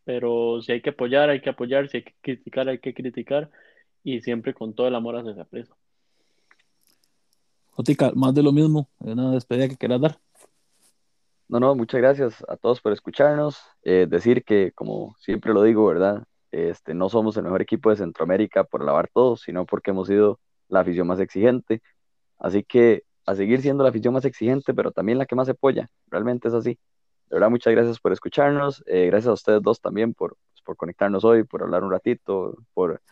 Pero 0.04 0.60
si 0.60 0.72
hay 0.72 0.82
que 0.82 0.90
apoyar, 0.90 1.30
hay 1.30 1.40
que 1.40 1.48
apoyar, 1.48 1.88
si 1.88 1.98
hay 1.98 2.02
que 2.04 2.14
criticar, 2.20 2.68
hay 2.68 2.78
que 2.78 2.92
criticar 2.92 3.50
y 4.04 4.20
siempre 4.20 4.52
con 4.52 4.74
todo 4.74 4.88
el 4.88 4.94
amor 4.94 5.16
hacia 5.16 5.32
esa 5.32 5.44
prisa. 5.44 5.74
Jotica, 7.70 8.12
más 8.14 8.34
de 8.34 8.42
lo 8.42 8.52
mismo, 8.52 8.90
una 8.98 9.32
despedida 9.32 9.68
que 9.68 9.76
quieras 9.78 10.00
dar. 10.02 10.18
No, 11.48 11.58
no, 11.58 11.74
muchas 11.74 12.02
gracias 12.02 12.44
a 12.48 12.56
todos 12.58 12.82
por 12.82 12.92
escucharnos. 12.92 13.58
Eh, 13.82 14.06
decir 14.08 14.44
que, 14.44 14.72
como 14.72 15.14
siempre 15.18 15.54
lo 15.54 15.62
digo, 15.62 15.86
¿verdad? 15.86 16.26
Este, 16.50 16.94
no 16.94 17.08
somos 17.08 17.36
el 17.36 17.44
mejor 17.44 17.62
equipo 17.62 17.90
de 17.90 17.96
Centroamérica 17.96 18.64
por 18.64 18.82
alabar 18.82 19.08
todos, 19.12 19.42
sino 19.42 19.66
porque 19.66 19.90
hemos 19.90 20.08
sido 20.08 20.40
la 20.68 20.80
afición 20.80 21.06
más 21.06 21.20
exigente. 21.20 21.82
Así 22.38 22.64
que 22.64 23.04
a 23.26 23.34
seguir 23.34 23.60
siendo 23.62 23.82
la 23.82 23.90
afición 23.90 24.14
más 24.14 24.24
exigente, 24.24 24.74
pero 24.74 24.92
también 24.92 25.18
la 25.18 25.26
que 25.26 25.34
más 25.34 25.48
apoya. 25.48 25.90
Realmente 26.08 26.48
es 26.48 26.54
así. 26.54 26.78
De 27.28 27.36
verdad, 27.36 27.50
muchas 27.50 27.72
gracias 27.72 27.98
por 28.00 28.12
escucharnos. 28.12 28.84
Eh, 28.86 29.06
gracias 29.06 29.28
a 29.28 29.32
ustedes 29.34 29.62
dos 29.62 29.80
también 29.80 30.14
por, 30.14 30.36
pues, 30.52 30.62
por 30.62 30.76
conectarnos 30.76 31.24
hoy, 31.24 31.44
por 31.44 31.62
hablar 31.62 31.84
un 31.84 31.90
ratito, 31.90 32.56
por 32.74 33.02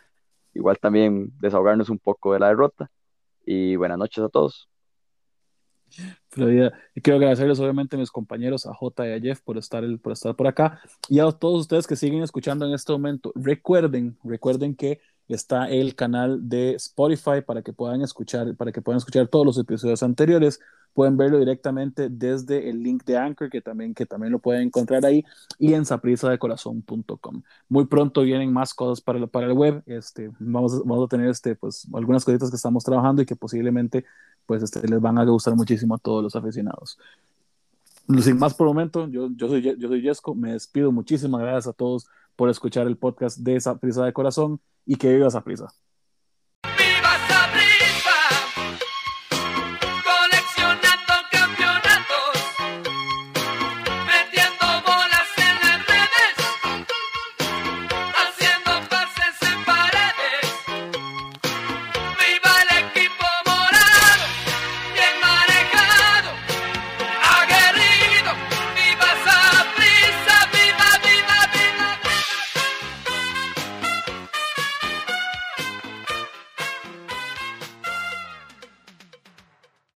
igual 0.54 0.78
también 0.78 1.32
desahogarnos 1.40 1.90
un 1.90 1.98
poco 1.98 2.32
de 2.32 2.40
la 2.40 2.48
derrota. 2.48 2.90
Y 3.44 3.76
buenas 3.76 3.98
noches 3.98 4.24
a 4.24 4.28
todos. 4.28 4.68
Y 6.94 7.00
quiero 7.00 7.16
agradecerles 7.16 7.60
obviamente 7.60 7.96
a 7.96 7.98
mis 7.98 8.10
compañeros, 8.10 8.66
a 8.66 8.74
J 8.74 9.08
y 9.08 9.12
a 9.12 9.20
Jeff 9.20 9.40
por 9.40 9.58
estar, 9.58 9.84
por 10.00 10.12
estar 10.12 10.34
por 10.34 10.46
acá. 10.46 10.80
Y 11.08 11.20
a 11.20 11.30
todos 11.30 11.60
ustedes 11.62 11.86
que 11.86 11.96
siguen 11.96 12.22
escuchando 12.22 12.66
en 12.66 12.74
este 12.74 12.92
momento, 12.92 13.32
recuerden, 13.34 14.16
recuerden 14.24 14.74
que 14.74 15.00
está 15.28 15.70
el 15.70 15.94
canal 15.94 16.48
de 16.48 16.74
Spotify 16.74 17.40
para 17.46 17.62
que 17.62 17.72
puedan 17.72 18.02
escuchar, 18.02 18.54
para 18.56 18.72
que 18.72 18.82
puedan 18.82 18.98
escuchar 18.98 19.28
todos 19.28 19.46
los 19.46 19.58
episodios 19.58 20.02
anteriores. 20.02 20.60
Pueden 20.92 21.16
verlo 21.16 21.40
directamente 21.40 22.08
desde 22.08 22.70
el 22.70 22.80
link 22.80 23.04
de 23.04 23.16
Anchor, 23.18 23.50
que 23.50 23.60
también, 23.60 23.94
que 23.94 24.06
también 24.06 24.30
lo 24.30 24.38
pueden 24.38 24.62
encontrar 24.62 25.04
ahí, 25.04 25.24
y 25.58 25.74
en 25.74 25.84
saprisadecorazón.com. 25.84 27.42
Muy 27.68 27.86
pronto 27.86 28.22
vienen 28.22 28.52
más 28.52 28.74
cosas 28.74 29.00
para 29.00 29.18
el, 29.18 29.28
para 29.28 29.46
el 29.46 29.54
web. 29.54 29.82
Este, 29.86 30.30
vamos, 30.38 30.84
vamos 30.84 31.06
a 31.06 31.08
tener 31.08 31.28
este, 31.28 31.56
pues, 31.56 31.88
algunas 31.92 32.24
cositas 32.24 32.48
que 32.48 32.56
estamos 32.56 32.84
trabajando 32.84 33.22
y 33.22 33.26
que 33.26 33.34
posiblemente 33.34 34.04
pues, 34.46 34.62
este, 34.62 34.86
les 34.86 35.00
van 35.00 35.18
a 35.18 35.24
gustar 35.24 35.54
muchísimo 35.54 35.94
a 35.94 35.98
todos 35.98 36.22
los 36.22 36.36
aficionados. 36.36 36.98
Sin 38.20 38.38
más 38.38 38.54
por 38.54 38.66
el 38.66 38.74
momento, 38.74 39.08
yo, 39.08 39.28
yo, 39.34 39.48
soy, 39.48 39.62
yo 39.62 39.88
soy 39.88 40.02
Jesco, 40.02 40.34
me 40.34 40.52
despido. 40.52 40.92
Muchísimas 40.92 41.40
gracias 41.40 41.68
a 41.68 41.72
todos 41.72 42.06
por 42.36 42.50
escuchar 42.50 42.86
el 42.86 42.96
podcast 42.96 43.38
de 43.38 43.56
Esa 43.56 43.76
Prisa 43.78 44.04
de 44.04 44.12
Corazón 44.12 44.60
y 44.84 44.96
que 44.96 45.12
viva 45.12 45.28
esa 45.28 45.42
prisa. 45.42 45.72